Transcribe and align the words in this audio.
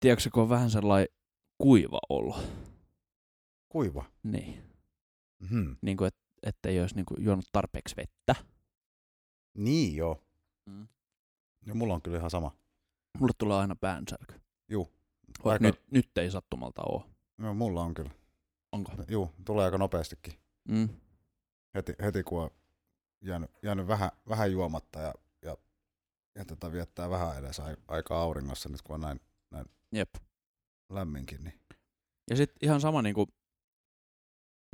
tiedätkö, 0.00 0.30
kun 0.34 0.42
on 0.42 0.48
vähän 0.48 0.70
sellainen 0.70 1.08
kuiva 1.58 1.98
olo. 2.08 2.40
Kuiva. 3.68 4.04
Niin. 4.22 4.62
Mm-hmm. 5.38 5.76
Niin 5.82 5.96
kuin, 5.96 6.08
et, 6.08 6.16
ettei 6.42 6.80
olisi 6.80 6.94
niin 6.94 7.06
kuin 7.06 7.24
juonut 7.24 7.44
tarpeeksi 7.52 7.96
vettä. 7.96 8.34
Niin 9.58 9.96
joo. 9.96 10.22
Mm. 10.66 10.88
Ja 11.66 11.74
mulla 11.74 11.94
on 11.94 12.02
kyllä 12.02 12.18
ihan 12.18 12.30
sama. 12.30 12.56
Mulle 13.18 13.32
tulee 13.38 13.56
aina 13.56 13.76
päänsärky. 13.76 14.40
Juu. 14.68 14.92
Aika- 15.44 15.62
nyt, 15.62 15.82
nyt 15.90 16.18
ei 16.18 16.30
sattumalta 16.30 16.82
ole. 16.82 17.02
No, 17.38 17.54
mulla 17.54 17.82
on 17.82 17.94
kyllä. 17.94 18.10
Onko? 18.72 18.92
Juu, 19.08 19.30
tulee 19.44 19.64
aika 19.64 19.78
nopeastikin. 19.78 20.34
Mm. 20.68 20.88
Heti, 21.74 21.94
heti 22.02 22.22
kun 22.22 22.42
on 22.42 22.50
jäänyt, 23.20 23.50
jäänyt 23.62 23.86
vähän, 23.88 24.10
vähän 24.28 24.52
juomatta 24.52 25.00
ja, 25.00 25.14
ja, 25.42 25.56
ja 26.34 26.44
tota 26.44 26.72
viettää 26.72 27.10
vähän 27.10 27.38
edes 27.38 27.60
ai- 27.60 27.76
aikaa 27.88 28.22
auringossa 28.22 28.68
nyt 28.68 28.82
kun 28.82 28.94
on 28.94 29.00
näin 29.00 29.20
Jep. 29.92 30.08
lämminkin. 30.90 31.44
Niin. 31.44 31.60
Ja 32.30 32.36
sitten 32.36 32.56
ihan 32.62 32.80
sama 32.80 33.02
niinku, 33.02 33.26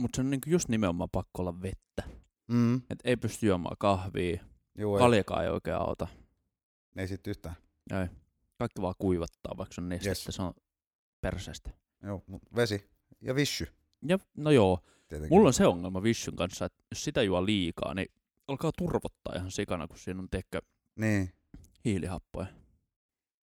mutta 0.00 0.16
se 0.16 0.20
on 0.22 0.30
niinku 0.30 0.50
just 0.50 0.68
nimenomaan 0.68 1.08
pakko 1.12 1.42
olla 1.42 1.62
vettä. 1.62 2.02
Mm. 2.48 2.76
Et 2.76 2.98
ei 3.04 3.16
pysty 3.16 3.46
juomaan 3.46 3.76
kahvia, 3.78 4.30
ei, 4.76 4.84
kaljakaan 4.98 5.44
ei 5.44 5.50
oikein 5.50 5.76
auta. 5.76 6.06
ei 6.96 7.08
sit 7.08 7.26
yhtään. 7.26 7.56
Ei. 8.00 8.06
Kaikki 8.58 8.82
vaan 8.82 8.94
kuivattaa, 8.98 9.56
vaikka 9.56 9.74
se 9.74 9.80
on 9.80 9.88
nestettä, 9.88 10.10
Yes. 10.28 10.36
se 10.36 10.42
on 10.42 10.54
perseestä. 11.20 11.70
Joo, 12.02 12.22
mut 12.26 12.42
vesi 12.56 12.90
ja 13.20 13.34
vissy 13.34 13.66
Ja 14.08 14.18
no 14.36 14.50
joo, 14.50 14.78
tietenkin. 15.08 15.36
mulla 15.36 15.46
on 15.48 15.52
se 15.54 15.66
ongelma 15.66 16.02
Vishyn 16.02 16.36
kanssa, 16.36 16.64
että 16.64 16.84
jos 16.90 17.04
sitä 17.04 17.22
juo 17.22 17.46
liikaa, 17.46 17.94
niin 17.94 18.08
alkaa 18.48 18.72
turvottaa 18.78 19.34
ihan 19.36 19.50
sikana, 19.50 19.86
kun 19.88 19.98
siinä 19.98 20.20
on 20.20 20.28
tekkö 20.30 20.60
Niin. 20.96 21.32
hiilihappoja. 21.84 22.46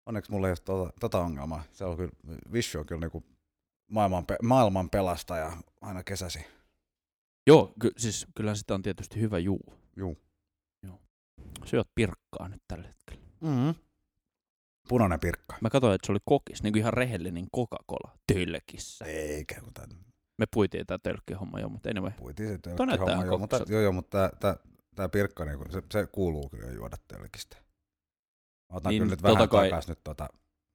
Onneksi 0.10 0.32
mulla 0.32 0.48
ei 0.48 0.52
ole 0.52 0.58
tota, 0.66 0.94
tota 1.00 1.20
ongelmaa. 1.20 1.64
Se 1.72 1.86
on 1.86 1.98
kyllä, 1.98 2.12
Vissy 2.54 2.78
on 2.78 2.86
kyllä 2.86 3.02
niinku 3.02 3.24
maailman, 3.92 4.26
pe- 4.26 4.38
maailman 4.44 4.90
pelastaja 4.90 5.52
aina 5.82 6.04
kesäsi. 6.04 6.46
Joo, 7.48 7.74
ky- 7.82 7.92
siis 7.98 8.28
kyllä 8.36 8.56
sitä 8.56 8.74
on 8.74 8.82
tietysti 8.82 9.22
hyvä 9.22 9.40
juu. 9.40 9.74
Juu. 9.96 10.18
Syöt 11.66 11.88
pirkkaa 11.96 12.48
nyt 12.50 12.62
tällä 12.68 12.88
hetkellä. 12.88 13.22
Mm-hmm. 13.42 13.76
Punainen 14.88 15.20
pirkka. 15.20 15.56
Mä 15.62 15.70
katsoin, 15.70 15.96
että 15.96 16.06
se 16.06 16.12
oli 16.12 16.20
kokis, 16.26 16.64
niin 16.64 16.74
kuin 16.74 16.80
ihan 16.80 16.94
rehellinen 16.94 17.48
Coca-Cola 17.56 18.18
tölkissä. 18.34 19.06
Eikä, 19.06 19.62
kun 19.62 19.74
tän 19.74 19.90
Me 20.38 20.46
puitiin 20.54 20.86
tää 20.88 20.98
tölkkihomma 21.04 21.60
jo, 21.60 21.70
mutta 21.70 21.90
anyway. 21.90 22.12
puitiin 22.12 22.50
se 22.50 22.58
Tuo 22.58 22.86
näyttää 22.86 23.06
homma, 23.06 23.14
ihan 23.14 23.26
joo, 23.26 23.38
mutta, 23.38 23.60
joo, 23.68 23.82
joo, 23.82 23.92
mutta 23.92 24.32
tää 24.96 25.10
pirkka, 25.10 25.46
niinku, 25.46 25.66
se, 25.72 25.82
se, 25.92 26.08
kuuluu 26.08 26.50
kyllä 26.50 26.72
juoda 26.72 26.98
tölkistä. 27.08 27.58
Otan 28.70 28.90
Niin, 28.90 29.02
kyllä 29.02 29.12
nyt 29.12 29.20
tota 29.22 29.34
vähän 29.34 29.50
kai 29.50 29.70
takas 29.70 29.88
nyt 29.88 30.00
tota 30.04 30.28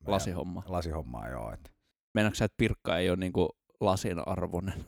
Lasihomma. 0.07 0.63
lasihommaa, 0.67 1.29
joo. 1.29 1.53
Et. 1.53 1.73
Meinaatko 2.15 2.35
sä, 2.35 2.45
että 2.45 2.57
pirkka 2.57 2.99
ei 2.99 3.11
ole 3.11 3.17
niinku 3.17 3.49
lasin 3.81 4.29
arvoinen? 4.29 4.85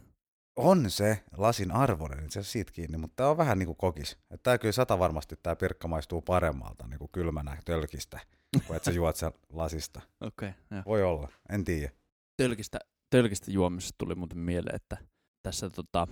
On 0.57 0.91
se 0.91 1.25
lasin 1.37 1.73
arvoinen, 1.73 2.25
itse 2.25 2.39
asiassa 2.39 2.53
siitä 2.53 2.73
kiinni, 2.73 2.99
mutta 2.99 3.17
tää 3.17 3.31
on 3.31 3.37
vähän 3.37 3.59
niinku 3.59 3.75
kokis. 3.75 4.13
Että 4.13 4.43
tää 4.43 4.59
kyllä 4.59 4.73
sata 4.73 4.99
varmasti 4.99 5.37
tää 5.43 5.57
pirkka 5.57 5.89
maistuu 5.89 6.23
paremmalta 6.23 6.87
niinku 6.87 7.09
kylmänä 7.09 7.57
tölkistä, 7.65 8.21
kuin 8.67 8.77
että 8.77 8.91
sä 8.91 8.97
juot 8.97 9.17
sen 9.17 9.33
lasista. 9.53 10.01
Okei, 10.21 10.49
okay, 10.49 10.61
joo. 10.71 10.83
Voi 10.87 11.03
olla, 11.03 11.29
en 11.49 11.65
tiedä. 11.65 11.93
Tölkistä, 12.37 12.79
tölkistä 13.11 13.51
juomisesta 13.51 13.95
tuli 13.99 14.15
muuten 14.15 14.39
mieleen, 14.39 14.77
että 14.77 14.97
tässä 15.43 15.71
tota, 15.71 16.09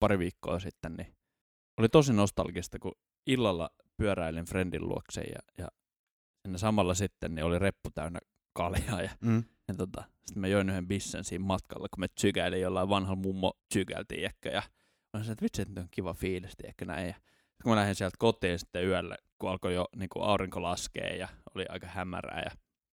pari 0.00 0.18
viikkoa 0.18 0.60
sitten 0.60 0.94
niin 0.94 1.14
oli 1.78 1.88
tosi 1.88 2.12
nostalgista, 2.12 2.78
kun 2.78 2.92
illalla 3.26 3.70
pyöräilin 3.96 4.44
friendin 4.44 4.88
luokse 4.88 5.20
ja, 5.20 5.38
ja 5.58 5.68
siinä 6.42 6.58
samalla 6.58 6.94
sitten 6.94 7.34
niin 7.34 7.44
oli 7.44 7.58
reppu 7.58 7.90
täynnä 7.94 8.18
kaljaa 8.52 9.02
ja, 9.02 9.10
Mm. 9.20 9.44
ja 9.68 9.74
tota, 9.74 10.04
sitten 10.24 10.40
mä 10.40 10.46
join 10.46 10.70
yhden 10.70 10.88
bissen 10.88 11.24
siinä 11.24 11.44
matkalla, 11.44 11.86
kun 11.94 12.00
me 12.00 12.08
tsykäilin 12.08 12.60
jollain 12.60 12.88
vanhalla 12.88 13.22
mummo 13.22 13.52
tsykäiltiin 13.68 14.24
ehkä 14.24 14.48
ja 14.50 14.62
mä 15.12 15.18
sanoin, 15.20 15.30
että 15.32 15.42
vitsi, 15.42 15.62
että 15.62 15.80
on 15.80 15.88
kiva 15.90 16.14
fiilis, 16.14 16.52
ehkä 16.64 16.84
näin. 16.84 17.06
Ja 17.08 17.14
kun 17.62 17.72
mä 17.72 17.76
lähdin 17.76 17.94
sieltä 17.94 18.16
kotiin 18.18 18.58
sitten 18.58 18.86
yöllä, 18.86 19.16
kun 19.38 19.50
alkoi 19.50 19.74
jo 19.74 19.88
niin 19.96 20.08
kuin 20.08 20.24
aurinko 20.24 20.62
laskee 20.62 21.16
ja 21.16 21.28
oli 21.54 21.66
aika 21.68 21.86
hämärää 21.86 22.40
ja 22.40 22.50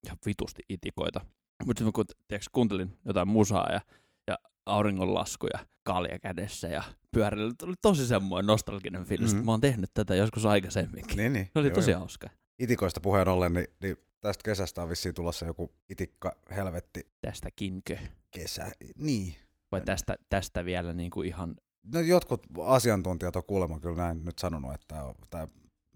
ihan 0.05 0.17
vitusti 0.25 0.63
itikoita. 0.69 1.25
Mutta 1.66 1.79
sitten 1.79 1.93
kun 1.93 2.05
tiiäks, 2.27 2.49
kuuntelin 2.51 2.97
jotain 3.05 3.27
musaa 3.27 3.72
ja, 3.72 3.81
ja 4.27 4.38
auringonlasku 4.67 5.47
ja 5.53 5.59
kalja 5.83 6.19
kädessä 6.19 6.67
ja 6.67 6.83
pyörällä, 7.11 7.53
tuli 7.59 7.73
tosi 7.81 8.07
semmoinen 8.07 8.47
nostalginen 8.47 9.05
fiilis, 9.05 9.25
mm-hmm. 9.28 9.39
Mhm. 9.39 9.45
mä 9.45 9.51
oon 9.51 9.61
tehnyt 9.61 9.89
tätä 9.94 10.16
joskus 10.16 10.45
aikaisemminkin. 10.45 11.17
Niin, 11.17 11.33
niin. 11.33 11.45
Se 11.53 11.59
oli 11.59 11.67
Joo, 11.67 11.75
tosi 11.75 11.91
joo. 11.91 12.00
hauska. 12.00 12.29
Itikoista 12.59 13.01
puheen 13.01 13.28
ollen, 13.28 13.53
niin, 13.53 13.67
niin 13.81 13.97
tästä 14.22 14.44
kesästä 14.44 14.81
on 14.83 14.89
vissiin 14.89 15.16
tulossa 15.16 15.45
joku 15.45 15.72
itikka 15.89 16.35
helvetti 16.55 17.07
Tästäkinkö? 17.22 17.97
kesä. 18.31 18.72
Niin. 18.97 19.35
Vai 19.72 19.81
tästä, 19.81 20.17
tästä 20.29 20.66
vielä 20.66 20.94
niin 20.94 21.11
kuin 21.11 21.28
ihan, 21.28 21.55
No 21.94 21.99
jotkut 21.99 22.47
asiantuntijat 22.66 23.35
on 23.35 23.44
kuulemma 23.44 23.79
kyllä 23.79 23.95
näin 23.95 24.25
nyt 24.25 24.39
sanonut, 24.39 24.73
että 24.73 24.95
tämä, 25.29 25.47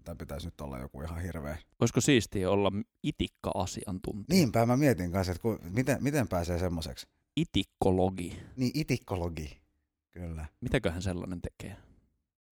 tämä 0.04 0.16
pitäisi 0.16 0.46
nyt 0.46 0.60
olla 0.60 0.78
joku 0.78 1.02
ihan 1.02 1.22
hirveä. 1.22 1.58
olisiko 1.80 2.00
siistiä 2.00 2.50
olla 2.50 2.72
itikka-asiantuntija? 3.02 4.36
Niinpä 4.38 4.66
mä 4.66 4.76
mietin 4.76 5.12
kanssa, 5.12 5.32
että 5.32 5.42
ku, 5.42 5.58
miten, 5.70 5.96
miten 6.00 6.28
pääsee 6.28 6.58
semmoiseksi. 6.58 7.06
Itikkologi. 7.36 8.38
Niin, 8.56 8.70
itikkologi. 8.74 9.62
Kyllä. 10.10 10.46
Mitäköhän 10.60 11.02
sellainen 11.02 11.40
tekee? 11.42 11.76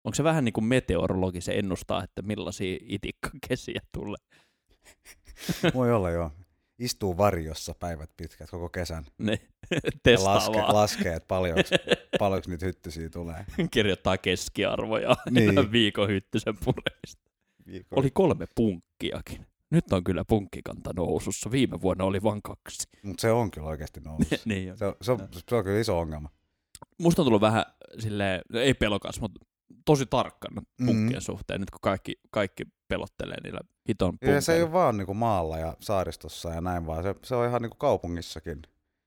Onko 0.05 0.15
se 0.15 0.25
vähän 0.25 0.45
niin 0.45 0.53
kuin 0.53 0.65
meteorologi, 0.65 1.41
se 1.41 1.53
ennustaa, 1.53 2.05
että 2.05 2.23
millaisia 2.23 2.79
itikkakesiä 2.83 3.81
tulee? 3.93 4.19
Voi 5.75 5.93
olla 5.93 6.11
joo. 6.11 6.31
Istuu 6.79 7.17
varjossa 7.17 7.75
päivät 7.75 8.11
pitkät 8.17 8.51
koko 8.51 8.69
kesän. 8.69 9.05
Ne 9.19 9.39
Ja 10.07 10.25
laske, 10.25 10.59
laskee, 10.59 11.15
että 11.15 11.27
paljonko, 11.27 11.63
paljonko 12.19 12.51
niitä 12.51 12.67
hyttysiä 12.67 13.09
tulee. 13.09 13.45
Kirjoittaa 13.71 14.19
keskiarvoja 14.19 15.17
Niin. 15.31 15.73
viikon 15.73 16.09
hyttysen 16.09 16.55
puremista. 16.65 17.31
Viikon. 17.67 17.99
Oli 17.99 18.11
kolme 18.11 18.47
punkkiakin. 18.55 19.47
Nyt 19.71 19.93
on 19.93 20.05
kyllä 20.05 20.25
punkkikanta 20.25 20.91
nousussa. 20.97 21.51
Viime 21.51 21.81
vuonna 21.81 22.05
oli 22.05 22.23
vain 22.23 22.43
kaksi. 22.43 22.89
Mutta 23.03 23.21
se 23.21 23.33
on 23.33 23.51
kyllä 23.51 23.67
oikeasti 23.67 24.01
noussut. 24.01 24.39
niin 24.47 24.71
on. 24.73 24.79
Se, 24.79 24.85
on- 24.87 24.95
se, 25.03 25.13
on, 25.13 25.29
se 25.49 25.55
on 25.57 25.65
kyllä 25.65 25.81
iso 25.81 25.99
ongelma. 25.99 26.29
Musta 26.99 27.23
on 27.23 27.27
tullut 27.27 27.41
vähän 27.41 27.65
silleen, 27.99 28.41
no 28.53 28.61
ei 28.61 28.75
pelokas, 28.75 29.21
mutta 29.21 29.41
tosi 29.85 30.07
tarkkana 30.07 30.63
punkkien 30.79 31.07
Mhm. 31.11 31.19
suhteen, 31.21 31.61
nyt 31.61 31.71
kun 31.71 31.81
kaikki, 31.83 32.21
kaikki 32.31 32.65
pelottelee 32.89 33.37
niillä 33.43 33.61
hiton 33.89 34.15
Ja 34.23 34.41
se 34.41 34.53
ei 34.53 34.59
punkkeilla. 34.61 34.65
ole 34.65 34.73
vaan 34.85 34.97
niinku 34.97 35.15
maalla 35.15 35.59
ja 35.59 35.77
saaristossa 35.81 36.49
ja 36.51 36.61
näin, 36.61 36.87
vaan 36.87 37.03
se, 37.03 37.15
se 37.25 37.35
on 37.35 37.49
ihan 37.49 37.63
niinku 37.63 37.77
kaupungissakin 37.77 38.63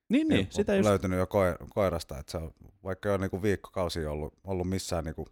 Niin, 0.09 0.27
niin, 0.27 0.45
on 0.45 0.51
sitä 0.51 0.75
just, 0.75 0.89
löytynyt 0.89 1.19
jo 1.19 1.27
koirasta, 1.73 2.17
että 2.19 2.31
se 2.31 2.37
on 2.37 2.51
vaikka 2.83 3.09
jo 3.09 3.17
niinku 3.17 3.41
viikkokausi 3.41 4.05
ollut, 4.05 4.33
ollut 4.43 4.69
missään 4.69 5.03
niinku 5.03 5.27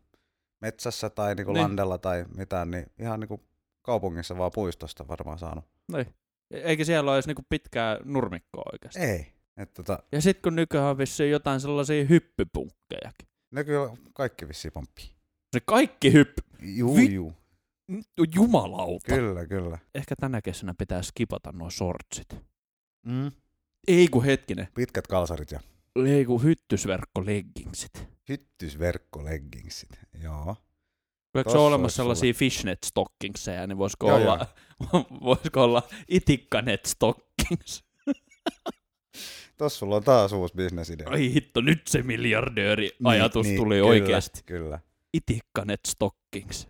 metsässä 0.62 1.09
tai 1.09 1.36
niinku 1.36 1.53
Niin. 1.53 1.62
landella 1.63 1.98
tai 1.98 2.25
mitään, 2.38 2.72
niin 2.72 2.86
ihan 3.00 3.19
niinku 3.19 3.44
kaupungissa 3.81 4.38
vaan 4.38 4.52
puistosta 4.56 5.08
varmaan 5.08 5.40
saanut. 5.40 5.66
niin. 5.92 6.06
Eikä 6.52 6.86
siellä 6.86 7.12
ole 7.12 7.16
edes 7.18 7.28
niinku 7.28 7.44
pitkää 7.50 8.00
nurmikkoa 8.06 8.64
oikeasti. 8.74 9.00
Ei. 9.00 9.34
Et 9.58 9.74
tota, 9.74 10.00
Ja 10.12 10.22
sitten 10.22 10.42
kun 10.42 10.56
nykyään 10.56 10.88
on 10.88 10.97
vissiin 10.97 11.31
jotain 11.31 11.59
sellaisia 11.59 12.06
hyppypunkkejakin. 12.06 13.28
ne 13.52 13.64
kyllä 13.64 13.97
kaikki 14.14 14.47
vissiin 14.47 14.72
pomppii. 14.72 15.06
Se 15.53 15.59
kaikki 15.66 16.14
hyppy. 16.14 16.42
Juu, 16.62 16.96
Vi- 16.97 17.14
juu. 17.14 17.34
Jumalauta. 18.36 19.16
Kyllä, 19.16 19.46
kyllä. 19.47 19.78
Ehkä 19.96 20.16
tänä 20.16 20.42
kesänä 20.42 20.74
pitää 20.78 21.02
skipata 21.02 21.52
nuo 21.52 21.69
sortsit. 21.69 22.28
Mm. 23.06 23.31
Ei 23.88 24.08
kun 24.08 24.24
hetkinen. 24.24 24.68
Pitkät 24.74 25.08
kalsarit 25.08 25.52
ja 25.52 25.59
Ei 26.06 26.25
kun 26.25 26.44
hyttysverkko 26.44 27.25
leggingsit. 27.25 28.08
hyttysverkkoleggingsit. 28.30 29.90
Joo. 30.24 30.56
Eikö 31.36 31.50
se 31.50 31.58
ole 31.58 31.68
olemassa 31.68 31.96
sellaisia 31.96 32.34
fishnet 32.34 32.80
stockingseja, 32.86 33.68
niin 33.68 33.78
voisiko 33.78 34.08
Joo, 34.08 34.18
olla, 34.18 34.47
voisiko 35.24 35.64
olla 35.64 35.84
itikkanet 36.08 36.86
stockings? 36.86 37.84
Tossa 39.57 39.80
sulla 39.80 39.95
on 39.95 40.04
taas 40.04 40.33
uusi 40.33 40.54
bisnesidea. 40.56 41.07
Ai 41.10 41.33
hitto, 41.33 41.62
nyt 41.62 41.88
se 41.88 42.04
miljardööri 42.04 42.89
ajatus 43.04 43.45
niin, 43.45 43.57
tuli 43.57 43.75
kyllä, 43.75 43.89
oikeasti. 43.89 44.42
Kyllä. 44.45 44.80
Itikkanet 45.13 45.80
stockings. 45.88 46.68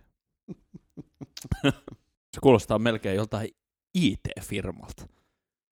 se 2.34 2.40
kuulostaa 2.40 2.78
melkein 2.78 3.16
joltain 3.16 3.48
IT-firmalta. 3.94 5.06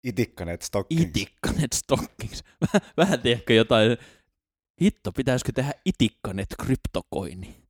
Itikkanet 0.04 0.62
stockings. 0.62 1.02
Itikkanet 1.02 1.72
stockings. 1.72 2.44
Vähän, 2.60 2.90
vähän 2.96 3.20
tiedätkö 3.20 3.54
jotain, 3.54 3.96
hitto, 4.82 5.12
pitäisikö 5.12 5.52
tehdä 5.52 5.72
itikkanet 5.84 6.48
kryptokoini? 6.62 7.63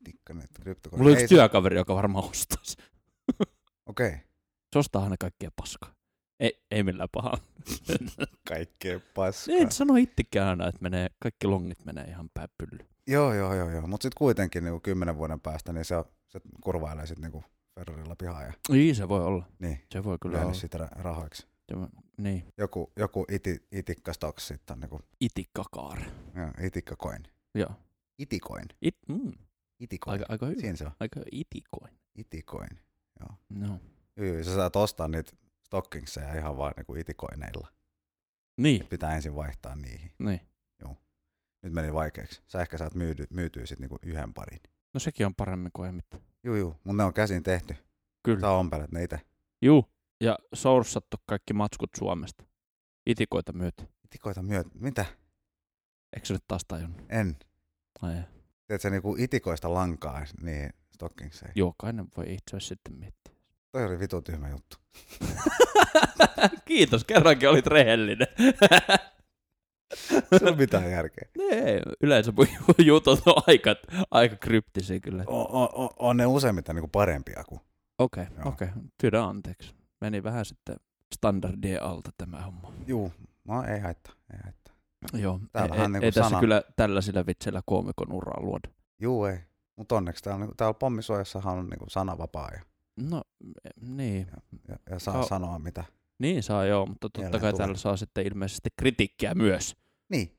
Itikkanet, 0.00 0.50
kryptokoini. 0.62 1.02
Mulla 1.02 1.10
on 1.16 1.22
yksi 1.22 1.28
se- 1.28 1.34
työkaveri, 1.34 1.76
joka 1.76 1.94
varmaan 1.94 2.24
ostaisi. 2.30 2.76
Okei. 3.86 4.06
Okay. 4.08 4.18
Se 4.72 4.78
ostaa 4.78 5.02
aina 5.02 5.16
kaikkia 5.20 5.50
paskaa. 5.56 5.94
Ei, 6.40 6.62
ei 6.70 6.82
millään 6.82 7.08
pahaa. 7.12 7.38
Kaikkea 8.48 9.00
paskaa. 9.14 9.54
En 9.56 9.72
sano 9.72 9.96
itsekään 9.96 10.48
aina, 10.48 10.68
että 10.68 10.82
menee, 10.82 11.08
kaikki 11.18 11.46
longit 11.46 11.84
menee 11.84 12.04
ihan 12.04 12.30
pääpylly. 12.34 12.78
Joo, 13.06 13.34
joo, 13.34 13.54
joo, 13.54 13.70
joo. 13.70 13.86
Mutta 13.86 14.02
sitten 14.04 14.18
kuitenkin 14.18 14.64
niin 14.64 14.80
kymmenen 14.80 15.16
vuoden 15.16 15.40
päästä, 15.40 15.72
niin 15.72 15.84
se, 15.84 15.94
se 16.28 16.40
kurvailee 16.62 17.06
sitten 17.06 17.30
niin 17.32 17.44
Ferrarilla 17.74 18.16
pihaa 18.16 18.42
ja 18.42 18.52
Niin, 18.68 18.94
se 18.96 19.08
voi 19.08 19.24
olla. 19.24 19.46
niin, 19.58 19.80
Se 19.92 20.04
voi 20.04 20.18
kyllä 20.20 20.32
lyönyt 20.32 20.46
olla. 20.46 20.60
sitä 20.60 20.78
ra- 20.78 21.00
rahoiksi. 21.02 21.46
Joo, 21.70 21.88
Niin, 22.16 22.44
Joku, 22.58 22.92
joku 22.96 23.24
iti, 23.30 23.66
itikkastoks 23.72 24.48
sitten 24.48 24.74
on 24.74 24.80
niinku, 24.80 25.00
itikkakaar. 25.20 25.98
joo, 26.36 26.50
itikkakoin. 26.62 27.22
Joo. 27.54 27.70
Itikoin. 28.18 28.64
It, 28.82 28.96
mm, 29.08 29.32
Itikoin. 29.80 30.12
aika, 30.14 30.26
aika 30.28 30.46
hyvä. 30.46 30.60
Siinä 30.60 30.76
se 30.76 30.84
on. 30.84 30.92
Aika 31.00 31.20
itikoin. 31.32 31.92
Itikoin. 32.14 32.70
No. 33.20 33.78
Joo, 34.16 34.26
joo, 34.34 34.44
sä 34.44 34.54
saat 34.54 34.76
ostaa 34.76 35.08
niitä 35.08 35.32
stockingseja 35.66 36.34
ihan 36.34 36.56
vaan 36.56 36.72
niinku 36.76 36.94
itikoineilla. 36.94 37.68
Niin, 38.56 38.86
Pitää 38.86 39.14
ensin 39.16 39.34
vaihtaa 39.34 39.76
niihin. 39.76 40.12
niin. 40.18 40.40
Nyt 41.62 41.72
meni 41.72 41.94
vaikeaksi. 41.94 42.42
Sä 42.46 42.60
ehkä 42.60 42.78
saat 42.78 42.94
myydy, 42.94 43.24
myytyä 43.30 43.66
sit 43.66 43.78
niinku 43.80 43.98
yhden 44.02 44.34
parin. 44.34 44.60
No 44.94 45.00
sekin 45.00 45.26
on 45.26 45.34
paremmin 45.34 45.70
kuin 45.72 45.86
ei 45.86 45.92
mitään. 45.92 46.22
Juu, 46.44 46.54
juu, 46.56 46.70
mutta 46.84 46.92
ne 46.96 47.04
on 47.04 47.14
käsin 47.14 47.42
tehty. 47.42 47.76
Kyllä. 48.22 48.40
Sä 48.40 48.50
ompelet 48.50 48.92
ne 48.92 49.02
itse. 49.04 49.20
Juu. 49.62 49.84
Ja 50.20 50.38
sourcattu 50.54 51.16
kaikki 51.26 51.52
matskut 51.52 51.90
Suomesta. 51.98 52.44
Itikoita 53.06 53.52
myötä. 53.52 53.84
Itikoita 54.04 54.42
myöt. 54.42 54.66
Mitä? 54.74 55.04
Eikö 56.12 56.26
se 56.26 56.32
nyt 56.32 56.44
taas 56.48 56.62
tajunnut? 56.68 57.00
En. 57.08 57.36
Ai. 58.02 58.22
Teet 58.70 58.80
sä 58.80 58.90
niinku 58.90 59.16
itikoista 59.18 59.74
lankaa 59.74 60.22
niin 60.42 60.70
stockingseihin? 60.94 61.52
Jokainen 61.54 62.06
voi 62.16 62.24
itse 62.24 62.56
asiassa 62.56 62.68
sitten 62.68 62.94
miettiä. 62.98 63.34
Toi 63.72 63.84
oli 63.84 63.98
vitu 63.98 64.22
tyhmä 64.22 64.48
juttu. 64.48 64.76
Kiitos, 66.64 67.04
kerrankin 67.04 67.48
olit 67.48 67.66
rehellinen. 67.66 68.26
Se 70.38 70.48
on 70.48 70.56
mitään 70.56 70.90
järkeä. 70.90 71.28
Ei, 71.50 71.80
yleensä 72.00 72.32
mun 72.32 72.46
jutut 72.86 73.22
on 73.26 73.42
aika, 73.46 73.76
aika 74.10 74.36
kryptisiä 74.36 75.00
kyllä. 75.00 75.24
On, 75.26 75.46
on, 75.72 75.88
on 75.98 76.16
ne 76.16 76.26
useimmiten 76.26 76.74
niinku 76.74 76.88
parempia 76.92 77.44
kuin. 77.48 77.60
Okei, 77.98 78.26
Joo. 78.36 78.48
okei. 78.48 78.68
Pyydän 79.02 79.24
anteeksi. 79.24 79.74
Meni 80.00 80.22
vähän 80.22 80.44
sitten 80.44 80.76
standardien 81.14 81.82
alta 81.82 82.10
tämä 82.18 82.40
homma. 82.40 82.72
Juu, 82.86 83.12
no 83.44 83.62
ei 83.62 83.80
haittaa, 83.80 84.14
ei 84.32 84.38
haittaa. 84.44 84.59
Joo, 85.12 85.40
Täällähän 85.52 85.82
ei, 85.84 85.88
niinku 85.88 86.04
ei 86.04 86.12
tässä 86.12 86.28
sana- 86.30 86.40
kyllä 86.40 86.62
tällaisilla 86.76 87.26
vitseillä 87.26 87.62
koomikon 87.66 88.12
uraa 88.12 88.40
luoda. 88.42 88.68
Juu, 89.00 89.24
ei. 89.24 89.38
Mutta 89.76 89.94
onneksi 89.96 90.24
täällä, 90.24 90.38
niinku, 90.40 90.54
täällä 90.54 90.74
pommisuojassahan 90.74 91.58
on 91.58 91.66
niinku 91.66 91.84
sanavapaa 91.88 92.48
ja, 92.54 92.60
No, 93.10 93.22
niin. 93.80 94.26
ja, 94.68 94.76
ja 94.90 94.98
saa 94.98 95.18
Oh. 95.18 95.28
sanoa 95.28 95.58
mitä. 95.58 95.84
Niin 96.18 96.42
saa 96.42 96.64
joo, 96.64 96.86
mutta 96.86 96.98
totta 97.00 97.20
Mieleen 97.20 97.40
kai 97.40 97.50
tulee. 97.52 97.58
täällä 97.58 97.76
saa 97.76 97.96
sitten 97.96 98.26
ilmeisesti 98.26 98.68
kritiikkiä 98.76 99.34
myös. 99.34 99.76
Niin. 100.08 100.36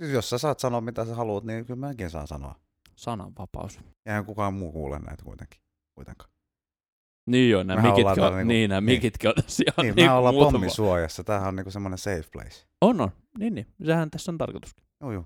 Siis 0.00 0.12
jos 0.12 0.30
sä 0.30 0.38
saat 0.38 0.58
sanoa 0.60 0.80
mitä 0.80 1.04
sä 1.04 1.14
haluat, 1.14 1.44
niin 1.44 1.66
kyllä 1.66 1.80
mäkin 1.86 2.10
saan 2.10 2.26
sanoa. 2.26 2.54
Sananvapaus. 2.96 3.80
Eihän 4.06 4.24
kukaan 4.26 4.54
muu 4.54 4.72
kuule 4.72 4.98
näitä 4.98 5.24
kuitenkin. 5.24 5.60
kuitenkaan. 5.94 6.30
Niin 7.26 7.50
joo, 7.50 7.62
nämä 7.62 7.82
mikitkin 7.82 8.24
on, 8.24 8.32
niinku- 8.36 8.48
niin, 8.48 8.68
nämä 8.70 8.80
niin. 8.80 8.96
mikitkin 8.96 9.28
on 9.30 9.34
tässä 9.44 9.64
ihan 9.66 9.86
Niin, 9.86 9.96
niin 9.96 10.06
me 10.10 10.12
ollaan 10.12 10.34
muutama- 10.34 10.52
pommisuojassa. 10.52 11.24
Tämähän 11.24 11.48
on 11.48 11.56
niinku 11.56 11.70
semmoinen 11.70 11.98
safe 11.98 12.24
place. 12.32 12.66
On, 12.80 13.00
on. 13.00 13.10
Niin, 13.38 13.54
niin. 13.54 13.66
Sehän 13.86 14.10
tässä 14.10 14.32
on 14.32 14.38
tarkoitus. 14.38 14.76
Joo, 15.00 15.12
joo. 15.12 15.24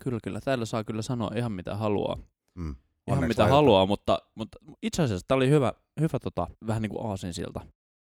Kyllä, 0.00 0.18
kyllä. 0.22 0.40
Täällä 0.40 0.64
saa 0.64 0.84
kyllä 0.84 1.02
sanoa 1.02 1.30
ihan 1.36 1.52
mitä 1.52 1.76
haluaa. 1.76 2.16
Mm. 2.54 2.70
Ihan 2.70 2.74
Onneksi 3.06 3.28
mitä 3.28 3.42
laitetaan. 3.42 3.50
haluaa, 3.50 3.86
mutta, 3.86 4.18
mutta 4.34 4.58
itse 4.82 5.02
asiassa 5.02 5.24
tämä 5.28 5.36
oli 5.36 5.48
hyvä, 5.50 5.72
hyvä 6.00 6.18
tota, 6.18 6.46
vähän 6.66 6.82
niin 6.82 6.90
kuin 6.90 7.06
aasinsilta. 7.10 7.60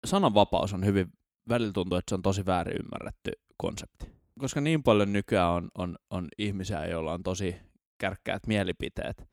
Sananvapaus 0.06 0.72
on 0.74 0.84
hyvin, 0.84 1.12
välillä 1.48 1.72
tuntuu, 1.72 1.98
että 1.98 2.10
se 2.10 2.14
on 2.14 2.22
tosi 2.22 2.46
väärin 2.46 2.76
ymmärretty 2.84 3.32
konsepti. 3.56 4.06
Koska 4.38 4.60
niin 4.60 4.82
paljon 4.82 5.12
nykyään 5.12 5.50
on, 5.52 5.68
on, 5.78 5.96
on 6.10 6.28
ihmisiä, 6.38 6.86
joilla 6.86 7.12
on 7.12 7.22
tosi 7.22 7.56
kärkkäät 7.98 8.46
mielipiteet, 8.46 9.28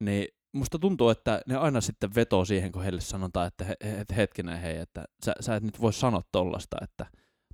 niin 0.00 0.28
musta 0.52 0.78
tuntuu, 0.78 1.08
että 1.08 1.42
ne 1.46 1.56
aina 1.56 1.80
sitten 1.80 2.14
vetoo 2.14 2.44
siihen, 2.44 2.72
kun 2.72 2.82
heille 2.82 3.00
sanotaan, 3.00 3.46
että 3.46 3.64
he, 3.64 3.76
he, 3.84 4.00
et 4.00 4.16
hetkinen 4.16 4.60
hei, 4.60 4.76
että 4.76 5.04
sä, 5.24 5.32
sä 5.40 5.56
et 5.56 5.62
nyt 5.62 5.80
voi 5.80 5.92
sanoa 5.92 6.22
tollasta, 6.32 6.76
että 6.82 7.06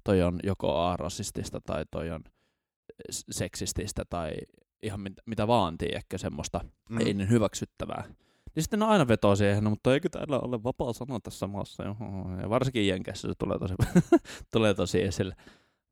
toi 0.04 0.22
on 0.22 0.40
joko 0.42 0.76
A-rasistista 0.78 1.60
tai 1.60 1.84
toi 1.90 2.10
on 2.10 2.24
seksististä 3.30 4.04
tai 4.10 4.32
ihan 4.82 5.00
mit, 5.00 5.12
mitä 5.26 5.46
vaan, 5.46 5.78
tiedäkö, 5.78 6.18
semmoista 6.18 6.60
Mm. 6.90 6.98
ei 7.00 7.14
niin 7.14 7.30
hyväksyttävää. 7.30 8.04
Niin 8.54 8.62
sitten 8.62 8.78
ne 8.78 8.86
aina 8.86 9.08
vetoo 9.08 9.36
siihen, 9.36 9.64
no, 9.64 9.70
mutta 9.70 9.94
eikö 9.94 10.08
täällä 10.08 10.40
ole 10.40 10.62
vapaa 10.62 10.92
sana 10.92 11.20
tässä 11.20 11.46
maassa? 11.46 11.82
Ja 12.42 12.50
varsinkin 12.50 12.88
Jenkeissä 12.88 13.28
se 13.28 13.34
tulee 13.38 13.58
tosi, 13.58 13.74
tulee 14.52 14.74
tosi 14.74 15.02
esille. 15.02 15.36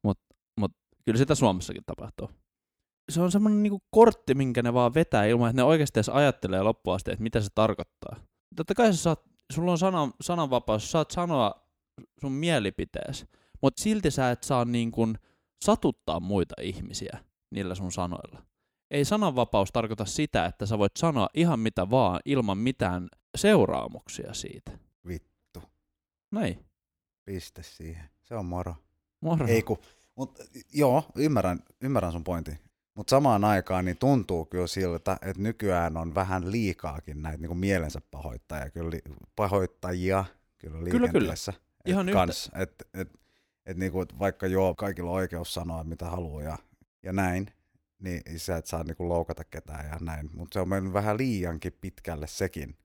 Mutta 0.02 0.34
mut, 0.60 0.72
kyllä 1.04 1.18
sitä 1.18 1.34
Suomessakin 1.34 1.82
tapahtuu. 1.86 2.30
Se 3.12 3.20
on 3.20 3.32
semmoinen 3.32 3.62
niinku 3.62 3.82
kortti, 3.90 4.34
minkä 4.34 4.62
ne 4.62 4.74
vaan 4.74 4.94
vetää 4.94 5.24
ilman, 5.24 5.50
että 5.50 5.62
ne 5.62 5.64
oikeasti 5.64 5.98
edes 5.98 6.08
ajattelee 6.08 6.62
loppuun 6.62 6.96
asti, 6.96 7.10
että 7.10 7.22
mitä 7.22 7.40
se 7.40 7.48
tarkoittaa. 7.54 8.16
Totta 8.56 8.74
kai 8.74 8.92
sä 8.92 9.02
saat, 9.02 9.20
sulla 9.52 9.72
on 9.72 9.78
sanan, 9.78 10.12
sananvapaus, 10.20 10.84
sä 10.84 10.90
saat 10.90 11.10
sanoa 11.10 11.54
sun 12.20 12.32
mielipiteesi, 12.32 13.26
mutta 13.62 13.82
silti 13.82 14.10
sä 14.10 14.30
et 14.30 14.42
saa 14.42 14.64
niin 14.64 14.90
kuin 14.90 15.18
satuttaa 15.64 16.20
muita 16.20 16.54
ihmisiä 16.62 17.18
niillä 17.50 17.74
sun 17.74 17.92
sanoilla 17.92 18.42
ei 18.90 19.04
sananvapaus 19.04 19.72
tarkoita 19.72 20.04
sitä, 20.04 20.46
että 20.46 20.66
sä 20.66 20.78
voit 20.78 20.96
sanoa 20.96 21.28
ihan 21.34 21.60
mitä 21.60 21.90
vaan 21.90 22.20
ilman 22.24 22.58
mitään 22.58 23.08
seuraamuksia 23.36 24.34
siitä. 24.34 24.78
Vittu. 25.06 25.62
Näin. 26.30 26.64
Piste 27.24 27.62
siihen. 27.62 28.10
Se 28.22 28.34
on 28.34 28.46
moro. 28.46 28.74
Moro. 29.20 29.46
Ei 29.46 29.62
ku, 29.62 29.78
mut, 30.16 30.38
joo, 30.72 31.04
ymmärrän, 31.16 31.60
ymmärrän 31.80 32.12
sun 32.12 32.24
pointin. 32.24 32.58
Mutta 32.96 33.10
samaan 33.10 33.44
aikaan 33.44 33.84
niin 33.84 33.98
tuntuu 33.98 34.44
kyllä 34.44 34.66
siltä, 34.66 35.12
että 35.22 35.42
nykyään 35.42 35.96
on 35.96 36.14
vähän 36.14 36.52
liikaakin 36.52 37.22
näitä 37.22 37.38
niin 37.38 37.58
mielensä 37.58 38.00
pahoittajia, 38.10 38.70
kyllä, 38.70 38.90
li- 38.90 39.14
pahoittajia 39.36 40.24
kyllä 40.58 40.78
kyllä. 40.78 41.00
liikenteessä. 41.00 41.52
Et 41.56 41.88
Ihan 41.90 42.08
yhtä. 42.08 42.18
kans, 42.18 42.50
et, 42.54 42.72
et, 42.94 43.08
et 43.66 43.76
niinku, 43.76 44.00
et 44.00 44.18
vaikka 44.18 44.46
joo, 44.46 44.74
kaikilla 44.74 45.10
on 45.10 45.16
oikeus 45.16 45.54
sanoa 45.54 45.84
mitä 45.84 46.06
haluaa 46.10 46.42
ja, 46.42 46.58
ja 47.02 47.12
näin, 47.12 47.46
niin 47.98 48.22
sä 48.36 48.56
et 48.56 48.66
saa 48.66 48.84
niinku 48.84 49.08
loukata 49.08 49.44
ketään 49.44 49.86
ja 49.86 49.98
näin. 50.00 50.30
Mutta 50.34 50.54
se 50.54 50.60
on 50.60 50.68
mennyt 50.68 50.92
vähän 50.92 51.18
liiankin 51.18 51.72
pitkälle 51.80 52.26
sekin. 52.26 52.76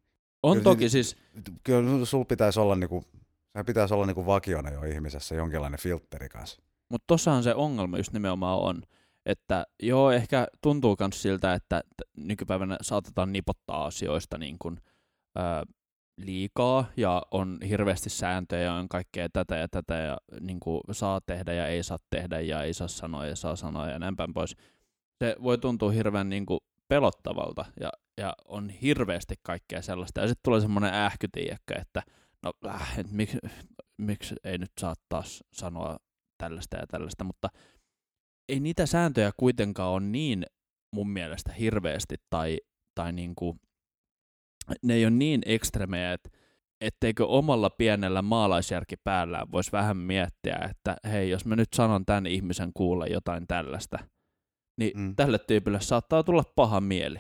on 0.44 0.54
kyllä 0.54 0.64
toki 0.64 0.90
siis, 0.90 1.18
Kyllä 1.64 2.06
sulla 2.06 2.26
pitäisi 2.26 2.60
olla 2.60 2.76
niinku, 2.76 3.04
se 3.58 3.64
pitäisi 3.64 3.94
olla 3.94 4.06
niinku 4.06 4.26
vakiona 4.26 4.70
jo 4.70 4.84
ihmisessä 4.84 5.36
jonkinlainen 5.36 5.80
filtteri 5.80 6.30
kanssa. 6.30 6.62
mutta 6.90 7.04
tossahan 7.08 7.44
se 7.44 7.56
ongelma 7.56 7.98
just 7.98 8.14
nimenomaan 8.14 8.60
on, 8.60 8.82
että 9.26 9.66
joo, 9.84 10.12
ehkä 10.12 10.48
tuntuu 10.62 10.96
myös 11.00 11.22
siltä, 11.22 11.54
että 11.54 11.82
nykypäivänä 12.18 12.78
saatetaan 12.82 13.34
nipottaa 13.34 13.86
asioista 13.86 14.38
niin 14.38 14.56
kuin, 14.60 14.78
ää, 15.36 15.64
liikaa 16.18 16.86
ja 16.98 17.22
on 17.32 17.58
hirveästi 17.70 18.10
sääntöjä 18.10 18.64
ja 18.64 18.74
on 18.74 18.90
kaikkea 18.90 19.30
tätä 19.34 19.56
ja 19.56 19.68
tätä 19.68 19.96
ja 19.96 20.18
niin 20.40 20.60
kuin, 20.60 20.82
saa 20.92 21.22
tehdä 21.26 21.54
ja 21.54 21.68
ei 21.68 21.84
saa 21.84 21.98
tehdä 22.10 22.40
ja 22.40 22.64
ei 22.64 22.74
saa 22.74 22.88
sanoa 22.88 23.26
ja 23.26 23.36
saa 23.36 23.56
sanoa 23.56 23.90
ja 23.90 24.00
näin 24.00 24.16
päin 24.16 24.34
pois. 24.34 24.56
Se 25.24 25.36
voi 25.44 25.58
tuntua 25.58 25.92
hirveän 25.92 26.30
niin 26.30 26.46
kuin, 26.46 26.60
pelottavalta 26.88 27.66
ja, 27.80 27.90
ja 28.18 28.34
on 28.46 28.70
hirveästi 28.70 29.36
kaikkea 29.44 29.82
sellaista. 29.82 30.22
Ja 30.22 30.28
sitten 30.28 30.44
tulee 30.44 30.62
semmoinen 30.62 30.94
ähky, 30.94 31.28
tiedätkö, 31.32 31.80
että 31.82 32.04
no, 32.44 32.54
äh, 32.68 33.00
et 33.00 33.12
miksi, 33.12 33.38
miksi 33.98 34.36
ei 34.44 34.58
nyt 34.58 34.72
saa 34.80 34.94
taas 35.10 35.44
sanoa 35.54 35.98
tällaista 36.38 36.78
ja 36.78 36.88
tällaista, 36.88 37.24
mutta 37.24 37.50
ei 38.52 38.60
niitä 38.60 38.86
sääntöjä 38.86 39.32
kuitenkaan 39.38 39.90
ole 39.92 40.00
niin 40.04 40.46
mun 40.96 41.10
mielestä 41.10 41.52
hirveästi 41.54 42.16
tai, 42.30 42.58
tai 42.96 43.14
niinku, 43.14 43.58
ne 44.84 44.94
ei 44.94 45.06
ole 45.06 45.12
niin 45.12 45.42
ekstremejä, 45.46 46.14
että 46.14 46.30
etteikö 46.82 47.26
omalla 47.28 47.70
pienellä 47.70 48.22
maalaisjärki 48.22 48.96
päällään 49.04 49.52
voisi 49.52 49.72
vähän 49.72 49.98
miettiä, 49.98 50.60
että 50.70 50.96
hei, 51.12 51.30
jos 51.30 51.46
mä 51.46 51.56
nyt 51.56 51.74
sanon 51.76 52.06
tämän 52.06 52.26
ihmisen 52.26 52.72
kuulla 52.74 53.08
jotain 53.08 53.48
tällaista, 53.48 54.00
niin 54.78 54.92
Mm. 55.00 55.16
tälle 55.16 55.40
tyypille 55.40 55.82
saattaa 55.82 56.24
tulla 56.24 56.44
paha 56.56 56.82
mieli. 56.82 57.20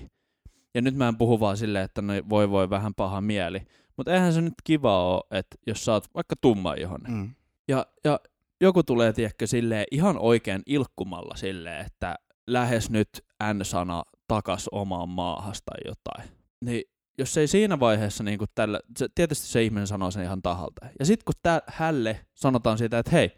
Ja 0.76 0.82
nyt 0.82 0.96
mä 0.96 1.08
en 1.08 1.18
puhu 1.18 1.40
vaan 1.40 1.58
silleen, 1.58 1.86
että 1.86 2.02
no 2.02 2.14
voi 2.30 2.50
voi 2.50 2.70
vähän 2.70 2.94
paha 2.96 3.22
mieli, 3.22 3.62
mutta 3.98 4.14
eihän 4.14 4.34
se 4.34 4.42
nyt 4.42 4.54
kiva 4.64 5.14
ole, 5.14 5.24
että 5.32 5.58
jos 5.68 5.86
sä 5.86 5.94
oot 5.94 6.06
vaikka 6.16 6.36
tumma 6.42 6.74
ihonen, 6.74 7.12
Mm. 7.12 7.36
ja, 7.68 7.86
ja 8.04 8.20
joku 8.62 8.84
tulee, 8.84 9.14
tiedätkö, 9.14 9.48
silleen 9.48 9.86
ihan 9.92 10.18
oikein 10.18 10.62
ilkkumalla 10.66 11.36
silleen, 11.36 11.86
että 11.86 12.16
lähes 12.48 12.90
nyt 12.90 13.10
N-sana 13.54 14.04
takas 14.28 14.70
omaan 14.72 15.10
maahas 15.10 15.62
tai 15.66 15.80
jotain. 15.86 16.30
Niin 16.66 16.84
jos 17.18 17.38
ei 17.38 17.48
siinä 17.48 17.80
vaiheessa 17.80 18.24
niin 18.24 18.40
tällä, 18.56 18.80
se, 18.98 19.08
tietysti 19.16 19.48
se 19.48 19.64
ihminen 19.64 19.88
sanoo 19.88 20.12
sen 20.12 20.24
ihan 20.24 20.42
tahalta. 20.42 20.86
Ja 21.00 21.06
sitten 21.06 21.26
kun 21.26 21.34
tää, 21.42 21.62
hälle 21.68 22.26
sanotaan 22.34 22.78
siitä, 22.78 23.00
että 23.00 23.12
hei, 23.12 23.32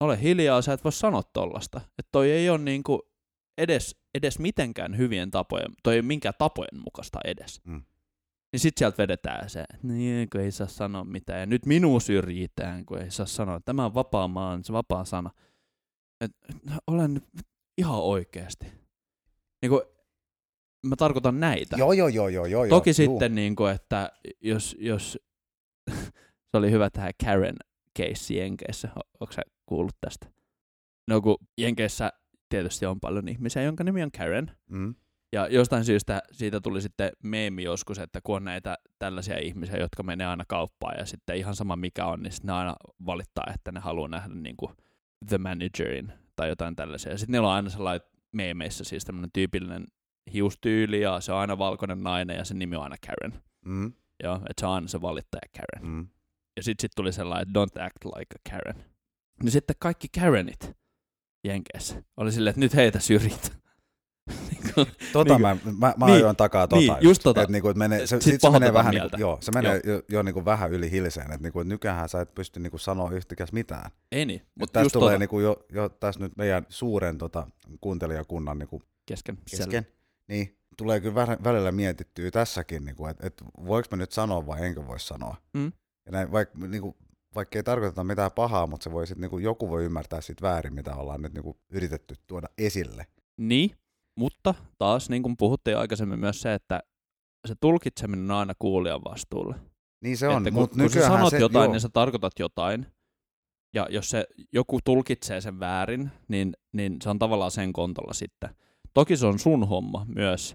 ole 0.00 0.22
hiljaa, 0.22 0.62
sä 0.62 0.72
et 0.72 0.84
voi 0.84 0.92
sanoa 0.92 1.22
tollasta. 1.22 1.80
Että 1.98 2.08
toi 2.12 2.30
ei 2.30 2.50
ole 2.50 2.58
niin 2.58 2.82
kuin 2.82 3.00
edes, 3.58 3.96
edes 4.14 4.38
mitenkään 4.38 4.96
hyvien 4.96 5.30
tapojen, 5.30 5.72
toi 5.82 5.94
ei 5.94 6.00
ole 6.00 6.06
minkään 6.06 6.34
tapojen 6.38 6.82
mukaista 6.84 7.18
edes. 7.24 7.60
Mm. 7.64 7.82
Niin 8.52 8.60
sit 8.60 8.78
sieltä 8.78 8.98
vedetään 8.98 9.50
se, 9.50 9.60
että 9.60 9.86
niin, 9.86 10.30
kun 10.30 10.40
ei 10.40 10.50
saa 10.50 10.66
sanoa 10.66 11.04
mitään. 11.04 11.40
Ja 11.40 11.46
nyt 11.46 11.66
minua 11.66 12.00
syrjitään, 12.00 12.86
kun 12.86 12.98
ei 12.98 13.10
saa 13.10 13.26
sanoa. 13.26 13.60
Tämä 13.64 13.84
on 13.84 13.94
vapaa 13.94 14.28
maa, 14.28 14.58
se 14.62 14.72
vapaa 14.72 15.04
sana. 15.04 15.30
Et, 16.20 16.30
olen 16.86 17.22
ihan 17.78 18.00
oikeasti. 18.02 18.66
Niin 19.62 19.70
kuin, 19.70 19.82
mä 20.86 20.96
tarkoitan 20.96 21.40
näitä. 21.40 21.76
Joo, 21.76 21.92
joo, 21.92 22.08
joo, 22.08 22.28
joo, 22.28 22.46
joo. 22.46 22.66
Toki 22.66 22.90
joo, 22.90 22.94
sitten, 22.94 23.34
niin 23.34 23.56
kuin, 23.56 23.72
että 23.72 24.12
jos, 24.40 24.76
jos 24.78 25.18
se 26.50 26.56
oli 26.56 26.70
hyvä 26.70 26.90
tähän 26.90 27.12
Karen, 27.24 27.56
keissi 27.94 28.36
Jenkeissä. 28.36 28.88
Onko 29.20 29.32
sä 29.32 29.42
kuullut 29.66 29.96
tästä? 30.00 30.26
No 31.08 31.20
kun 31.20 31.36
Jenkeissä 31.58 32.12
tietysti 32.48 32.86
on 32.86 33.00
paljon 33.00 33.28
ihmisiä, 33.28 33.62
jonka 33.62 33.84
nimi 33.84 34.02
on 34.02 34.10
Karen. 34.12 34.50
Mm. 34.70 34.94
Ja 35.32 35.46
jostain 35.46 35.84
syystä 35.84 36.22
siitä 36.32 36.60
tuli 36.60 36.82
sitten 36.82 37.12
meemi 37.22 37.62
joskus, 37.62 37.98
että 37.98 38.20
kun 38.24 38.36
on 38.36 38.44
näitä 38.44 38.78
tällaisia 38.98 39.38
ihmisiä, 39.38 39.76
jotka 39.76 40.02
menee 40.02 40.26
aina 40.26 40.44
kauppaan 40.48 40.98
ja 40.98 41.06
sitten 41.06 41.36
ihan 41.36 41.54
sama 41.54 41.76
mikä 41.76 42.06
on, 42.06 42.22
niin 42.22 42.32
ne 42.42 42.52
aina 42.52 42.76
valittaa, 43.06 43.44
että 43.54 43.72
ne 43.72 43.80
haluaa 43.80 44.08
nähdä 44.08 44.34
niin 44.34 44.56
kuin 44.56 44.72
the 45.28 45.38
managerin 45.38 46.12
tai 46.36 46.48
jotain 46.48 46.76
tällaisia. 46.76 47.18
Sitten 47.18 47.32
niillä 47.32 47.48
on 47.48 47.54
aina 47.54 47.70
sellainen 47.70 48.08
meemeissä 48.32 48.84
siis 48.84 49.04
tämmöinen 49.04 49.30
tyypillinen 49.32 49.86
hiustyyli 50.32 51.00
ja 51.00 51.20
se 51.20 51.32
on 51.32 51.38
aina 51.38 51.58
valkoinen 51.58 52.02
nainen 52.02 52.36
ja 52.36 52.44
sen 52.44 52.58
nimi 52.58 52.76
on 52.76 52.82
aina 52.82 52.96
Karen. 53.06 53.42
Mm. 53.64 53.92
Joo, 54.22 54.36
että 54.36 54.60
se 54.60 54.66
on 54.66 54.72
aina 54.72 54.88
se 54.88 55.02
valittaja 55.02 55.50
Karen. 55.56 55.90
Mm. 55.90 56.08
Ja 56.56 56.62
sitten 56.62 56.82
sit 56.82 56.92
tuli 56.96 57.12
sellainen, 57.12 57.54
don't 57.54 57.82
act 57.82 58.04
like 58.04 58.36
a 58.36 58.50
Karen. 58.50 58.84
Niin 59.42 59.50
sitten 59.50 59.76
kaikki 59.78 60.08
Karenit 60.20 60.76
Jenkeissä 61.44 62.02
oli 62.16 62.32
silleen, 62.32 62.50
että 62.50 62.60
nyt 62.60 62.74
heitä 62.74 62.98
syrjit. 62.98 63.60
Niinku, 64.50 64.86
Tota 65.12 65.34
Niin 65.34 65.40
mä, 65.42 65.56
mä, 65.78 65.94
mä 65.96 66.06
niin, 66.06 66.14
ajoin 66.16 66.36
takaa 66.36 66.68
tota. 66.68 66.80
niin, 66.80 66.94
just 67.00 67.22
tota. 67.22 67.42
Et 67.42 67.48
niinku, 67.48 67.68
et 67.68 67.76
menee, 67.76 68.06
se, 68.06 68.06
Sit 68.06 68.22
sit 68.22 68.40
se 68.40 68.50
menee 68.50 68.72
vähän, 68.72 68.94
mieltä. 68.94 69.16
niinku, 69.16 69.30
joo, 69.30 69.38
se 69.40 69.52
menee 69.52 69.80
jo, 69.84 70.02
jo 70.08 70.22
niinku 70.22 70.44
vähän 70.44 70.70
yli 70.72 70.90
hilseen, 70.90 71.26
että 71.32 71.42
niinku, 71.42 71.60
et 71.60 71.66
nykyään 71.66 72.08
sä 72.08 72.20
et 72.20 72.34
pysty 72.34 72.60
niinku 72.60 72.78
sanoa 72.78 73.10
yhtikäs 73.10 73.52
mitään. 73.52 73.90
ei 74.12 74.26
niin, 74.26 74.42
Mutta 74.54 74.72
tässä 74.72 74.84
just 74.84 74.92
tulee 74.92 75.08
tota, 75.08 75.18
niinku 75.18 75.40
jo, 75.40 75.64
jo 75.72 75.88
tässä 75.88 76.20
nyt 76.20 76.32
meidän 76.36 76.66
suuren 76.68 77.18
tota, 77.18 77.46
kuuntelijakunnan 77.80 78.58
niinku 78.58 78.82
kesken. 79.06 79.38
kesken, 79.50 79.86
niin 80.28 80.56
tulee 80.76 81.00
kyllä 81.00 81.24
vä- 81.26 81.44
välillä 81.44 81.72
mietittyä 81.72 82.30
tässäkin, 82.30 82.84
niinku, 82.84 83.06
että 83.06 83.26
et 83.26 83.42
voiko 83.66 83.88
mä 83.90 83.96
nyt 83.96 84.12
sanoa 84.12 84.46
vai 84.46 84.66
enkö 84.66 84.86
voi 84.86 85.00
sanoa. 85.00 85.36
Mm. 85.54 85.72
Ja 86.06 86.12
näin, 86.12 86.32
vaikka 86.32 86.58
niinku, 86.66 86.96
vaikka 87.34 87.58
ei 87.58 87.62
tarkoiteta 87.62 88.04
mitään 88.04 88.32
pahaa, 88.32 88.66
mutta 88.66 88.84
se 88.84 88.92
voi 88.92 89.06
sit, 89.06 89.18
niinku, 89.18 89.38
joku 89.38 89.68
voi 89.68 89.84
ymmärtää 89.84 90.20
sit 90.20 90.42
väärin, 90.42 90.74
mitä 90.74 90.94
ollaan 90.94 91.22
nyt 91.22 91.34
niinku, 91.34 91.56
yritetty 91.70 92.14
tuoda 92.26 92.48
esille. 92.58 93.06
Niin, 93.36 93.70
mutta 94.20 94.54
taas 94.78 95.10
niin 95.10 95.22
kuin 95.22 95.36
puhuttiin 95.36 95.78
aikaisemmin 95.78 96.20
myös 96.20 96.40
se, 96.42 96.54
että 96.54 96.80
se 97.48 97.54
tulkitseminen 97.60 98.30
on 98.30 98.36
aina 98.36 98.52
kuulijan 98.58 99.00
vastuulle. 99.04 99.54
Niin 100.04 100.16
se 100.16 100.28
on, 100.28 100.36
että 100.36 100.50
kun, 100.50 100.60
mutta 100.60 100.76
kun 100.78 100.90
sä 100.90 101.00
sanot 101.00 101.30
se, 101.30 101.38
jotain, 101.38 101.64
joo, 101.64 101.72
niin 101.72 101.80
sä 101.80 101.88
tarkoitat 101.92 102.32
jotain. 102.38 102.86
Ja 103.74 103.86
jos 103.90 104.10
se 104.10 104.24
joku 104.52 104.78
tulkitsee 104.84 105.40
sen 105.40 105.60
väärin, 105.60 106.10
niin, 106.28 106.52
niin 106.72 106.96
se 107.02 107.10
on 107.10 107.18
tavallaan 107.18 107.50
sen 107.50 107.72
kontolla 107.72 108.12
sitten. 108.12 108.50
Toki 108.94 109.16
se 109.16 109.26
on 109.26 109.38
sun 109.38 109.68
homma 109.68 110.06
myös 110.14 110.54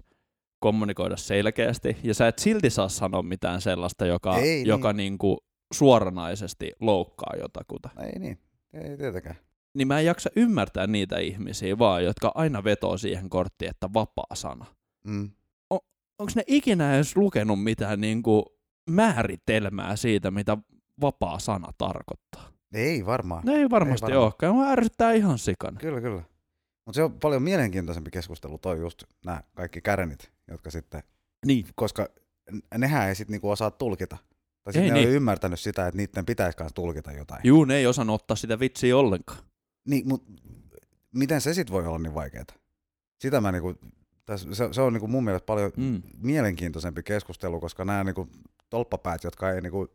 kommunikoida 0.58 1.16
selkeästi, 1.16 1.96
ja 2.02 2.14
sä 2.14 2.28
et 2.28 2.38
silti 2.38 2.70
saa 2.70 2.88
sanoa 2.88 3.22
mitään 3.22 3.60
sellaista, 3.60 4.06
joka, 4.06 4.36
Ei 4.36 4.42
niin. 4.42 4.66
joka 4.66 4.92
niin 4.92 5.18
kuin 5.18 5.38
suoranaisesti 5.72 6.72
loukkaa 6.80 7.32
jotakuta. 7.40 7.90
ei 8.02 8.18
niin, 8.18 8.38
ei 8.72 8.96
tietenkään. 8.96 9.36
Niin 9.76 9.88
mä 9.88 9.98
en 9.98 10.06
jaksa 10.06 10.30
ymmärtää 10.36 10.86
niitä 10.86 11.18
ihmisiä 11.18 11.78
vaan, 11.78 12.04
jotka 12.04 12.32
aina 12.34 12.64
vetoo 12.64 12.98
siihen 12.98 13.30
korttiin, 13.30 13.70
että 13.70 13.88
vapaa 13.94 14.34
sana. 14.34 14.66
Mm. 15.06 15.30
onko 16.18 16.32
ne 16.36 16.42
ikinä 16.46 16.94
edes 16.94 17.16
lukenut 17.16 17.62
mitään 17.62 18.00
niin 18.00 18.22
kuin 18.22 18.42
määritelmää 18.90 19.96
siitä, 19.96 20.30
mitä 20.30 20.58
vapaa 21.00 21.38
sana 21.38 21.72
tarkoittaa? 21.78 22.52
Ei 22.74 23.06
varmaan. 23.06 23.42
Ne 23.46 23.52
ei 23.52 23.70
varmasti 23.70 24.06
Ei 24.06 24.10
varmaan. 24.10 24.24
olekaan. 24.24 24.54
Mua 24.54 24.66
ärsyttää 24.70 25.12
ihan 25.12 25.38
sikana. 25.38 25.80
Kyllä, 25.80 26.00
kyllä. 26.00 26.22
Mutta 26.86 26.96
se 26.96 27.02
on 27.02 27.12
paljon 27.12 27.42
mielenkiintoisempi 27.42 28.10
keskustelu 28.10 28.58
toi 28.58 28.78
just 28.80 29.02
nämä 29.24 29.42
kaikki 29.54 29.80
kärenit, 29.80 30.30
jotka 30.50 30.70
sitten, 30.70 31.02
Niin. 31.46 31.66
koska 31.74 32.08
nehän 32.78 33.08
ei 33.08 33.14
sitten 33.14 33.32
niinku 33.32 33.50
osaa 33.50 33.70
tulkita. 33.70 34.16
Tai 34.64 34.72
sitten 34.72 34.82
Ei 34.84 34.88
ne 34.90 34.94
niin. 34.94 35.04
ei 35.06 35.10
ole 35.10 35.16
ymmärtänyt 35.16 35.60
sitä, 35.60 35.86
että 35.86 35.96
niiden 35.96 36.26
pitäisi 36.26 36.58
tulkita 36.74 37.12
jotain. 37.12 37.40
Juu, 37.44 37.64
ne 37.64 37.76
ei 37.76 37.86
osannut 37.86 38.14
ottaa 38.22 38.36
sitä 38.36 38.58
vitsiä 38.58 38.96
ollenkaan. 38.96 39.38
Niin, 39.86 40.08
mutta 40.08 40.32
miten 41.14 41.40
se 41.40 41.54
sitten 41.54 41.72
voi 41.72 41.86
olla 41.86 41.98
niin 41.98 42.14
vaikeaa? 42.14 42.44
Sitä 43.20 43.40
mä 43.40 43.52
niinku, 43.52 43.74
täs, 44.26 44.46
se, 44.52 44.68
se 44.72 44.80
on 44.80 44.92
niinku 44.92 45.08
mun 45.08 45.24
mielestä 45.24 45.46
paljon 45.46 45.72
Mm. 45.76 46.02
mielenkiintoisempi 46.18 47.02
keskustelu, 47.02 47.60
koska 47.60 47.84
nämä 47.84 48.04
niinku 48.04 48.28
tolppapäät, 48.70 49.24
jotka 49.24 49.50
ei 49.50 49.60
niinku 49.60 49.88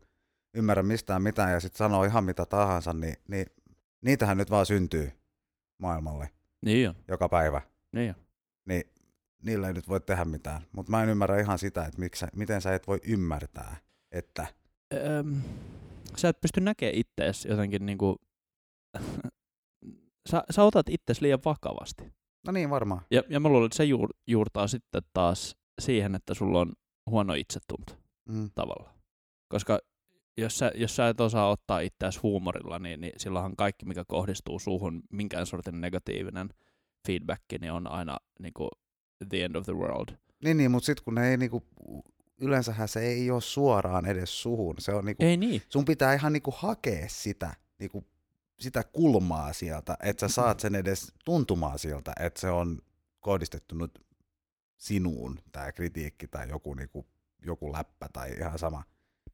ymmärrä 0.54 0.82
mistään 0.82 1.22
mitään 1.22 1.52
ja 1.52 1.60
sitten 1.60 1.78
sanoo 1.78 2.04
ihan 2.04 2.24
mitä 2.24 2.46
tahansa, 2.46 2.92
niin, 2.92 3.14
niin 3.28 3.46
niitähän 4.04 4.36
nyt 4.36 4.50
vaan 4.50 4.66
syntyy 4.66 5.12
maailmalle 5.78 6.30
Niin 6.64 6.88
on. 6.88 6.94
joka 7.08 7.28
päivä. 7.28 7.60
Niin 7.92 8.10
on. 8.10 8.22
niin 8.64 8.84
niillä 9.42 9.66
ei 9.68 9.74
nyt 9.74 9.88
voi 9.88 10.00
tehdä 10.00 10.24
mitään. 10.24 10.62
Mutta 10.72 10.90
mä 10.90 11.02
en 11.02 11.08
ymmärrä 11.08 11.40
ihan 11.40 11.58
sitä, 11.58 11.84
että 11.84 11.98
miksi, 12.00 12.26
miten 12.36 12.60
sä 12.62 12.74
et 12.74 12.86
voi 12.86 12.98
ymmärtää, 13.06 13.76
että 14.12 14.46
Öm, 14.94 15.40
sä 16.16 16.28
et 16.28 16.40
pysty 16.40 16.60
näkemään 16.60 16.94
ittees 16.94 17.44
jotenkin 17.44 17.86
niinku... 17.86 18.16
sä, 20.30 20.44
sä 20.50 20.62
otat 20.62 20.88
itses 20.88 21.20
liian 21.20 21.38
vakavasti. 21.44 22.12
no 22.46 22.52
niin 22.52 22.70
varmaan. 22.70 23.00
Ja, 23.10 23.22
ja 23.28 23.40
mä 23.40 23.48
luulen, 23.48 23.66
että 23.66 23.76
se 23.76 23.84
juur, 23.84 24.08
juurtaa 24.26 24.66
sitten 24.66 25.02
taas 25.12 25.56
siihen, 25.80 26.14
että 26.14 26.34
sulla 26.34 26.60
on 26.60 26.72
huono 27.10 27.34
itsetunto. 27.34 28.02
Mm. 28.28 28.50
tavalla. 28.54 28.94
Koska 29.48 29.78
jos 30.38 30.58
sä, 30.58 30.72
jos 30.74 30.96
sä 30.96 31.08
et 31.08 31.20
osaa 31.20 31.50
ottaa 31.50 31.80
itseäsi 31.80 32.20
huumorilla, 32.22 32.78
niin, 32.78 33.00
niin 33.00 33.12
silloinhan 33.16 33.56
kaikki, 33.56 33.86
mikä 33.86 34.04
kohdistuu 34.08 34.58
suuhun, 34.58 35.02
minkään 35.12 35.46
sortin 35.46 35.80
negatiivinen 35.80 36.48
feedback, 37.06 37.42
niin 37.60 37.72
on 37.72 37.86
aina 37.86 38.16
niin 38.38 38.52
kuin, 38.54 38.70
the 39.28 39.44
end 39.44 39.54
of 39.54 39.64
the 39.64 39.72
world. 39.72 40.16
Niin, 40.44 40.56
niin 40.56 40.70
mutta 40.70 40.86
sitten 40.86 41.04
kun 41.04 41.14
ne 41.14 41.30
ei 41.30 41.36
niinku, 41.36 41.62
yleensähän 42.40 42.88
se 42.88 43.00
ei 43.00 43.30
ole 43.30 43.40
suoraan 43.40 44.06
edes 44.06 44.42
suhun. 44.42 44.74
Se 44.78 44.94
on 44.94 45.04
niinku, 45.04 45.24
Ei 45.24 45.36
niin. 45.36 45.62
sun 45.68 45.84
pitää 45.84 46.14
ihan 46.14 46.32
niinku 46.32 46.54
hakea 46.56 47.08
sitä, 47.08 47.54
niinku, 47.78 48.04
sitä 48.60 48.84
kulmaa 48.84 49.52
sieltä, 49.52 49.96
että 50.02 50.28
sä 50.28 50.34
saat 50.34 50.60
sen 50.60 50.74
edes 50.74 51.12
tuntumaan 51.24 51.78
sieltä, 51.78 52.12
että 52.20 52.40
se 52.40 52.50
on 52.50 52.78
kohdistettu 53.20 53.74
nyt 53.74 54.06
sinuun, 54.78 55.38
tämä 55.52 55.72
kritiikki 55.72 56.28
tai 56.28 56.48
joku, 56.48 56.74
niinku, 56.74 57.06
joku 57.44 57.72
läppä 57.72 58.08
tai 58.12 58.32
ihan 58.32 58.58
sama. 58.58 58.82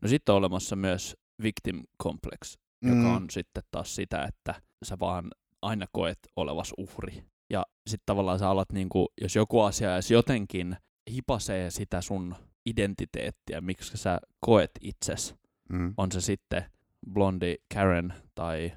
No 0.00 0.08
sitten 0.08 0.32
on 0.32 0.38
olemassa 0.38 0.76
myös 0.76 1.16
victim 1.42 1.82
complex, 2.02 2.58
joka 2.82 3.08
on 3.16 3.30
sitten 3.30 3.62
taas 3.70 3.94
sitä, 3.94 4.24
että 4.24 4.54
sä 4.84 4.96
vaan 5.00 5.30
aina 5.62 5.86
koet 5.92 6.18
olevas 6.36 6.72
uhri. 6.78 7.24
Ja 7.50 7.66
sitten 7.86 8.06
tavallaan 8.06 8.38
sä 8.38 8.50
alat, 8.50 8.72
niinku, 8.72 9.08
jos 9.20 9.36
joku 9.36 9.60
asia 9.60 9.94
edes 9.94 10.10
jotenkin 10.10 10.76
hipasee 11.12 11.70
sitä 11.70 12.00
sun 12.00 12.34
identiteettiä, 12.66 13.60
miksi 13.60 13.96
sä 13.96 14.20
koet 14.40 14.70
itses, 14.80 15.34
Mm. 15.68 15.94
on 15.96 16.12
se 16.12 16.20
sitten 16.20 16.64
blondi 17.12 17.54
Karen 17.74 18.14
tai 18.34 18.72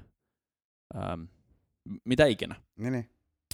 ähm, 0.96 1.22
mitä 2.04 2.26
ikinä, 2.26 2.54
Niin, 2.76 2.92
niin. 2.92 3.10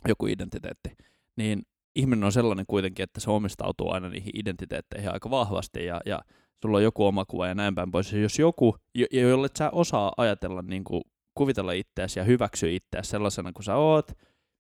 joku 0.09 0.26
identiteetti, 0.26 0.97
niin 1.37 1.62
ihminen 1.97 2.25
on 2.25 2.33
sellainen 2.33 2.66
kuitenkin, 2.66 3.02
että 3.02 3.21
se 3.21 3.30
omistautuu 3.30 3.90
aina 3.90 4.09
niihin 4.09 4.30
identiteetteihin 4.35 5.12
aika 5.12 5.30
vahvasti 5.30 5.85
ja, 5.85 6.00
ja 6.07 6.23
sulla 6.62 6.76
on 6.76 6.83
joku 6.83 7.07
oma 7.07 7.25
kuva 7.25 7.47
ja 7.47 7.54
näin 7.54 7.75
päin 7.75 7.90
pois. 7.90 8.12
Ja 8.12 8.18
jos 8.18 8.38
joku, 8.38 8.76
jo- 8.95 9.07
jolle 9.28 9.49
sä 9.59 9.71
osaa 9.71 10.12
ajatella, 10.16 10.62
niin 10.62 10.85
kuin, 10.85 11.02
kuvitella 11.35 11.73
itseäsi 11.73 12.18
ja 12.18 12.25
hyväksyä 12.25 12.71
itseäsi 12.71 13.11
sellaisena 13.11 13.52
kuin 13.52 13.64
sä 13.64 13.76
oot, 13.76 14.12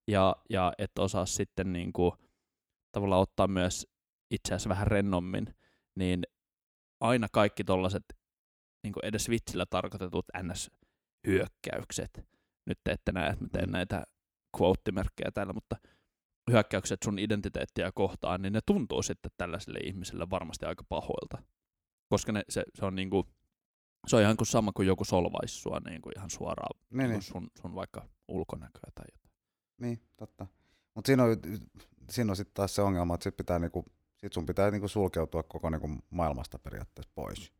ja, 0.08 0.36
ja 0.50 0.72
et 0.78 0.98
osaa 0.98 1.26
sitten 1.26 1.72
niin 1.72 1.92
kuin, 1.92 2.12
tavallaan 2.92 3.22
ottaa 3.22 3.48
myös 3.48 3.86
itseäsi 4.30 4.68
vähän 4.68 4.86
rennommin, 4.86 5.46
niin 5.94 6.22
aina 7.00 7.26
kaikki 7.32 7.64
tollaset 7.64 8.04
niin 8.82 8.94
edes 9.02 9.28
vitsillä 9.28 9.66
tarkoitetut 9.70 10.24
NS-hyökkäykset, 10.42 12.26
nyt 12.68 12.78
te 12.84 12.92
ette 12.92 13.12
näe, 13.12 13.30
että 13.30 13.44
mä 13.44 13.48
teen 13.52 13.68
Mm. 13.68 13.72
näitä 13.72 14.04
quote-merkkejä 14.56 15.30
täällä, 15.34 15.52
mutta 15.52 15.76
hyökkäykset 16.50 16.98
sun 17.04 17.18
identiteettiä 17.18 17.92
kohtaan, 17.94 18.42
niin 18.42 18.52
ne 18.52 18.60
tuntuu 18.66 19.02
sitten 19.02 19.30
tällaiselle 19.36 19.78
ihmiselle 19.78 20.30
varmasti 20.30 20.66
aika 20.66 20.84
pahoilta. 20.88 21.42
Koska 22.08 22.32
ne, 22.32 22.42
se, 22.48 22.62
se, 22.74 22.84
on 22.84 22.94
niinku, 22.96 23.26
se 24.06 24.16
on 24.16 24.22
ihan 24.22 24.36
kuin 24.36 24.46
sama 24.46 24.72
kuin 24.72 24.88
joku 24.88 25.04
solvaisi 25.04 25.54
sua 25.54 25.80
niinku 25.80 26.10
ihan 26.16 26.30
suoraan 26.30 26.80
Niin, 26.90 27.10
niin. 27.10 27.22
sun, 27.22 27.50
sun 27.62 27.74
vaikka 27.74 28.08
ulkonäköä 28.28 28.90
tai 28.94 29.04
jotain. 29.14 29.32
Niin, 29.80 30.02
totta. 30.16 30.46
Mutta 30.94 31.06
siinä 31.06 31.24
on, 31.24 31.36
siinä 32.10 32.32
on 32.32 32.36
sitten 32.36 32.54
taas 32.54 32.74
se 32.74 32.82
ongelma, 32.82 33.14
että 33.14 33.24
sit, 33.24 33.36
pitää 33.36 33.58
niinku, 33.58 33.84
sit 34.16 34.32
sun 34.32 34.46
pitää 34.46 34.70
niinku 34.70 34.88
sulkeutua 34.88 35.42
koko 35.42 35.70
niinku 35.70 35.88
maailmasta 36.10 36.58
periaatteessa 36.58 37.12
pois. 37.14 37.52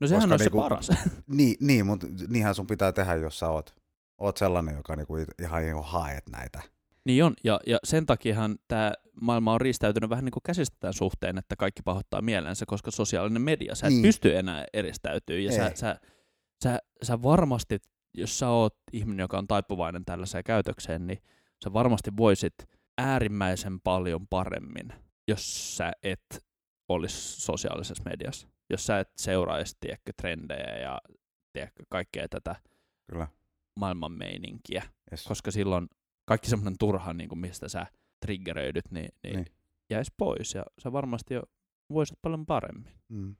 No 0.00 0.06
sehän 0.06 0.20
Koska 0.22 0.34
on 0.34 0.38
se 0.38 0.44
niinku- 0.44 0.60
paras. 0.60 0.88
Niin, 1.36 1.56
niin 1.60 1.86
mutta 1.86 2.06
niinhän 2.28 2.54
sun 2.54 2.66
pitää 2.66 2.92
tehdä, 2.92 3.14
jos 3.14 3.38
sä 3.38 3.48
oot, 3.48 3.76
oot 4.18 4.36
sellainen, 4.36 4.76
joka 4.76 4.96
niinku 4.96 5.16
ihan 5.42 5.62
niinku 5.62 5.82
haet 5.82 6.24
näitä. 6.30 6.62
Niin 7.04 7.24
on, 7.24 7.34
ja, 7.44 7.60
ja 7.66 7.78
sen 7.84 8.06
takiahan 8.06 8.58
tämä 8.68 8.92
maailma 9.20 9.52
on 9.52 9.60
riistäytynyt 9.60 10.10
vähän 10.10 10.24
niin 10.24 10.32
kuin 10.32 10.42
käsistä 10.42 10.76
tämän 10.80 10.94
suhteen, 10.94 11.38
että 11.38 11.56
kaikki 11.56 11.82
pahoittaa 11.82 12.22
mielensä, 12.22 12.66
koska 12.66 12.90
sosiaalinen 12.90 13.42
media, 13.42 13.74
sä 13.74 13.86
et 13.86 13.92
Niin. 13.92 14.02
pysty 14.02 14.36
enää 14.36 14.64
eristäytyä, 14.72 15.38
ja 15.38 15.52
sä, 15.52 15.72
sä, 15.74 16.00
sä, 16.62 16.78
sä 17.02 17.22
varmasti, 17.22 17.78
jos 18.14 18.38
sä 18.38 18.48
oot 18.48 18.76
ihminen, 18.92 19.24
joka 19.24 19.38
on 19.38 19.46
taipuvainen 19.46 20.04
tällaiseen 20.04 20.44
käytökseen, 20.44 21.06
niin 21.06 21.18
sä 21.64 21.72
varmasti 21.72 22.10
voisit 22.16 22.54
äärimmäisen 22.98 23.80
paljon 23.80 24.28
paremmin, 24.28 24.92
jos 25.28 25.76
sä 25.76 25.92
et 26.02 26.46
olisi 26.88 27.40
sosiaalisessa 27.40 28.02
mediassa. 28.04 28.48
Jos 28.70 28.86
sä 28.86 29.00
et 29.00 29.10
seuraisi, 29.16 29.76
tiedätkö, 29.80 30.12
trendejä 30.16 30.78
ja 30.78 31.00
tiedätkö, 31.52 31.82
kaikkea 31.88 32.28
tätä 32.28 32.56
Kyllä. 33.10 33.28
Maailman 33.76 34.12
meininkiä, 34.12 34.82
Yes. 35.12 35.24
koska 35.24 35.50
silloin 35.50 35.88
kaikki 36.24 36.48
semmoinen 36.50 36.78
turha, 36.78 37.12
niin 37.12 37.28
kuin 37.28 37.38
mistä 37.38 37.68
sä 37.68 37.86
triggeröidyt, 38.20 38.90
niin, 38.90 39.08
niin, 39.22 39.36
Niin. 39.36 39.46
jäisi 39.90 40.14
pois 40.16 40.54
ja 40.54 40.64
sä 40.82 40.92
varmasti 40.92 41.34
jo 41.34 41.42
voisit 41.92 42.18
paljon 42.22 42.46
paremmin. 42.46 42.92
Mm. 43.08 43.36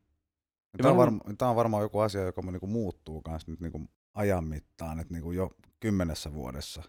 Tämä 0.83 0.91
on, 0.91 0.97
varma, 0.97 1.21
tämä 1.39 1.51
on 1.51 1.57
varmaan 1.57 1.83
joku 1.83 1.99
asia, 1.99 2.23
joka 2.23 2.43
niinku 2.43 2.67
muuttuu 2.67 3.23
myös 3.29 3.47
nyt 3.47 3.61
niinku 3.61 3.81
ajan 4.15 4.45
mittaan, 4.45 5.01
että 5.01 5.15
niinku 5.15 5.33
jo 5.33 5.51
kymmenessä 5.81 6.35
vuodessa 6.35 6.83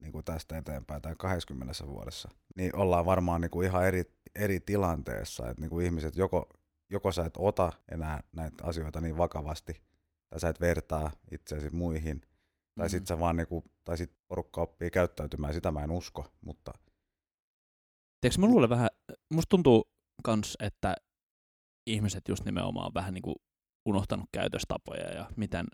niinku 0.00 0.22
tästä 0.22 0.58
eteenpäin 0.58 1.02
tai 1.02 1.14
20 1.18 1.86
vuodessa, 1.86 2.28
niin 2.56 2.76
ollaan 2.76 3.06
varmaan 3.06 3.40
niinku 3.40 3.62
ihan 3.62 3.86
eri, 3.86 4.02
eri 4.34 4.60
tilanteessa, 4.60 5.50
että 5.50 5.60
niinku 5.60 5.80
ihmiset 5.80 6.16
joko, 6.16 6.48
joko 6.90 7.12
sä 7.12 7.24
et 7.24 7.34
ota 7.38 7.72
enää 7.92 8.22
näitä 8.32 8.64
asioita 8.64 9.00
niin 9.00 9.16
vakavasti, 9.16 9.82
tai 10.30 10.40
sä 10.40 10.48
et 10.48 10.60
vertaa 10.60 11.10
itseäsi 11.30 11.70
muihin, 11.70 12.20
tai 12.74 12.86
Mhm. 12.86 12.90
sit 12.90 13.06
sä 13.06 13.18
vaan 13.18 13.36
niinku, 13.36 13.64
tai 13.84 13.96
sit 13.98 14.12
porukka 14.28 14.62
oppii 14.62 14.90
käyttäytymään, 14.90 15.54
sitä 15.54 15.70
mä 15.70 15.84
en 15.84 15.90
usko, 15.90 16.26
mutta 16.40 16.72
Tiedätkö, 18.20 18.40
mä 18.40 18.46
luulen 18.46 18.70
vähän, 18.70 18.88
musta 19.32 19.48
tuntuu 19.48 19.90
kans, 20.24 20.56
että 20.60 20.96
ihmiset 21.86 22.28
just 22.28 22.44
nimenomaan 22.44 22.86
on 22.86 22.94
vähän 22.94 23.14
niin 23.14 23.22
kuin 23.22 23.36
unohtanut 23.88 24.28
käytöstapoja 24.32 25.10
ja 25.12 25.30
miten 25.36 25.66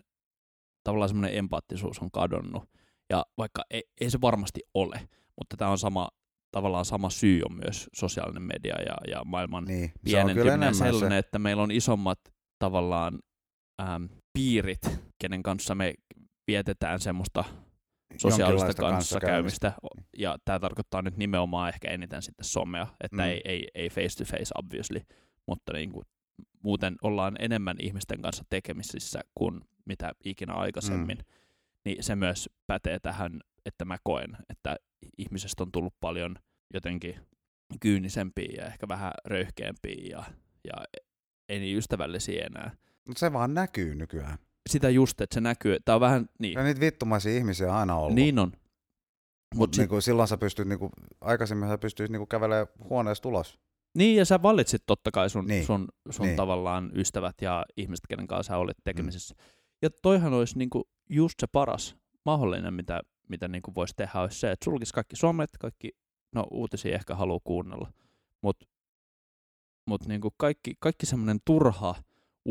tavallaan 0.83 1.09
semmoinen 1.09 1.37
empaattisuus 1.37 1.99
on 1.99 2.11
kadonnut. 2.11 2.63
Ja 3.09 3.25
vaikka 3.37 3.63
ei, 3.71 3.83
ei 4.01 4.09
se 4.09 4.21
varmasti 4.21 4.61
ole, 4.73 5.09
mutta 5.37 5.57
tämä 5.57 5.71
on 5.71 5.77
sama, 5.77 6.09
tavallaan 6.51 6.85
sama 6.85 7.09
syy 7.09 7.41
on 7.49 7.55
myös 7.55 7.89
sosiaalinen 7.95 8.43
media 8.43 8.81
ja, 8.81 8.95
ja 9.11 9.23
maailman 9.25 9.65
niin, 9.65 9.91
pienentyminen 10.03 10.75
sellainen, 10.75 11.11
se, 11.11 11.17
että 11.17 11.39
meillä 11.39 11.63
on 11.63 11.71
isommat 11.71 12.19
tavallaan 12.59 13.19
äm, 13.81 14.09
piirit, 14.33 14.81
kenen 15.21 15.43
kanssa 15.43 15.75
me 15.75 15.93
vietetään 16.49 16.99
semmoista 16.99 17.43
sosiaalista 18.17 18.43
jonkinlaista 18.43 18.81
kanssakäymistä. 18.81 19.73
Ja 20.17 20.37
tämä 20.45 20.59
tarkoittaa 20.59 21.01
nyt 21.01 21.17
nimenomaan 21.17 21.69
ehkä 21.69 21.91
eniten 21.91 22.21
sitten 22.21 22.45
somea, 22.45 22.87
että 23.03 23.17
Mm. 23.17 23.29
ei, 23.29 23.41
ei, 23.45 23.67
ei 23.75 23.89
face 23.89 24.17
to 24.17 24.23
face 24.25 24.51
obviously, 24.57 25.01
mutta 25.47 25.73
niin 25.73 25.91
kuin, 25.91 26.05
muuten 26.63 26.95
ollaan 27.01 27.35
enemmän 27.39 27.77
ihmisten 27.79 28.21
kanssa 28.21 28.43
tekemisissä 28.49 29.21
kuin 29.35 29.61
mitä 29.85 30.11
ikinä 30.25 30.53
aikaisemmin. 30.53 31.17
Mm. 31.17 31.23
Niin 31.85 32.03
se 32.03 32.15
myös 32.15 32.49
pätee 32.67 32.99
tähän, 32.99 33.39
että 33.65 33.85
mä 33.85 33.97
koen, 34.03 34.37
että 34.49 34.75
ihmisestä 35.17 35.63
on 35.63 35.71
tullut 35.71 35.93
paljon 35.99 36.35
jotenkin 36.73 37.15
kyynisempiä 37.79 38.51
ja 38.57 38.65
ehkä 38.65 38.87
vähän 38.87 39.11
röyhkeämpiä 39.25 40.05
ja, 40.09 40.23
ja 40.63 40.73
ei 41.49 41.59
niin 41.59 41.77
ystävällisiä 41.77 42.45
enää. 42.45 42.71
Se 43.17 43.33
vaan 43.33 43.53
näkyy 43.53 43.95
nykyään. 43.95 44.37
Sitä 44.69 44.89
just, 44.89 45.21
että 45.21 45.33
se 45.33 45.41
näkyy, 45.41 45.77
tämä 45.85 45.93
on 45.95 46.01
vähän, 46.01 46.29
niin, 46.39 46.53
Ja 46.53 46.63
niitä 46.63 46.79
vittumaisia 46.79 47.37
ihmisiä 47.37 47.69
on 47.69 47.75
aina 47.75 47.95
ollut. 47.95 48.15
niin 48.15 48.39
on. 48.39 48.47
Mut 48.49 48.57
Mut 49.55 49.73
sit- 49.73 49.81
niinku, 49.81 50.01
silloin 50.01 50.27
sä 50.27 50.37
pystyt, 50.37 50.67
niinku, 50.67 50.89
aikaisemmin 51.21 51.69
sä 51.69 51.77
pystyis 51.77 52.09
niinku 52.09 52.25
kävelemään 52.25 52.67
huoneesta 52.89 53.29
ulos. 53.29 53.59
Niin, 53.97 54.15
ja 54.15 54.25
sä 54.25 54.41
valitsit 54.41 54.83
totta 54.85 55.11
kai 55.11 55.29
sun, 55.29 55.45
Niin. 55.45 55.65
sun, 55.65 55.87
sun 56.09 56.23
Niin. 56.23 56.29
niin. 56.29 56.37
tavallaan 56.37 56.91
ystävät 56.95 57.35
ja 57.41 57.65
ihmiset, 57.77 58.05
kenen 58.09 58.27
kanssa 58.27 58.51
sä 58.53 58.57
olet 58.57 58.77
tekemisissä. 58.83 59.35
Mm. 59.37 59.43
Ja 59.81 59.89
toihan 60.01 60.33
olisi 60.33 60.57
niinku 60.57 60.89
just 61.09 61.35
se 61.39 61.47
paras 61.51 61.95
mahdollinen, 62.25 62.73
mitä, 62.73 63.01
mitä 63.29 63.47
niinku 63.47 63.71
voisi 63.75 63.93
tehdä, 63.97 64.19
olisi 64.21 64.39
se, 64.39 64.51
että 64.51 64.63
sulkisi 64.63 64.93
kaikki 64.93 65.15
somet, 65.15 65.49
kaikki, 65.59 65.91
no 66.35 66.45
uutisia 66.51 66.95
ehkä 66.95 67.15
haluaa 67.15 67.39
kuunnella, 67.43 67.91
mutta 68.41 68.65
mut 69.87 70.05
niinku 70.07 70.33
kaikki, 70.37 70.73
kaikki 70.79 71.05
semmoinen 71.05 71.39
turha 71.45 71.95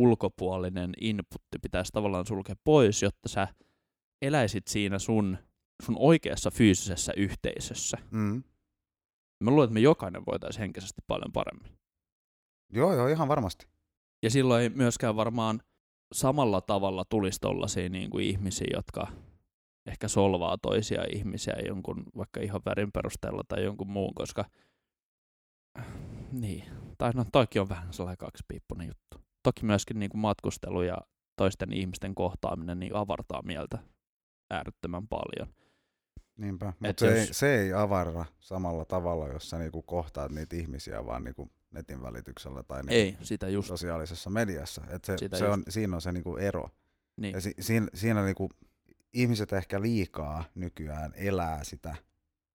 ulkopuolinen 0.03 0.93
inputti 1.01 1.59
pitäisi 1.63 1.93
tavallaan 1.93 2.27
sulkea 2.27 2.55
pois, 2.65 3.03
jotta 3.03 3.29
sä 3.29 3.49
eläisit 4.23 4.69
siinä 4.69 4.99
sun, 4.99 5.39
sun 5.83 5.97
oikeassa 5.99 6.51
fyysisessä 6.51 7.13
yhteisössä. 7.17 7.99
Mm. 8.11 8.43
Mä 9.45 9.51
luulen, 9.51 9.65
että 9.65 9.75
me 9.75 9.81
jokainen 9.81 10.27
voitaisiin 10.27 10.61
henkisesti 10.61 11.03
paljon 11.07 11.33
paremmin. 11.33 11.79
Joo, 12.73 12.95
joo, 12.95 13.09
ihan 13.09 13.29
varmasti. 13.29 13.67
Ja 14.23 14.31
silloin 14.31 14.63
ei 14.63 14.69
myöskään 14.69 15.17
varmaan 15.17 15.63
samalla 16.13 16.61
tavalla 16.61 17.05
tulisi 17.05 17.41
tollaisia 17.41 17.89
niin 17.89 18.11
kuin 18.11 18.25
ihmisiä, 18.25 18.67
jotka 18.75 19.07
ehkä 19.87 20.09
solvaa 20.09 20.59
toisia 20.59 21.05
ihmisiä 21.15 21.55
jonkun 21.67 22.03
vaikka 22.17 22.41
ihan 22.41 22.61
värin 22.65 22.93
perusteella 22.93 23.43
tai 23.49 23.65
jonkun 23.65 23.91
muun, 23.91 24.15
koska 24.15 24.45
niin, 26.33 26.65
tai 26.99 27.13
no 27.13 27.25
toikin 27.33 27.63
on 27.63 27.69
vähän 27.69 27.93
sellainen 27.93 28.19
kaksipiippunen 28.19 28.89
juttu. 28.89 29.28
Toki 29.49 29.65
myöskin 29.65 29.99
niin 29.99 30.11
kuin 30.11 30.21
matkustelu 30.21 30.83
ja 30.83 30.99
toisten 31.37 31.73
ihmisten 31.73 32.15
kohtaaminen 32.15 32.79
niin 32.81 32.95
avartaa 32.95 33.43
mieltä 33.43 33.79
äärettömän 34.51 35.09
paljon. 35.09 35.55
Niinpä. 36.37 36.73
Mutta 36.81 37.01
se, 37.01 37.19
jos- 37.19 37.29
ei, 37.29 37.35
se 37.35 37.61
ei 37.61 37.73
avarra 37.73 38.25
samalla 38.41 38.85
tavalla, 38.85 39.29
jos 39.29 39.51
sä 39.51 39.59
niinku 39.59 39.83
kohtaat 39.83 40.33
niitä 40.33 40.57
ihmisiä 40.57 41.07
vaan 41.07 41.25
niinku 41.25 41.51
netin 41.71 42.03
välityksellä 42.03 42.63
tai 42.63 42.83
niinku 42.83 42.95
Ei, 42.95 43.17
sitä 43.23 43.49
just. 43.49 43.69
sosiaalisessa 43.69 44.31
mediassa. 44.31 44.83
Et 44.89 45.05
se, 45.05 45.19
Sitä 45.19 45.37
se 45.37 45.45
just. 45.45 45.53
on, 45.55 45.63
siinä 45.69 45.97
on 45.97 46.03
se 46.03 46.13
niinku 46.13 46.37
ero. 46.37 46.69
Niin. 47.17 47.35
Ja 47.35 47.41
si, 47.41 47.55
siinä, 47.61 47.87
siinä 47.95 48.25
niinku, 48.25 48.49
ihmiset 49.13 49.53
ehkä 49.53 49.83
liikaa 49.83 50.45
nykyään 50.55 51.13
elää 51.17 51.65
sitä, 51.65 51.97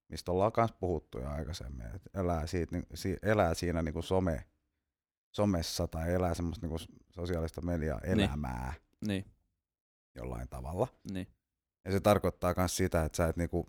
mistä 0.09 0.31
ollaan 0.31 0.51
myös 0.57 0.71
puhuttu 0.79 1.19
jo 1.19 1.29
aikaisemmin, 1.29 1.85
että 1.95 2.19
elää, 2.19 2.47
siitä, 2.47 2.75
niin, 2.75 2.85
si, 2.93 3.17
elää 3.21 3.53
siinä 3.53 3.81
niinku 3.83 4.01
some, 4.01 4.45
somessa 5.35 5.87
tai 5.87 6.13
elää 6.13 6.33
semmoista 6.33 6.67
niinku 6.67 6.85
sosiaalista 7.09 7.61
mediaa 7.61 7.99
elämää 7.99 8.73
Niin, 9.07 9.25
jollain 10.15 10.47
tavalla. 10.49 10.87
niin. 11.11 11.27
Ja 11.85 11.91
se 11.91 11.99
tarkoittaa 11.99 12.53
myös 12.57 12.77
sitä, 12.77 13.03
että 13.03 13.15
sä 13.15 13.27
et, 13.27 13.37
niinku, 13.37 13.67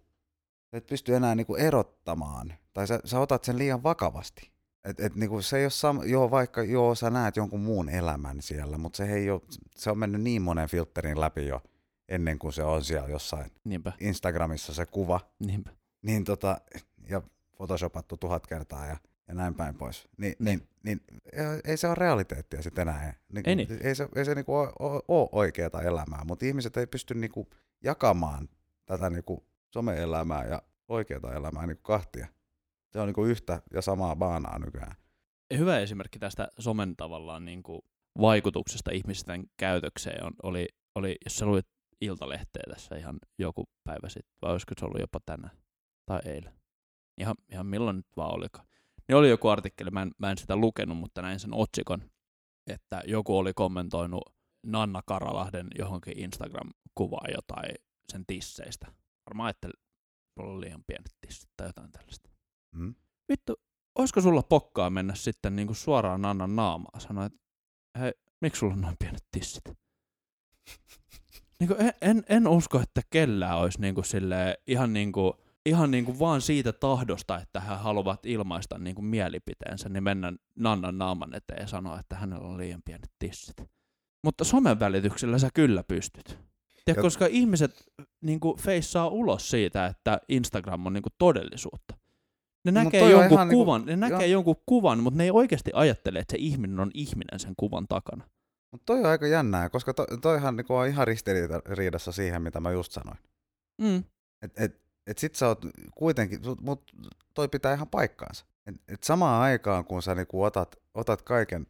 sä 0.70 0.77
et 0.79 0.87
pysty 0.87 1.14
enää 1.14 1.35
niinku 1.35 1.55
erottamaan, 1.55 2.55
tai 2.72 2.87
sä, 2.87 3.00
sä 3.05 3.20
otat 3.20 3.44
sen 3.44 3.59
liian 3.59 3.83
vakavasti. 3.83 4.50
Et, 4.85 5.00
et 5.00 5.14
niinku 5.14 5.42
se 5.42 5.59
ei 5.59 5.64
ole 5.64 5.70
sama, 5.70 6.05
joo, 6.05 6.31
vaikka 6.31 6.62
joo, 6.62 6.94
sä 6.94 7.11
näet 7.11 7.37
jonkun 7.37 7.61
muun 7.61 7.88
elämän 7.88 8.42
siellä, 8.42 8.79
mutta 8.79 8.96
se, 8.96 9.05
ei 9.12 9.31
ole, 9.31 9.40
se 9.77 9.90
on 9.90 9.98
mennyt 9.98 10.22
niin 10.22 10.42
monen 10.42 10.68
filterin 10.68 11.20
läpi 11.20 11.46
jo 11.46 11.62
ennen 12.09 12.38
kuin 12.38 12.53
se 12.53 12.62
on 12.64 12.85
siellä 12.85 13.09
jossain 13.09 13.50
Niinpä, 13.64 13.92
Instagramissa 14.00 14.74
se 14.74 14.87
kuva, 14.87 15.20
niinpä. 15.46 15.70
niin 16.03 16.24
tota, 16.24 16.61
ja 17.09 17.22
photoshopattu 17.57 18.16
tuhat 18.16 18.46
kertaa 18.46 18.87
ja, 18.87 18.96
ja 19.29 19.35
näin 19.35 19.55
päin 19.55 19.75
pois. 19.75 20.09
Ni, 20.17 20.37
niin, 20.39 20.69
niin, 20.83 21.01
ja 21.37 21.43
ei 21.65 21.77
se 21.77 21.87
ole 21.87 21.95
realiteettia 21.95 22.63
sitten 22.63 22.89
enää. 22.89 23.15
Niin, 23.33 23.49
Ei 23.49 23.57
niin. 23.57 23.69
Ei 23.81 23.95
se, 23.95 24.09
ei 24.17 24.25
se 24.25 24.35
niinku 24.35 24.55
ole, 24.57 25.29
oikeaa 25.33 25.83
elämää, 25.83 26.25
mutta 26.25 26.47
ihmiset 26.47 26.77
ei 26.77 26.87
pysty 26.87 27.15
niinku 27.15 27.49
jakamaan 27.85 28.49
tätä 28.87 29.11
niinku 29.11 29.45
some-elämää 29.71 30.45
ja 30.45 30.63
oikeaa 30.89 31.35
elämää 31.35 31.67
niinku 31.67 31.83
kahtia. 31.83 32.27
Se 32.91 33.01
on 33.01 33.07
niinku 33.07 33.25
yhtä 33.25 33.63
ja 33.73 33.83
samaa 33.83 34.17
baanaa 34.17 34.59
nykyään. 34.59 34.95
hyvä 35.59 35.79
esimerkki 35.79 36.19
tästä 36.19 36.49
somen 36.59 36.97
tavallaan 36.97 37.45
niin 37.45 37.63
kuin 37.63 37.83
vaikutuksesta 38.21 38.91
ihmisten 38.91 39.45
käytökseen 39.57 40.25
on, 40.25 40.33
oli, 40.43 40.69
oli, 40.95 41.17
jos 41.25 41.37
sä 41.37 41.47
luit 41.47 41.67
Iltalehteä 42.01 42.63
tässä 42.69 42.97
ihan 42.97 43.19
joku 43.39 43.65
päivä 43.85 44.09
sitten, 44.09 44.37
vai 44.43 44.53
olisiko 44.53 44.75
se 44.79 44.85
ollut 44.85 45.01
jopa 45.01 45.21
tänään 45.27 45.57
tai 46.07 46.21
eilen. 46.25 46.53
Ihan, 47.19 47.37
ihan 47.53 47.67
milloin 47.67 47.97
nyt 47.97 48.07
vaan 48.17 48.35
olikaan. 48.35 48.67
Niin 49.09 49.17
oli 49.17 49.31
joku 49.31 49.49
artikkeli, 49.49 49.90
mä 49.90 50.03
en, 50.03 50.11
mä 50.19 50.31
en 50.31 50.38
sitä 50.38 50.57
lukenut, 50.57 50.99
mutta 50.99 51.23
näin 51.23 51.40
sen 51.40 51.55
otsikon, 51.55 52.11
että 52.67 53.03
joku 53.07 53.38
oli 53.38 53.53
kommentoinut 53.55 54.23
Nanna 54.67 55.03
Karalahden 55.07 55.69
johonkin 55.79 56.19
Instagram-kuvaan 56.19 57.31
jotain 57.35 57.75
sen 58.12 58.25
tisseistä. 58.27 58.87
Varmaan 59.27 59.51
että 59.51 59.69
on 60.38 60.61
liian 60.61 60.85
pienet 60.87 61.12
tissit 61.21 61.51
tai 61.57 61.69
jotain 61.69 61.93
tällaista 61.93 62.31
Mm? 62.75 62.95
vittu, 63.29 63.57
olisiko 63.99 64.21
sulla 64.21 64.43
pokkaa 64.43 64.90
mennä 64.90 65.14
sitten 65.14 65.57
niinku 65.57 65.75
suoraan 65.75 66.23
Nannan 66.23 66.57
naamaan 66.57 67.01
sanoa, 67.01 67.25
että 67.25 67.38
hei, 67.99 68.12
miksi 68.40 68.59
sulla 68.59 68.75
on 68.75 68.81
noin 68.81 68.97
pienet 68.99 69.25
tissit? 69.33 69.64
Niinku, 71.61 71.75
en, 71.79 71.93
en, 72.01 72.25
en, 72.29 72.49
usko, 72.49 72.81
että 72.81 73.01
kellään 73.11 73.59
olisi 73.59 73.81
niinku 73.81 74.03
silleen, 74.03 74.57
ihan, 74.67 74.93
niinku, 74.93 75.37
ihan 75.66 75.90
niinku 75.90 76.18
vaan 76.18 76.40
siitä 76.40 76.72
tahdosta, 76.72 77.40
että 77.40 77.61
he 77.61 77.74
haluavat 77.74 78.27
ilmaista 78.27 78.79
niinku 78.79 79.03
mielipiteensä, 79.03 79.88
niin 79.88 80.03
mennä 80.03 80.33
Nannan 80.59 80.98
naaman 80.98 81.35
eteen 81.35 81.61
ja 81.61 81.66
sanoa, 81.66 82.00
että 82.00 82.16
hänellä 82.16 82.48
on 82.48 82.59
liian 82.59 82.83
pienet 82.85 83.11
tissit. 83.18 83.57
Mutta 84.24 84.44
somen 84.44 84.81
välityksellä 84.81 85.38
sä 85.38 85.48
kyllä 85.55 85.85
pystyt. 85.88 86.38
Ja 86.87 86.94
Ja- 86.96 87.03
koska 87.03 87.27
ihmiset 87.27 87.85
niinku 88.20 88.57
feissaa 88.61 89.09
ulos 89.09 89.50
siitä, 89.50 89.87
että 89.87 90.20
Instagram 90.29 90.87
on 90.87 90.92
niinku 90.92 91.09
todellisuutta. 91.18 91.94
Ne 92.64 92.72
No 92.72 92.85
näkee 92.85 93.03
on 93.03 93.11
jonkun 93.11 93.33
ihan 93.33 93.48
niinku- 93.48 93.64
kuvan, 93.64 93.85
ne 93.87 93.96
näkee 93.96 94.18
joo. 94.27 94.33
jonkun 94.38 94.57
kuvan, 94.66 94.98
mutta 95.03 95.18
ne 95.18 95.24
ei 95.24 95.31
oikeasti 95.31 95.70
ajattele, 95.74 96.18
että 96.18 96.33
se 96.33 96.37
ihminen 96.40 96.81
on 96.81 96.90
ihminen 96.94 97.40
sen 97.40 97.55
kuvan 97.57 97.87
takana. 97.88 98.24
Mutta 98.70 98.85
toi 98.87 98.98
on 98.98 99.07
aika 99.07 99.27
jännää, 99.27 99.68
koska 99.70 99.94
to, 99.94 100.07
toihan 100.22 100.57
niinku 100.57 100.74
on 100.74 100.88
ihan 100.88 101.07
ristiriidassa 101.07 102.12
siihen, 102.12 102.42
mitä 102.42 102.61
mä 102.61 102.70
just 102.70 102.92
sanoin. 102.92 103.18
Mm. 103.81 104.05
Et, 104.42 104.53
et, 104.57 104.84
et 105.07 105.19
sit 105.19 105.35
sä 105.35 105.49
oot 105.49 105.59
kuitenkin, 105.95 106.40
mutta 106.61 106.93
toi 107.35 107.49
pitää 107.49 107.75
ihan 107.75 107.88
paikkaansa. 107.88 108.47
Et, 108.67 108.75
et 108.88 109.03
samaan 109.03 109.43
aikaan, 109.43 109.85
kun 109.85 110.03
sä 110.03 110.14
niinku 110.14 110.43
otat, 110.43 110.77
otat 110.95 111.23
kaiken, 111.23 111.67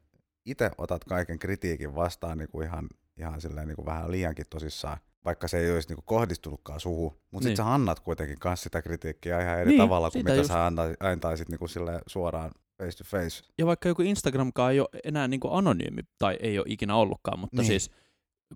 itse 0.46 0.70
otat 0.78 1.04
kaiken 1.04 1.38
kritiikin 1.38 1.94
vastaan 1.94 2.38
niinku 2.38 2.60
ihan, 2.60 2.88
ihan 3.16 3.40
silleen 3.40 3.68
niinku 3.68 3.86
vähän 3.86 4.10
liiankin 4.10 4.46
tosissaan, 4.50 4.98
vaikka 5.24 5.48
se 5.48 5.58
ei 5.58 5.72
olisi 5.74 5.88
niinku 5.88 6.02
kohdistunutkaan 6.02 6.80
suhu, 6.80 7.04
mutta 7.04 7.28
Niin. 7.32 7.42
sitten 7.42 7.56
sä 7.66 7.74
annat 7.74 8.00
kuitenkin 8.00 8.38
kans 8.38 8.62
sitä 8.62 8.82
kritiikkiä 8.82 9.40
ihan 9.40 9.58
eri 9.58 9.70
Niin, 9.70 9.80
tavalla 9.80 10.10
kuin 10.10 10.24
mitä 10.24 10.34
just. 10.36 10.48
sä 10.48 10.66
antais, 10.66 10.96
antaisit 11.00 11.48
niinku 11.48 11.68
sille 11.68 12.00
suoraan 12.06 12.50
face 12.82 12.98
to 12.98 13.04
face. 13.04 13.42
Ja 13.58 13.66
vaikka 13.66 13.88
joku 13.88 14.02
Instagramkaan 14.02 14.72
ei 14.72 14.80
ole 14.80 14.88
enää 15.04 15.28
niin 15.28 15.40
kuin 15.40 15.54
anonyymi, 15.54 16.02
tai 16.18 16.36
ei 16.40 16.58
ole 16.58 16.66
ikinä 16.68 16.96
ollutkaan, 16.96 17.38
mutta 17.38 17.56
niin. 17.56 17.66
siis 17.66 17.90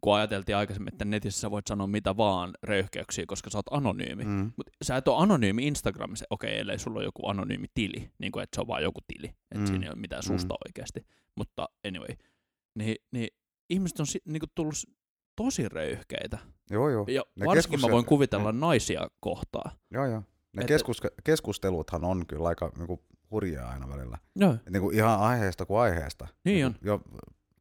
kun 0.00 0.14
ajateltiin 0.16 0.56
aikaisemmin, 0.56 0.94
että 0.94 1.04
netissä 1.04 1.40
sä 1.40 1.50
voit 1.50 1.66
sanoa 1.66 1.86
mitä 1.86 2.16
vaan 2.16 2.50
röyhkeyksiä, 2.62 3.24
koska 3.26 3.50
sä 3.50 3.58
oot 3.58 3.66
anonyymi. 3.70 4.24
Mm. 4.24 4.30
Mm. 4.30 4.52
Mutta 4.56 4.72
sä 4.82 4.96
et 4.96 5.08
ole 5.08 5.22
anonyymi 5.22 5.66
Instagramissa, 5.66 6.24
okei, 6.30 6.50
okay, 6.50 6.60
ellei 6.60 6.78
sulla 6.78 6.98
ole 6.98 7.04
joku 7.04 7.28
anonyymi 7.28 7.66
tili, 7.74 8.10
niin 8.18 8.32
kuin, 8.32 8.42
että 8.42 8.54
se 8.56 8.60
on 8.60 8.66
vaan 8.68 8.82
joku 8.82 9.00
tili, 9.06 9.26
että 9.26 9.54
Mm. 9.54 9.60
mm. 9.60 9.66
siinä 9.66 9.84
ei 9.86 9.90
ole 9.90 9.98
mitään 9.98 10.22
susta 10.22 10.54
mm. 10.54 10.58
oikeasti. 10.68 11.06
Mutta 11.34 11.68
anyway, 11.88 12.16
niin, 12.74 12.96
niin 13.12 13.28
ihmiset 13.70 14.00
on 14.00 14.06
niin 14.24 14.40
kuin 14.40 14.50
tullut 14.54 14.74
tosi 15.36 15.68
röyhkeitä. 15.68 16.38
Joo, 16.70 16.88
joo. 16.90 17.04
Ja 17.08 17.22
Ne 17.36 17.46
varsinkin 17.46 17.80
mä 17.80 17.86
keskustel- 17.86 17.92
voin 17.92 18.04
kuvitella 18.04 18.52
naisia 18.52 19.08
kohtaa. 19.20 19.70
joo, 19.90 20.06
joo. 20.06 20.22
Ne 20.52 20.60
Että- 20.60 20.66
keskus, 20.74 21.00
keskusteluthan 21.24 22.04
on 22.04 22.26
kyllä 22.26 22.48
aika 22.48 22.72
niinku, 22.78 23.04
hurjaa 23.30 23.70
aina 23.70 23.88
välillä. 23.88 24.18
Joo, 24.36 24.52
Et 24.52 24.70
niinku 24.72 24.90
ihan 24.90 25.20
aiheesta 25.20 25.66
kuin 25.66 25.80
aiheesta. 25.80 26.28
Niin 26.44 26.64
Niinku 26.66 26.78
Jo, 26.86 27.00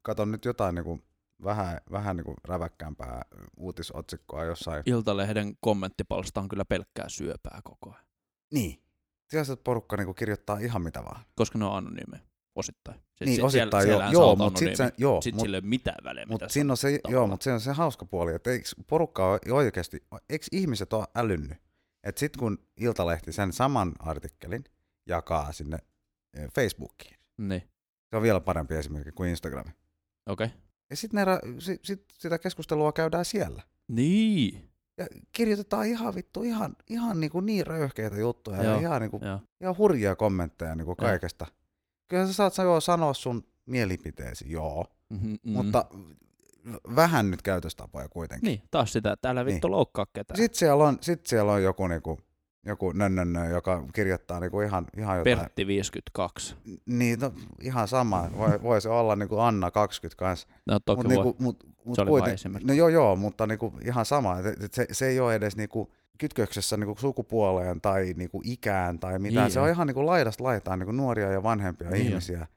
katon 0.02 0.32
nyt 0.32 0.46
jotain 0.46 0.76
niinku, 0.76 1.00
vähän, 1.44 1.78
vähän 1.92 2.16
niinku 2.18 2.34
räväkkäämpää 2.44 3.22
uutisotsikkoa 3.58 4.46
jossain. 4.46 4.84
Iltalehden 4.86 5.58
kommenttipalsta 5.62 6.42
on 6.42 6.48
kyllä 6.48 6.66
pelkkää 6.66 7.10
syöpää 7.10 7.62
koko 7.64 7.90
ajan, 7.94 8.06
Niin. 8.54 8.82
Siellä 9.30 9.58
porukka 9.64 9.98
niinku 9.98 10.14
kirjoittaa 10.14 10.58
ihan 10.60 10.82
mitä 10.82 11.04
vaan. 11.04 11.26
koska 11.36 11.60
ne 11.60 11.66
on 11.66 11.76
anonyymejä 11.78 12.24
osittain. 12.56 12.98
Sitten 13.00 13.26
niin, 13.26 13.36
si- 13.36 13.42
osittain 13.42 13.84
siellä- 13.84 14.04
joo, 14.04 14.12
joo 14.24 14.36
mutta 14.36 14.60
sitten 14.60 14.84
anonyymi. 14.86 14.96
joo, 15.02 15.22
Sitten 15.22 15.36
mut, 15.38 15.42
sillä 15.42 15.58
ei 15.58 15.62
ole 15.62 15.68
mitään 15.70 16.04
väliä, 16.04 16.26
mut 16.26 16.42
mitä 16.42 16.54
siinä 16.54 16.74
on 16.74 16.78
se, 16.78 17.00
joo, 17.08 17.28
mutta 17.28 17.44
se 17.44 17.54
on 17.54 17.62
se 17.62 17.72
hauska 17.72 18.06
puoli, 18.06 18.34
että 18.34 18.52
eikö 18.52 18.66
porukka 18.88 19.28
ole 19.32 19.40
oikeasti, 19.52 20.04
eikö 20.30 20.46
ihmiset 20.52 20.94
ole 20.94 21.06
älynnyt, 21.16 21.58
että 22.04 22.20
sitten 22.20 22.40
kun 22.40 22.58
Iltalehti 22.78 23.32
sen 23.32 23.54
saman 23.54 23.94
artikkelin 24.00 24.64
jakaa 25.08 25.52
sinne 25.52 25.78
eh, 26.38 26.50
Facebookiin, 26.56 27.16
Niin, 27.38 27.62
se 28.10 28.16
on 28.16 28.22
vielä 28.22 28.40
parempi 28.42 28.76
esimerkki 28.76 29.12
kuin 29.12 29.30
Instagram. 29.30 29.66
okei. 30.30 30.46
Okay. 30.48 30.58
Ja 30.90 30.96
sitten 30.96 31.26
sit, 31.60 31.86
sit 31.86 32.06
sitä 32.14 32.40
keskustelua 32.40 32.92
käydään 32.92 33.26
siellä. 33.26 33.64
Niin, 33.88 34.70
Ja 34.98 35.08
kirjoitetaan 35.32 35.86
ihan 35.88 36.16
vittu, 36.16 36.44
ihan, 36.44 36.76
ihan 36.90 37.20
niinku 37.20 37.40
niin 37.40 37.68
röyhkeitä 37.68 38.18
juttuja 38.18 38.58
ja 38.58 38.64
Joo, 38.64 38.80
ihan, 38.80 39.02
niinku, 39.02 39.20
joo. 39.24 39.40
ihan 39.62 39.78
hurjia 39.78 40.16
kommentteja 40.16 40.76
niinku 40.76 40.96
kaikesta. 40.96 41.46
Kyllä 42.08 42.28
sä 42.28 42.34
saat 42.34 42.58
joo, 42.58 42.82
sanoa 42.82 43.14
sun 43.14 43.44
mielipiteesi, 43.66 44.52
joo, 44.52 44.86
Mm-hmm, 45.10 45.38
mm. 45.44 45.52
mutta 45.52 45.86
vähän 46.96 47.32
nyt 47.32 47.42
käytöstapoja 47.42 48.10
kuitenkin. 48.10 48.48
Niin, 48.48 48.62
taas 48.72 48.94
sitä, 48.94 49.12
että 49.12 49.30
älä 49.30 49.46
vittu 49.46 49.68
Niin. 49.68 49.72
loukkaa 49.72 50.06
ketään. 50.14 50.38
Sitten 50.38 50.60
siellä 50.60 50.84
on, 50.84 50.98
sit 51.02 51.26
siellä 51.26 51.52
on 51.52 51.64
joku, 51.64 51.88
niinku, 51.88 52.20
joku 52.68 52.92
nönnönnö, 52.92 53.50
joka 53.50 53.84
kirjoittaa 53.94 54.40
niinku 54.40 54.62
ihan, 54.62 54.86
ihan 54.98 55.18
jotain. 55.18 55.38
Pertti 55.38 55.68
52. 55.68 56.56
Niin, 56.86 57.20
no, 57.20 57.34
ihan 57.62 57.88
sama. 57.88 58.30
Voi, 58.38 58.62
voi 58.64 58.82
se 58.82 58.90
olla 58.90 59.16
niinku 59.16 59.40
Anna 59.40 59.72
20 59.72 60.20
kanssa. 60.20 60.48
No 60.66 60.80
toki 60.80 60.98
Mut 61.04 61.06
voi. 61.16 61.24
niinku, 61.24 61.44
mut, 61.44 61.64
mut 61.86 61.96
Se 61.96 62.06
kuiten- 62.06 62.34
esimerkki. 62.34 62.68
No 62.68 62.74
joo, 62.74 62.88
joo, 62.90 63.16
mutta 63.16 63.48
niinku 63.48 63.74
ihan 63.86 64.06
sama. 64.06 64.40
Et, 64.40 64.64
et 64.64 64.74
se, 64.74 64.88
se 64.92 65.08
ei 65.08 65.20
ole 65.20 65.36
edes 65.36 65.58
niinku 65.58 65.92
kytköksessä 66.18 66.78
niinku 66.78 66.96
sukupuoleen 67.00 67.82
tai 67.82 68.14
niinku 68.18 68.42
ikään 68.44 69.00
tai 69.00 69.20
mitään. 69.20 69.46
Niin 69.46 69.54
se 69.54 69.60
on 69.60 69.70
ihan 69.70 69.88
niinku 69.88 70.06
laidasta 70.06 70.44
laitaan 70.44 70.80
niinku 70.80 70.92
nuoria 70.92 71.32
ja 71.32 71.44
vanhempia 71.44 71.90
Niin 71.90 72.08
ihmisiä, 72.08 72.48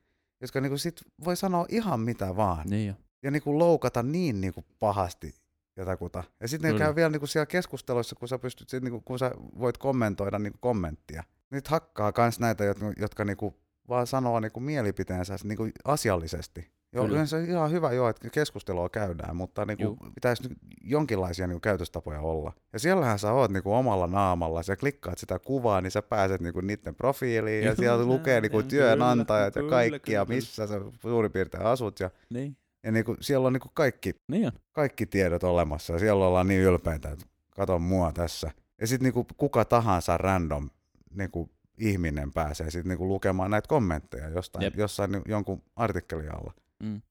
jotka 0.40 0.61
niinku 0.61 0.79
sit 0.79 1.01
voi 1.25 1.37
sanoa 1.37 1.66
ihan 1.68 2.01
mitä 2.01 2.37
vaan. 2.37 2.66
Niin 2.70 2.88
jo. 2.88 2.94
Ja 3.23 3.31
niinku 3.31 3.59
loukata 3.59 4.03
niin 4.03 4.40
niinku 4.40 4.64
pahasti 4.79 5.35
jotakuta. 5.81 6.25
Ja 6.40 6.49
sitten 6.49 6.69
ne 6.69 6.73
Kyllä. 6.75 6.85
käy 6.85 6.95
vielä 6.95 7.11
niinku 7.11 7.27
siellä 7.27 7.47
keskusteluissa, 7.47 8.16
kun 8.16 8.29
sä, 8.29 8.38
pystyt, 8.38 8.69
sit 8.69 8.83
niinku, 8.83 9.01
kun 9.01 9.19
sä 9.19 9.31
voit 9.59 9.79
kommentoida 9.79 10.38
niinku 10.38 10.59
kommenttia. 10.61 11.25
Nyt 11.51 11.69
hakkaa 11.69 12.12
kans 12.12 12.40
näitä, 12.40 12.64
jotka, 12.64 12.93
jotka 12.97 13.25
niinku 13.25 13.55
vaan 13.88 14.07
sanoo 14.07 14.40
niinku 14.40 14.61
mielipiteensä 14.61 15.37
niinku 15.45 15.69
asiallisesti. 15.85 16.71
Joo, 16.93 17.05
Kyllä. 17.05 17.14
yleensä 17.14 17.38
ihan 17.38 17.71
hyvä 17.71 17.93
joo, 17.93 18.09
että 18.09 18.31
keskustelua 18.31 18.88
käydään, 18.88 19.37
mutta 19.37 19.64
niinku 19.64 19.83
Juu. 19.85 19.97
pitäisi 20.14 20.43
nyt 20.43 20.59
jonkinlaisia 20.85 21.47
niinku 21.47 21.61
käytöstapoja 21.61 22.21
olla. 22.21 22.53
Ja 22.73 22.79
siellähän 22.79 23.19
sä 23.19 23.33
oot 23.33 23.51
niinku 23.51 23.73
omalla 23.73 24.07
naamalla, 24.07 24.62
sä 24.62 24.77
klikkaat 24.77 25.19
sitä 25.19 25.38
kuvaa, 25.38 25.81
niin 25.81 25.90
sä 25.90 26.03
pääset 26.03 26.40
niinku 26.40 26.61
niiden 26.61 26.95
profiiliin, 26.95 27.64
ja 27.64 27.77
siellä 27.77 28.05
lukee 28.05 28.40
niinku 28.40 28.61
joo, 28.61 28.69
työnantajat 28.69 29.57
ja 29.57 29.62
kaikki, 29.62 30.12
ja 30.12 30.27
kyllä, 30.27 30.37
missä 30.37 30.66
sä 30.66 30.81
suurin 31.01 31.33
piirtein 31.33 31.66
asut, 31.66 32.01
ja, 32.01 32.11
Niin. 32.31 32.57
Ja 32.85 32.93
niinku, 32.93 33.16
siellä 33.21 33.47
on 33.47 33.53
niinku 33.53 33.71
kaikki 33.75 34.14
Niin 34.29 34.47
on. 34.47 34.53
kaikki 34.73 35.07
tiedot 35.07 35.45
olemassa 35.45 35.93
ja 35.93 35.99
siellä 35.99 36.27
ollaan 36.27 36.47
niin 36.49 36.61
ylpeitä, 36.61 37.11
että 37.11 37.27
kato 37.51 37.79
mua 37.79 38.12
tässä. 38.12 38.51
Ja 38.81 38.87
sitten 38.87 39.05
niinku 39.05 39.27
kuka 39.37 39.64
tahansa 39.64 40.19
random 40.19 40.71
niinku 41.14 41.51
ihminen 41.79 42.33
pääsee 42.33 42.71
sitten 42.71 42.88
niinku 42.88 43.09
lukemaan 43.09 43.51
näitä 43.51 43.69
kommentteja 43.69 44.29
jostain, 44.29 44.62
Jep. 44.62 44.75
jossain 44.77 45.12
ni- 45.12 45.23
jonkun 45.29 45.62
artikkelin 45.77 46.35
alla. 46.35 46.55
Mm. 46.83 47.03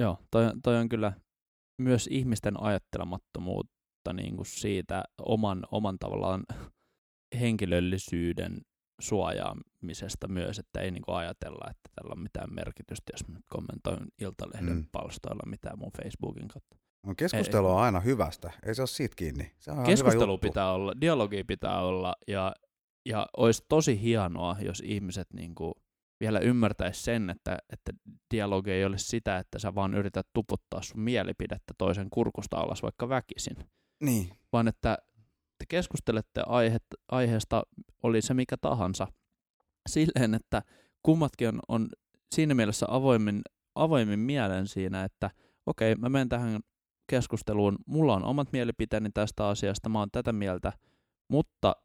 Joo, 0.00 0.18
toi, 0.30 0.44
toi 0.62 0.76
on 0.76 0.88
kyllä 0.88 1.12
myös 1.78 2.08
ihmisten 2.12 2.62
ajattelemattomuutta 2.62 4.12
niin 4.12 4.36
kuin 4.36 4.46
siitä 4.46 5.04
oman, 5.20 5.62
oman 5.70 5.98
tavallaan 5.98 6.44
henkilöllisyyden 7.40 8.60
suojaamisesta 9.02 10.28
myös, 10.28 10.58
että 10.58 10.80
ei 10.80 10.90
niin 10.90 11.02
kuin 11.02 11.16
ajatella, 11.16 11.70
että 11.70 11.90
tällä 11.94 12.12
on 12.12 12.22
mitään 12.22 12.54
merkitystä, 12.54 13.12
jos 13.12 13.28
mä 13.28 13.34
nyt 13.34 13.44
kommentoin 13.48 14.06
Iltalehden 14.20 14.76
Mm. 14.76 14.86
palstoilla 14.92 15.42
mitään 15.50 15.78
mun 15.78 15.90
Facebookin 16.02 16.48
kautta. 16.48 16.76
No 17.06 17.14
keskustelu 17.14 17.68
on 17.70 17.80
aina 17.82 18.00
hyvästä, 18.00 18.50
ei 18.66 18.74
se 18.74 18.82
ole 18.82 18.86
siitä 18.86 19.14
kiinni. 19.16 19.52
Se 19.58 19.70
on 19.70 19.84
Keskustelu 19.84 20.38
pitää 20.38 20.72
olla, 20.72 20.92
dialogi 21.00 21.44
pitää 21.44 21.80
olla 21.80 22.14
ja, 22.28 22.54
ja 23.06 23.26
olisi 23.36 23.64
tosi 23.68 24.00
hienoa, 24.02 24.56
jos 24.60 24.82
ihmiset 24.84 25.26
niin 25.32 25.54
kuin 25.54 25.74
vielä 26.20 26.38
ymmärtäisi 26.38 27.02
sen, 27.02 27.30
että, 27.30 27.58
että 27.72 27.92
dialogi 28.34 28.70
ei 28.70 28.84
ole 28.84 28.98
sitä, 28.98 29.38
että 29.38 29.58
sä 29.58 29.74
vaan 29.74 29.94
yrität 29.94 30.26
tuputtaa 30.32 30.82
sun 30.82 31.00
mielipidettä 31.00 31.74
toisen 31.78 32.10
kurkusta 32.10 32.56
alas 32.56 32.82
vaikka 32.82 33.08
väkisin, 33.08 33.56
Niin, 34.02 34.30
vaan 34.52 34.68
että 34.68 34.98
te 35.62 35.66
keskustelette 35.68 36.42
aihe, 36.46 36.78
aiheesta, 37.10 37.62
oli 38.02 38.22
se 38.22 38.34
mikä 38.34 38.56
tahansa, 38.56 39.06
silleen, 39.88 40.34
että 40.34 40.62
kummatkin 41.02 41.48
on, 41.48 41.60
on 41.68 41.88
siinä 42.34 42.54
mielessä 42.54 42.86
avoimin, 42.88 43.42
avoimin 43.74 44.18
mielen 44.18 44.66
siinä, 44.66 45.04
että 45.04 45.30
okei, 45.66 45.94
mä 45.94 46.08
menen 46.08 46.28
tähän 46.28 46.60
keskusteluun, 47.10 47.76
mulla 47.86 48.14
on 48.14 48.24
omat 48.24 48.52
mielipiteeni 48.52 49.10
tästä 49.14 49.48
asiasta, 49.48 49.88
mä 49.88 49.98
oon 49.98 50.08
tätä 50.12 50.32
mieltä, 50.32 50.72
mutta 51.28 51.76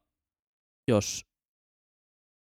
jos 0.88 1.26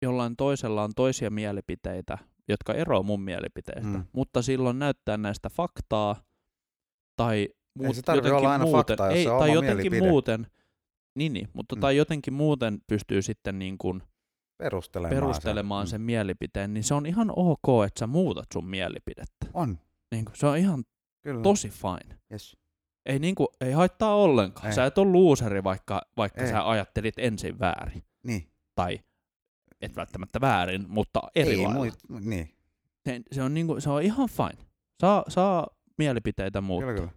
jollain 0.01 0.35
toisella 0.35 0.83
on 0.83 0.91
toisia 0.95 1.29
mielipiteitä, 1.31 2.17
jotka 2.47 2.73
eroavat 2.73 3.05
mun 3.05 3.21
mielipiteestä, 3.21 3.97
Mm. 3.97 4.05
mutta 4.13 4.41
silloin 4.41 4.79
näyttää 4.79 5.17
näistä 5.17 5.49
faktaa 5.49 6.15
tai 7.15 7.49
muut, 7.73 7.95
se 7.95 8.01
tarvitse 8.01 8.27
jotenkin 8.29 8.37
olla 8.39 8.51
aina 8.53 8.65
muuten, 8.65 8.97
faktaa, 8.97 9.07
jos 9.07 9.17
ei, 9.17 9.23
se 9.23 9.29
on 9.31 9.39
tai 9.39 9.49
oma 9.49 9.55
jotenkin 9.55 9.91
mielipide. 9.91 10.09
muuten, 10.11 10.47
niin, 11.17 11.33
niin 11.33 11.47
mutta 11.53 11.75
Mm. 11.75 11.79
tai 11.79 11.97
jotenkin 11.97 12.33
muuten 12.33 12.79
pystyy 12.87 13.21
sitten 13.21 13.59
niin 13.59 13.77
kuin 13.77 14.03
perustelemaan, 14.57 15.15
perustelemaan 15.15 15.87
sen. 15.87 15.91
sen 15.91 16.01
mielipiteen, 16.01 16.73
niin 16.73 16.83
se 16.83 16.93
on 16.93 17.05
ihan 17.05 17.31
ok, 17.35 17.85
että 17.87 17.99
sä 17.99 18.07
muutat 18.07 18.45
sun 18.53 18.65
mielipidettä. 18.65 19.45
Mm. 19.45 19.51
On, 19.53 19.79
Niin 20.11 20.25
kuin, 20.25 20.35
se 20.35 20.47
on 20.47 20.57
ihan 20.57 20.83
kyllä. 21.23 21.41
tosi 21.43 21.69
fine. 21.69 22.17
Yes. 22.31 22.57
Ei, 23.05 23.19
niin 23.19 23.35
kuin, 23.35 23.47
ei 23.61 23.71
haittaa 23.71 24.15
ollenkaan. 24.15 24.67
Ei. 24.67 24.73
Sä 24.73 24.85
et 24.85 24.97
ole 24.97 25.11
luuseri, 25.11 25.63
vaikka, 25.63 26.01
vaikka 26.17 26.41
Ei. 26.41 26.47
sä 26.49 26.69
ajattelit 26.69 27.15
ensin 27.17 27.59
väärin. 27.59 28.03
Niin. 28.23 28.47
Tai 28.75 28.99
et 29.81 29.95
välttämättä 29.95 30.41
väärin, 30.41 30.85
mutta 30.87 31.21
eri 31.35 31.49
Ei, 31.51 31.57
lailla. 31.57 31.73
muit, 31.73 31.93
niin, 32.19 32.49
Se, 33.05 33.21
se, 33.31 33.43
on 33.43 33.53
niinku, 33.53 33.79
se 33.81 33.89
on 33.89 34.01
ihan 34.03 34.29
fine. 34.29 34.67
Saa, 35.01 35.23
saa 35.27 35.67
mielipiteitä 35.97 36.61
muuttaa. 36.61 37.09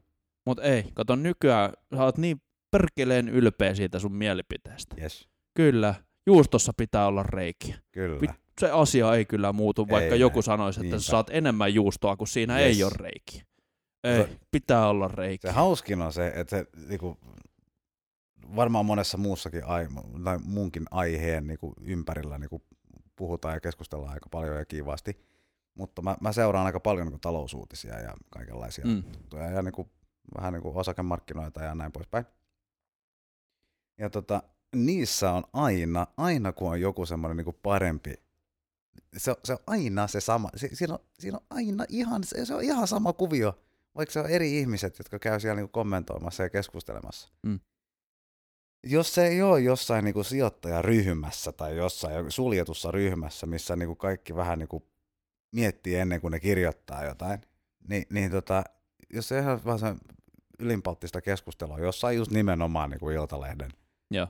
Mutta 0.47 0.63
ei, 0.63 0.85
kato 0.95 1.17
nykyään, 1.17 1.73
sä 1.97 2.05
oot 2.05 2.19
niin 2.19 2.43
perkeleen 2.71 3.29
ylpeä 3.29 3.75
siitä 3.75 3.99
sun 3.99 4.13
mielipiteestä. 4.15 4.97
Yes, 5.03 5.29
Kyllä, 5.55 5.95
juustossa 6.27 6.73
pitää 6.77 7.07
olla 7.07 7.23
reikiä. 7.23 7.77
kyllä. 7.93 8.35
Se 8.61 8.71
asia 8.71 9.15
ei 9.15 9.25
kyllä 9.25 9.53
muutu, 9.53 9.89
vaikka 9.89 10.15
Ei 10.15 10.21
joku 10.21 10.43
sanoisi, 10.43 10.81
että 10.81 10.85
Niinpä. 10.85 10.99
sä 10.99 11.11
saat 11.11 11.31
enemmän 11.31 11.75
juustoa, 11.75 12.17
kun 12.17 12.27
siinä 12.27 12.59
Yes. 12.61 12.77
ei 12.77 12.85
ole 12.85 12.93
reikiä. 12.99 13.43
Ei, 14.05 14.17
Se- 14.23 14.39
pitää 14.51 14.89
olla 14.89 15.09
Se 15.09 15.15
reikiä. 15.17 15.53
hauskin 15.53 16.03
on 16.03 16.13
se, 16.13 16.33
että 16.35 16.57
se 16.57 16.67
niinku, 16.89 17.19
varmaan 18.57 18.87
monessa 18.87 19.19
muussakin 19.19 19.65
ai, 19.65 19.89
tai 20.25 20.39
muunkin 20.45 20.85
aiheen 20.91 21.47
niinku, 21.47 21.75
ympärillä 21.81 22.39
niinku, 22.39 22.63
puhutaan 23.17 23.55
ja 23.55 23.61
keskustellaan 23.61 24.13
aika 24.13 24.29
paljon 24.31 24.57
ja 24.57 24.65
kivasti. 24.65 25.17
Mutta 25.75 26.03
mä, 26.03 26.17
mä 26.21 26.33
seuraan 26.33 26.67
aika 26.67 26.81
paljon 26.81 27.07
niinku, 27.07 27.19
talousuutisia 27.19 28.01
ja 28.01 28.15
kaikenlaisia 28.31 28.85
Mm. 28.85 29.03
juttuja 29.15 29.45
ja 29.51 29.63
niinku, 29.63 29.89
vähän 30.41 30.53
niinku, 30.53 30.73
osakemarkkinoita 30.79 31.63
ja 31.63 31.75
näin 31.75 31.93
poispäin. 31.93 32.25
Ja 34.01 34.11
tota, 34.11 34.43
niissä 34.77 35.33
on 35.33 35.45
aina, 35.53 36.07
aina 36.17 36.53
kun 36.53 36.71
on 36.71 36.81
joku 36.81 37.07
semmoinen 37.07 37.37
niinku 37.37 37.53
parempi, 37.53 38.15
se, 39.17 39.31
on- 39.31 39.37
se 39.45 39.53
on 39.53 39.59
aina 39.67 40.07
se 40.07 40.21
sama, 40.21 40.51
se, 40.57 40.69
siinä, 40.73 40.95
on, 40.95 41.01
siinä 41.19 41.37
on 41.37 41.47
aina 41.51 41.85
ihan, 41.89 42.25
se, 42.25 42.45
se 42.45 42.55
on 42.55 42.63
ihan 42.63 42.89
sama 42.89 43.13
kuvio, 43.13 43.59
vaikka 43.97 44.13
se 44.13 44.21
on 44.21 44.31
eri 44.31 44.59
ihmiset, 44.59 44.99
jotka 44.99 45.19
käy 45.19 45.41
siellä 45.41 45.57
niinku 45.57 45.73
kommentoimassa 45.73 46.43
ja 46.43 46.51
keskustelemassa. 46.51 47.31
Mm. 47.43 47.61
Jos 48.87 49.15
se 49.15 49.27
ei 49.27 49.43
ole 49.43 49.61
jossain 49.61 50.05
niinku 50.05 50.25
sijoittajaryhmässä 50.25 51.53
tai 51.53 51.77
jossain 51.77 52.31
suljetussa 52.31 52.91
ryhmässä, 52.91 53.47
missä 53.47 53.77
niinku 53.77 53.95
kaikki 53.95 54.37
vähän 54.37 54.59
niinku 54.59 54.89
miettii 55.53 55.95
ennen 55.97 56.21
kuin 56.21 56.33
ne 56.33 56.41
kirjoittaa 56.41 57.05
jotain, 57.05 57.41
niin, 57.89 58.07
niin 58.11 58.31
tota, 58.31 58.65
jos 59.11 59.29
se 59.29 59.39
ihan 59.39 59.65
vaan 59.65 59.79
se 59.79 59.95
ylinpalttista 60.59 61.21
keskustelua 61.21 61.79
jossain 61.79 62.17
just 62.17 62.31
nimenomaan 62.31 62.91
niin 62.91 63.01
kuin 63.01 63.17
Iltalehden, 63.17 63.71
Joo. 64.11 64.29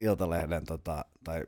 Iltalehden 0.00 0.64
tota, 0.64 1.04
tai 1.24 1.44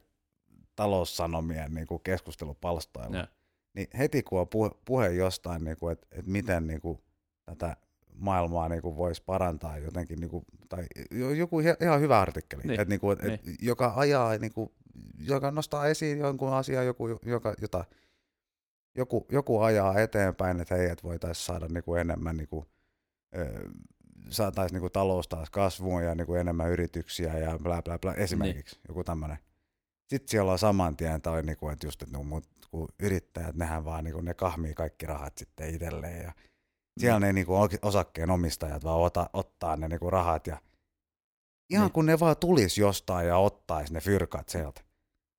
taloussanomien 0.77 1.75
niin 1.75 1.87
kuin 1.87 2.03
keskustelupalstoilla, 2.03 3.17
Joo. 3.17 3.27
niin 3.75 3.89
heti 3.99 4.23
kun 4.23 4.41
on 4.41 4.49
puhe, 4.49 4.71
puhe 4.85 5.09
jostain, 5.09 5.65
niin 5.65 5.77
kuin, 5.77 5.93
että, 5.93 6.07
että 6.13 6.31
miten 6.31 6.67
niin 6.67 6.81
kuin, 6.81 6.99
tätä 7.45 7.77
maailmaa 8.15 8.69
niin 8.69 8.83
kuin 8.83 8.97
voisi 8.97 9.23
parantaa 9.27 9.79
jotenkin, 9.79 10.21
niin 10.21 10.31
kuin, 10.31 10.45
tai 10.69 10.87
jo- 11.11 11.31
joku 11.31 11.61
ihan 11.61 12.01
hyvä 12.01 12.21
artikkeli, 12.21 12.63
Niin, 12.63 12.69
niin, 12.69 12.81
että, 12.81 12.91
niin 12.91 13.01
kuin, 13.01 13.19
että, 13.19 13.33
että, 13.33 13.51
joka 13.63 13.93
ajaa, 13.97 14.39
niin 14.39 14.53
kuin, 14.53 14.71
joka 15.19 15.51
nostaa 15.51 15.87
esiin 15.87 16.19
jonkun 16.19 16.53
asian, 16.53 16.87
joku, 16.87 17.09
joka, 17.27 17.55
jota 17.61 17.85
joku, 18.97 19.27
joku 19.33 19.61
ajaa 19.61 20.01
eteenpäin, 20.01 20.61
että 20.61 20.75
hei, 20.75 20.91
että 20.91 21.03
voitaisiin 21.03 21.45
saada 21.47 21.67
niin 21.69 21.85
kuin 21.85 22.01
enemmän 22.01 22.37
niin 22.37 22.49
kuin, 22.49 22.67
saataisiin 24.31 24.75
niin 24.75 24.81
kuin 24.81 24.93
talous 24.93 25.29
taas 25.29 25.51
kasvuun 25.51 26.05
ja 26.05 26.15
niin 26.15 26.27
kuin 26.27 26.41
enemmän 26.41 26.71
yrityksiä 26.71 27.39
ja 27.39 27.59
bla 27.59 27.83
bla 27.83 27.99
bla, 27.99 28.15
esimerkiksi 28.15 28.77
niin. 28.77 28.85
joku 28.89 29.05
tämmöinen. 29.05 29.39
Sitten 30.09 30.29
siellä 30.29 30.53
on 30.53 30.59
saman 30.59 30.97
tien 30.97 31.23
toi, 31.23 31.43
niin 31.43 31.57
kuin, 31.57 31.73
että 31.73 31.87
just, 31.87 32.03
että 32.03 32.19
no, 32.19 32.41
kun 32.71 32.89
yrittäjät, 32.99 33.55
nehän 33.57 33.85
vaan 33.85 34.05
niin 34.05 34.15
kuin, 34.15 34.25
ne 34.25 34.35
kahmii 34.35 34.75
kaikki 34.75 35.07
rahat 35.07 35.39
sitten 35.39 35.75
itselleen 35.75 36.25
ja 36.25 36.33
siellä 37.01 37.21
ne 37.21 37.33
niin 37.33 37.47
kuin, 37.47 37.71
osakkeen 37.83 38.31
omistajat 38.31 38.85
vaan 38.85 39.01
ota, 39.01 39.31
ottaa 39.33 39.77
ne 39.77 39.89
niin 39.89 40.01
kuin, 40.01 40.13
rahat 40.13 40.47
ja 40.47 40.61
ihan 41.71 41.87
Niin. 41.87 41.93
kun 41.93 42.07
ne 42.07 42.21
vaan 42.21 42.37
tulisi 42.37 42.81
jostain 42.81 43.27
ja 43.27 43.37
ottaisi 43.37 43.93
ne 43.93 44.01
fyrkat 44.01 44.49
sieltä. 44.49 44.81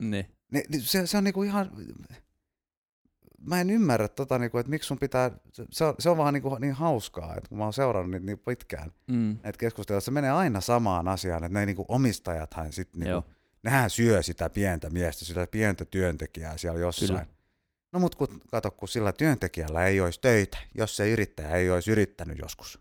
Niin. 0.03 0.25
Ne, 0.51 0.63
ni- 0.69 0.81
se, 0.81 1.07
se 1.07 1.17
on 1.17 1.23
niinku 1.23 1.43
ihan, 1.43 1.71
mä 3.47 3.61
en 3.61 3.69
ymmärrä 3.69 4.07
tota, 4.07 4.39
niinku, 4.39 4.57
että 4.57 4.69
miksi 4.69 4.87
sun 4.87 4.99
pitää, 4.99 5.31
se- 5.53 5.65
se 5.71 5.83
on, 5.85 5.95
se 5.99 6.09
on 6.09 6.17
vaan 6.17 6.33
niinku 6.33 6.55
niin 6.59 6.73
hauskaa, 6.73 7.35
että 7.35 7.49
kun 7.49 7.57
mä 7.57 7.63
oon 7.63 7.73
seurannut 7.73 8.11
niitä 8.11 8.25
niin 8.25 8.39
pitkään, 8.39 8.91
Mm. 9.07 9.37
näitä 9.43 9.57
keskusteluja, 9.57 10.01
se 10.01 10.11
menee 10.11 10.31
aina 10.31 10.61
samaan 10.61 11.07
asiaan, 11.07 11.43
että 11.43 11.59
ne 11.59 11.65
niinku 11.65 11.85
omistajathan 11.87 12.71
sit 12.71 12.89
Joo. 12.95 13.03
niinku, 13.19 13.29
nehän 13.63 13.89
syö 13.89 14.23
sitä 14.23 14.49
pientä 14.49 14.89
miestä, 14.89 15.25
sitä 15.25 15.47
pientä 15.47 15.85
työntekijää 15.85 16.57
siellä 16.57 16.79
jossain. 16.79 17.07
Kyllä. 17.07 17.25
No 17.91 17.99
mut 17.99 18.15
kun, 18.15 18.27
kato, 18.51 18.71
kun 18.71 18.87
sillä 18.87 19.11
työntekijällä 19.11 19.85
ei 19.85 20.01
olisi 20.01 20.21
töitä, 20.21 20.57
jos 20.75 20.95
se 20.97 21.09
yrittäjä 21.11 21.49
ei 21.49 21.69
olisi 21.71 21.91
yrittänyt 21.91 22.37
joskus. 22.37 22.79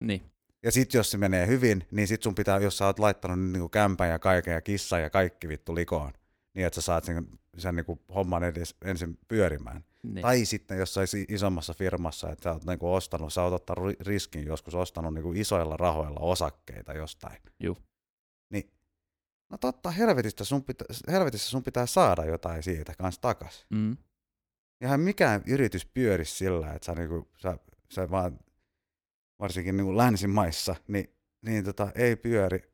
Niin. 0.00 0.22
Ja 0.62 0.72
sit 0.72 0.94
jos 0.94 1.10
se 1.10 1.18
menee 1.18 1.46
hyvin, 1.46 1.86
niin 1.90 2.08
sit 2.08 2.22
sun 2.22 2.34
pitää, 2.34 2.58
jos 2.58 2.78
sä 2.78 2.86
oot 2.86 2.98
laittanut 2.98 3.40
niinku 3.40 3.68
kämpän 3.68 4.08
ja 4.08 4.18
kaiken 4.18 4.54
ja 4.54 4.60
kissan 4.60 5.02
ja 5.02 5.10
kaikki 5.10 5.48
vittu 5.48 5.74
likoon, 5.74 6.12
niin 6.54 6.66
että 6.66 6.74
sä 6.80 6.84
saat 6.84 7.04
sen, 7.04 7.26
sen 7.60 7.76
niinku 7.76 8.02
homman 8.14 8.44
edes 8.44 8.76
ensin 8.84 9.18
pyörimään. 9.28 9.84
niin. 10.02 10.22
Tai 10.22 10.44
sitten 10.44 10.78
jossain 10.78 11.08
isommassa 11.28 11.74
firmassa, 11.74 12.32
että 12.32 12.42
sä 12.42 12.52
oot 12.52 12.64
niinku 12.64 12.94
ostanut, 12.94 13.32
sä 13.32 13.42
oot 13.42 13.52
ottanut 13.52 13.90
ri- 13.90 13.96
riskin 14.00 14.46
joskus 14.46 14.74
ostanut 14.74 15.14
niinku 15.14 15.32
isoilla 15.32 15.76
rahoilla 15.76 16.20
osakkeita 16.20 16.92
jostain. 16.92 17.38
Juu. 17.60 17.76
Niin, 18.52 18.70
no 19.50 19.58
totta, 19.58 19.90
helvetistä 19.90 20.44
sun, 20.44 20.64
pitä, 20.64 20.84
helvetissä 21.08 21.50
sun 21.50 21.62
pitää 21.62 21.86
saada 21.86 22.24
jotain 22.24 22.62
siitä 22.62 22.94
kanssa 22.98 23.20
takas. 23.20 23.66
Mm. 23.70 23.96
Eihän 24.80 25.00
mikään 25.00 25.42
yritys 25.46 25.86
pyörisi 25.86 26.34
sillä, 26.34 26.72
että 26.72 26.86
sä, 26.86 26.94
niinku, 26.94 27.28
sä, 27.36 27.58
sä 27.90 28.10
vaan, 28.10 28.38
varsinkin 29.38 29.76
niinku 29.76 29.96
länsimaissa, 29.96 30.76
niin, 30.88 31.14
niin 31.42 31.64
tota, 31.64 31.92
ei 31.94 32.16
pyöri, 32.16 32.72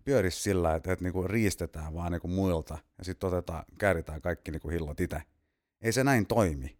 pyöri 0.00 0.30
sillä, 0.30 0.74
että, 0.74 0.92
että 0.92 1.04
niinku 1.04 1.22
riistetään 1.22 1.94
vaan 1.94 2.12
niinku 2.12 2.28
muilta 2.28 2.78
ja 2.98 3.04
sitten 3.04 3.28
otetaan, 3.28 3.64
kääritään 3.78 4.20
kaikki 4.20 4.50
niinku 4.50 4.68
hillot 4.68 5.00
itse. 5.00 5.22
Ei 5.80 5.92
se 5.92 6.04
näin 6.04 6.26
toimi. 6.26 6.78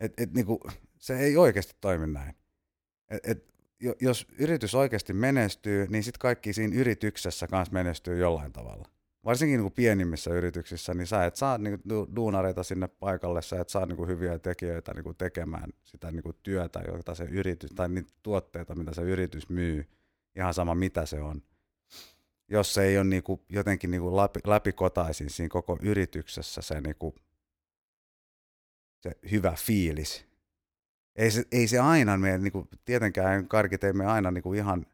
Et, 0.00 0.12
et 0.16 0.34
niinku, 0.34 0.60
se 0.98 1.18
ei 1.18 1.36
oikeasti 1.36 1.74
toimi 1.80 2.06
näin. 2.06 2.34
Et, 3.10 3.26
et, 3.26 3.54
jo- 3.80 3.96
jos 4.00 4.26
yritys 4.38 4.74
oikeasti 4.74 5.12
menestyy, 5.12 5.86
niin 5.90 6.04
sitten 6.04 6.20
kaikki 6.20 6.52
siinä 6.52 6.76
yrityksessä 6.76 7.46
kanssa 7.46 7.72
menestyy 7.72 8.18
jollain 8.18 8.52
tavalla. 8.52 8.88
Varsinkin 9.24 9.56
niin 9.56 9.64
kuin 9.64 9.72
pienimmissä 9.72 10.30
yrityksissä, 10.30 10.94
niin 10.94 11.06
sä 11.06 11.24
et 11.24 11.36
saa 11.36 11.58
niin 11.58 11.80
kuin 11.80 12.16
duunareita 12.16 12.62
sinne 12.62 12.88
paikalle, 12.88 13.42
sä 13.42 13.60
et 13.60 13.68
saa 13.68 13.86
niin 13.86 13.96
kuin 13.96 14.08
hyviä 14.08 14.38
tekijöitä 14.38 14.94
niin 14.94 15.04
kuin 15.04 15.16
tekemään 15.16 15.70
sitä 15.84 16.10
niin 16.10 16.22
kuin 16.22 16.36
työtä, 16.42 16.82
jota 16.86 17.14
se 17.14 17.24
yritys, 17.24 17.70
tai 17.70 17.88
niitä 17.88 18.12
tuotteita, 18.22 18.74
mitä 18.74 18.94
se 18.94 19.02
yritys 19.02 19.48
myy, 19.48 19.86
ihan 20.36 20.54
sama 20.54 20.74
mitä 20.74 21.06
se 21.06 21.20
on. 21.20 21.42
Jos 22.52 22.74
se 22.74 22.82
ei 22.82 22.98
ole 22.98 23.04
niin 23.04 23.22
kuin 23.22 23.40
jotenkin 23.48 23.90
niin 23.90 24.00
kuin 24.00 24.16
läpi, 24.16 24.40
läpikotaisin 24.46 25.30
siinä 25.30 25.48
koko 25.48 25.78
yrityksessä 25.82 26.62
se, 26.62 26.80
niin 26.80 26.96
kuin, 26.98 27.14
se 29.00 29.12
hyvä 29.30 29.52
fiilis. 29.58 30.26
Ei 31.16 31.30
se, 31.30 31.44
ei 31.52 31.68
se 31.68 31.78
aina 31.78 32.16
mene, 32.16 32.38
niin 32.38 32.52
kuin, 32.52 32.68
tietenkään 32.84 33.48
karkit 33.48 33.84
ei 33.84 33.92
mene 33.92 34.10
aina 34.10 34.30
niin 34.30 34.42
kuin 34.42 34.58
ihan, 34.58 34.86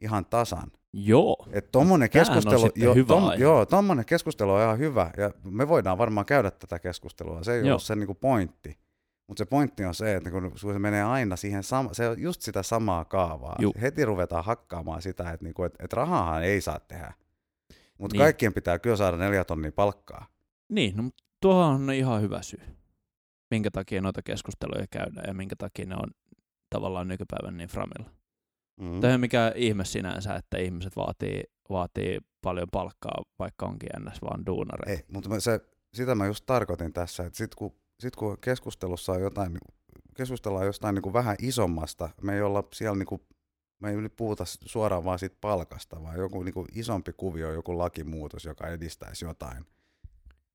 ihan 0.00 0.26
tasan. 0.26 0.72
Joo. 0.92 1.46
Et 1.52 1.70
tommonen 1.72 2.10
keskustelu, 2.10 2.60
sitten 2.60 2.94
hyvä 2.94 3.14
aihe. 3.14 3.42
joo, 3.42 3.66
tommonen 3.66 4.04
keskustelu 4.04 4.52
on 4.52 4.62
ihan 4.62 4.78
hyvä, 4.78 5.10
ja 5.16 5.30
me 5.44 5.68
voidaan 5.68 5.98
varmaan 5.98 6.26
käydä 6.26 6.50
tätä 6.50 6.78
keskustelua, 6.78 7.44
se 7.44 7.54
ei 7.54 7.60
Joo. 7.60 7.72
ole 7.72 7.80
se 7.80 7.96
niinku 7.96 8.14
pointti. 8.14 8.78
Mutta 9.30 9.40
se 9.40 9.46
pointti 9.46 9.84
on 9.84 9.94
se, 9.94 10.16
että 10.16 10.30
kun 10.30 10.52
se 10.58 10.78
menee 10.78 11.02
aina 11.02 11.36
siihen, 11.36 11.62
sama, 11.62 11.94
se 11.94 12.08
on 12.08 12.20
just 12.20 12.42
sitä 12.42 12.62
samaa 12.62 13.04
kaavaa. 13.04 13.56
Juu. 13.58 13.74
Heti 13.80 14.04
ruvetaan 14.04 14.44
hakkaamaan 14.44 15.02
sitä, 15.02 15.30
että, 15.30 15.44
niinku, 15.44 15.64
et, 15.64 15.74
et 15.78 15.92
rahahan 15.92 16.44
ei 16.44 16.60
saa 16.60 16.80
tehdä. 16.80 17.12
Mutta 17.98 18.14
Niin. 18.14 18.20
kaikkien 18.20 18.54
pitää 18.54 18.78
kyllä 18.78 18.96
saada 18.96 19.16
neljä 19.16 19.44
tonnia 19.44 19.72
palkkaa. 19.72 20.26
Niin, 20.68 20.96
no, 20.96 21.02
mutta 21.02 21.24
tuohon 21.40 21.74
on 21.74 21.90
ihan 21.90 22.22
hyvä 22.22 22.42
syy. 22.42 22.60
Minkä 23.50 23.70
takia 23.70 24.00
noita 24.00 24.22
keskusteluja 24.22 24.86
käydään 24.90 25.24
ja 25.26 25.34
minkä 25.34 25.56
takia 25.56 25.86
ne 25.86 25.94
on 25.94 26.10
tavallaan 26.70 27.08
nykypäivän 27.08 27.56
niin 27.56 27.68
framilla. 27.68 28.10
Mm. 28.80 29.00
Tämä 29.00 29.10
ei 29.10 29.14
ole 29.14 29.18
mikään 29.18 29.52
ihme 29.56 29.84
sinänsä, 29.84 30.34
että 30.34 30.58
ihmiset 30.58 30.96
vaatii, 30.96 31.42
vaatii 31.70 32.18
paljon 32.42 32.68
palkkaa, 32.72 33.22
vaikka 33.38 33.66
onkin 33.66 33.88
ns. 33.98 34.22
vaan 34.22 34.46
duunareita. 34.46 34.90
Ei, 35.02 35.06
mutta 35.14 35.40
se, 35.40 35.60
sitä 35.94 36.14
mä 36.14 36.26
just 36.26 36.46
tarkoitin 36.46 36.92
tässä, 36.92 37.24
että 37.26 37.36
sit 37.36 37.54
kun, 37.54 37.79
sit 38.00 38.16
kun 38.16 38.38
keskustelussa 38.40 39.12
on 39.12 39.20
jotain, 39.20 39.58
keskustellaan 40.16 40.66
jostain 40.66 40.94
niin 40.94 41.02
kuin 41.02 41.12
vähän 41.12 41.36
isommasta, 41.42 42.08
me 42.22 42.34
ei 42.34 42.42
olla 42.42 42.64
siellä 42.74 42.96
niin 42.98 43.06
kuin, 43.06 43.22
me 43.80 43.90
ei 43.90 43.94
yli 43.96 44.08
puhuta 44.08 44.44
suoraan 44.46 45.04
vaan 45.04 45.18
siitä 45.18 45.36
palkasta, 45.40 46.02
vaan 46.02 46.18
joku 46.18 46.42
niin 46.42 46.54
kuin 46.54 46.66
isompi 46.74 47.12
kuvio, 47.16 47.52
joku 47.52 47.78
lakimuutos, 47.78 48.44
joka 48.44 48.68
edistäisi 48.68 49.24
jotain. 49.24 49.66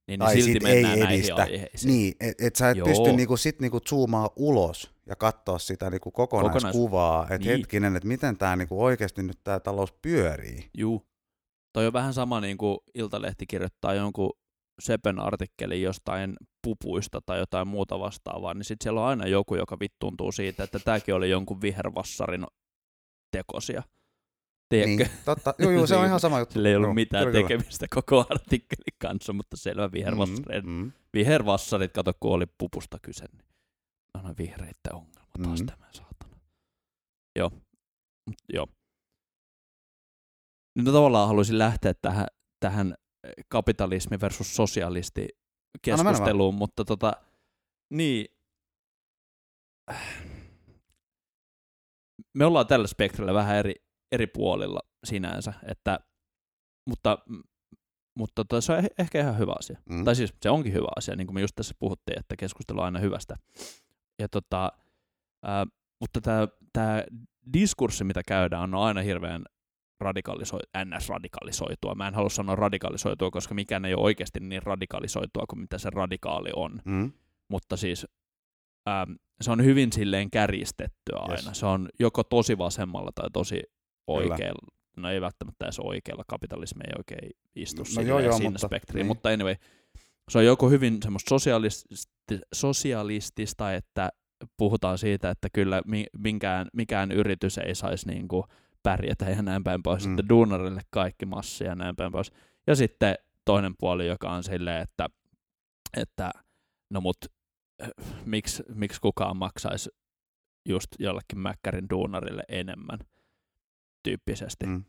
Niin, 0.07 0.19
tai 0.19 0.33
niin 0.33 0.43
silti 0.43 0.67
ei 0.67 1.01
edistä. 1.01 1.47
Niin, 1.83 2.15
että 2.19 2.47
et 2.47 2.55
sä 2.55 2.69
et 2.69 2.77
Joo. 2.77 2.87
pysty 2.87 3.11
niinku 3.11 3.37
sit 3.37 3.59
niinku 3.59 3.79
zoomaa 3.89 4.29
ulos 4.35 4.93
ja 5.05 5.15
katsoa 5.15 5.59
sitä 5.59 5.89
niinku 5.89 6.11
kokonaiskuvaa, 6.11 7.23
että 7.23 7.37
Niin. 7.37 7.57
hetkinen, 7.57 7.95
että 7.95 8.07
miten 8.07 8.37
tämä 8.37 8.55
niinku 8.55 8.83
oikeasti 8.83 9.23
nyt 9.23 9.39
tämä 9.43 9.59
talous 9.59 9.91
pyörii. 10.01 10.69
Juu. 10.77 11.05
Toi 11.73 11.87
on 11.87 11.93
vähän 11.93 12.13
sama 12.13 12.41
niin 12.41 12.57
kuin 12.57 12.77
Iltalehti 12.93 13.45
kirjoittaa 13.47 13.93
jonkun 13.93 14.33
Sepen 14.81 15.19
artikkelin 15.19 15.81
jostain 15.81 16.37
pupuista 16.63 17.21
tai 17.25 17.39
jotain 17.39 17.67
muuta 17.67 17.99
vastaavaa, 17.99 18.53
niin 18.53 18.63
sitten 18.63 18.83
siellä 18.85 19.01
on 19.01 19.07
aina 19.07 19.27
joku, 19.27 19.55
joka 19.55 19.79
vittuuntuu 19.79 20.31
siitä, 20.31 20.63
että 20.63 20.79
tämäkin 20.79 21.15
oli 21.15 21.29
jonkun 21.29 21.61
vihervassarin 21.61 22.45
tekosia. 23.31 23.83
Tiedätkö? 24.69 25.03
Niin, 25.03 25.23
totta. 25.25 25.53
Joo, 25.59 25.71
joo, 25.71 25.87
se 25.87 25.95
on 25.95 26.05
ihan 26.05 26.19
sama 26.19 26.39
juttu. 26.39 26.53
Sillä 26.53 26.69
ei 26.69 26.75
ollut 26.75 26.87
Joo, 26.87 26.93
mitään 26.93 27.25
kyllä, 27.25 27.33
kyllä. 27.33 27.47
tekemistä 27.47 27.85
koko 27.93 28.25
artikkelin 28.29 28.95
kanssa, 28.97 29.33
mutta 29.33 29.57
selvä 29.57 29.91
vihervassareiden. 29.91 30.69
Mm, 30.69 30.71
mm. 30.83 30.91
Vihervassarit, 31.13 31.93
kato 31.93 32.11
kun 32.19 32.31
oli 32.33 32.45
pupusta 32.57 32.97
kyse, 33.01 33.25
niin 33.31 33.45
aina 34.13 34.33
vihreitten 34.37 34.95
ongelma 34.95 35.27
taas 35.43 35.59
Mhm. 35.59 35.65
tämä 35.67 35.87
saatana. 35.91 36.35
Joo, 37.35 37.51
joo. 38.53 38.67
Nyt 40.75 40.85
tavallaan 40.85 41.27
haluaisin 41.27 41.57
lähteä 41.57 41.93
tähän, 42.01 42.27
tähän 42.59 42.95
kapitalismi 43.47 44.19
versus 44.21 44.55
sosialisti 44.55 45.27
keskusteluun, 45.81 46.55
mutta 46.55 46.85
tota, 46.85 47.13
niin, 47.89 48.27
me 52.33 52.45
ollaan 52.45 52.67
tällä 52.67 52.87
spektrillä 52.87 53.33
vähän 53.33 53.57
eri, 53.57 53.75
eri 54.11 54.27
puolilla 54.27 54.79
sinänsä, 55.03 55.53
että, 55.67 55.99
mutta, 56.89 57.17
mutta 58.17 58.45
tota, 58.45 58.61
se 58.61 58.73
on 58.73 58.83
eh- 58.83 58.93
ehkä 58.97 59.19
ihan 59.19 59.37
hyvä 59.37 59.53
asia. 59.59 59.77
Mm. 59.89 60.03
Tai 60.03 60.15
siis 60.15 60.33
se 60.41 60.49
onkin 60.49 60.73
hyvä 60.73 60.87
asia, 60.95 61.15
niin 61.15 61.27
kuin 61.27 61.35
me 61.35 61.41
just 61.41 61.55
tässä 61.55 61.75
puhuttiin, 61.79 62.19
että 62.19 62.35
keskustelu 62.35 62.79
on 62.79 62.85
aina 62.85 62.99
hyvästä. 62.99 63.35
Ja 64.19 64.29
tota, 64.29 64.71
ää, 65.43 65.65
mutta 65.99 66.21
tämä 66.21 66.47
tää 66.73 67.03
diskurssi, 67.53 68.03
mitä 68.03 68.21
käydään, 68.27 68.73
on 68.73 68.83
aina 68.87 69.01
hirveän 69.01 69.45
radikaliso, 69.99 70.59
NS-radikalisoitua. 70.85 71.95
Mä 71.95 72.07
en 72.07 72.13
halua 72.13 72.29
sanoa 72.29 72.55
radikalisoitua, 72.55 73.31
koska 73.31 73.53
mikään 73.55 73.85
ei 73.85 73.93
ole 73.93 74.03
oikeasti 74.03 74.39
niin 74.39 74.63
radikalisoitua 74.63 75.43
kuin 75.49 75.59
mitä 75.59 75.77
se 75.77 75.89
radikaali 75.89 76.49
on. 76.55 76.81
Mm. 76.85 77.11
Mutta 77.47 77.77
siis 77.77 78.07
ähm, 78.89 79.11
se 79.41 79.51
on 79.51 79.63
hyvin 79.63 79.93
silleen 79.93 80.31
kärjistettyä 80.31 81.19
aina. 81.19 81.33
Yes. 81.33 81.59
Se 81.59 81.65
on 81.65 81.89
joko 81.99 82.23
tosi 82.23 82.57
vasemmalla 82.57 83.11
tai 83.15 83.29
tosi 83.33 83.55
Kyllä. 83.55 83.67
oikealla. 84.07 84.75
No 84.97 85.09
ei 85.09 85.21
välttämättä 85.21 85.65
edes 85.65 85.79
oikealla, 85.79 86.23
kapitalismi 86.27 86.81
ei 86.87 86.93
oikein 86.97 87.31
istu 87.55 87.83
No 87.95 88.01
joo, 88.01 88.19
joo, 88.19 88.37
siinä 88.37 88.49
mutta- 88.51 88.67
spektriin, 88.67 88.99
niin. 89.03 89.07
mutta 89.07 89.29
anyway, 89.29 89.55
se 90.31 90.37
on 90.37 90.45
joko 90.45 90.69
hyvin 90.69 90.97
semmoista 91.03 91.29
sosialisti, 91.29 91.95
sosialistista, 92.53 93.73
että 93.73 94.09
puhutaan 94.57 94.97
siitä, 94.97 95.29
että 95.29 95.47
kyllä 95.53 95.81
mi- 95.85 96.05
minkään, 96.17 96.67
mikään 96.73 97.11
yritys 97.11 97.57
ei 97.57 97.75
saisi 97.75 98.07
niinku 98.07 98.45
pärjätä 98.85 99.25
ja 99.29 99.41
näin 99.41 99.63
päin 99.63 99.83
pois, 99.83 100.07
Mm. 100.07 100.13
että 100.13 100.29
duunarille 100.29 100.81
kaikki 100.89 101.25
massia 101.25 101.67
ja 101.67 101.75
näin 101.75 101.95
päin 101.95 102.11
pois. 102.11 102.31
Ja 102.67 102.75
sitten 102.75 103.15
toinen 103.45 103.73
puoli, 103.79 104.07
joka 104.07 104.31
on 104.31 104.43
silleen, 104.43 104.81
että, 104.81 105.07
että 105.97 106.31
no 106.89 107.01
mut 107.01 107.17
äh, 107.83 107.89
miksi, 108.25 108.63
miksi 108.75 109.01
kukaan 109.01 109.37
maksaisi 109.37 109.89
just 110.69 110.87
jollekin 110.99 111.39
Mäkkärin 111.39 111.89
duunarille 111.89 112.43
enemmän 112.49 112.99
tyyppisesti. 114.03 114.65
Mm. 114.65 114.83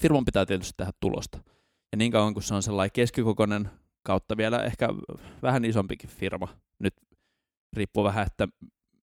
Firman 0.00 0.24
pitää 0.24 0.46
tietysti 0.46 0.74
tehdä 0.76 0.92
tulosta. 1.00 1.38
Ja 1.92 1.96
niin 1.98 2.12
kauan 2.12 2.34
kuin 2.34 2.42
se 2.44 2.54
on 2.54 2.62
sellainen 2.62 2.92
keskikokoinen 2.92 3.70
kautta 4.02 4.36
vielä 4.36 4.62
ehkä 4.62 4.88
vähän 5.42 5.64
isompikin 5.64 6.10
firma, 6.10 6.48
nyt 6.78 6.94
riippuu 7.72 8.04
vähän, 8.04 8.26
että 8.26 8.48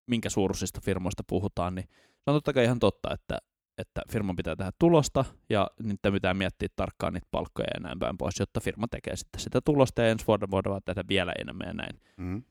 minkä 0.06 0.30
suuruisista 0.30 0.80
firmoista 0.80 1.22
puhutaan, 1.26 1.74
niin 1.74 1.88
se 2.24 2.30
on 2.30 2.36
totta 2.36 2.52
kai 2.52 2.64
ihan 2.64 2.78
totta, 2.78 3.14
että, 3.14 3.38
että 3.78 4.00
firman 4.12 4.36
pitää 4.36 4.56
tehdä 4.56 4.70
tulosta 4.78 5.24
ja 5.50 5.70
niitä 5.82 6.12
pitää 6.12 6.34
miettiä 6.34 6.68
tarkkaan 6.76 7.12
niitä 7.12 7.28
palkkoja 7.30 7.68
ja 7.74 7.80
näin 7.80 7.98
päin 7.98 8.18
pois, 8.18 8.40
jotta 8.40 8.60
firma 8.60 8.88
tekee 8.88 9.16
sitten 9.16 9.40
sitä 9.40 9.60
tulosta 9.60 10.02
ja 10.02 10.08
ensi 10.08 10.26
vuonna 10.26 10.46
voidaan 10.50 10.80
tehdä 10.84 11.04
vielä 11.08 11.32
enemmän 11.40 11.66
ja 11.66 11.74
näin. 11.74 12.00
Mm. 12.16 12.42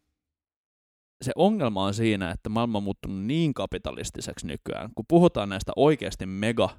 Se 1.21 1.31
ongelma 1.36 1.83
on 1.83 1.93
siinä, 1.93 2.31
että 2.31 2.49
maailma 2.49 2.77
on 2.77 2.83
muuttunut 2.83 3.25
niin 3.25 3.53
kapitalistiseksi 3.53 4.47
nykyään, 4.47 4.89
kun 4.95 5.05
puhutaan 5.07 5.49
näistä 5.49 5.71
oikeasti 5.75 6.25
mega 6.25 6.69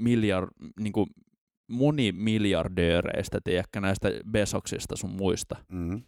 miljard, 0.00 0.50
niin 0.80 0.92
kuin 0.92 1.06
monimiljardööreistä, 1.70 3.38
tiedätkö, 3.44 3.80
näistä 3.80 4.10
Besoksista 4.30 4.96
sun 4.96 5.10
muista. 5.10 5.56
Mm. 5.68 6.02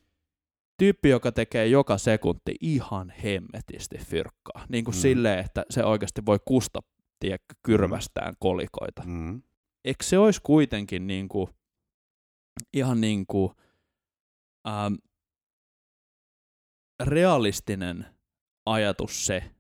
Tyyppi, 0.79 1.09
joka 1.09 1.33
tekee 1.33 1.67
joka 1.67 1.99
sekunti 1.99 2.55
ihan 2.61 3.11
hemmetisti 3.25 3.99
fyrkkaa. 3.99 4.67
Niin 4.69 4.85
kuin 4.85 4.95
Mm. 4.95 4.99
mm. 4.99 5.03
silleen, 5.03 5.39
että 5.45 5.65
se 5.71 5.85
oikeasti 5.85 6.27
voi 6.27 6.39
kusta, 6.45 6.81
tiedätkö, 7.21 7.55
kyrvästään 7.63 8.35
kolikoita. 8.39 9.03
Mm. 9.07 9.43
Eikö 9.85 10.05
se 10.05 10.19
olisi 10.19 10.41
kuitenkin 10.43 11.07
niin 11.07 11.29
kuin, 11.29 11.49
ihan 12.73 13.01
niin 13.01 13.27
kuin, 13.27 13.53
ähm, 14.69 14.95
realistinen 17.05 18.07
ajatus 18.67 19.27
se, 19.27 19.51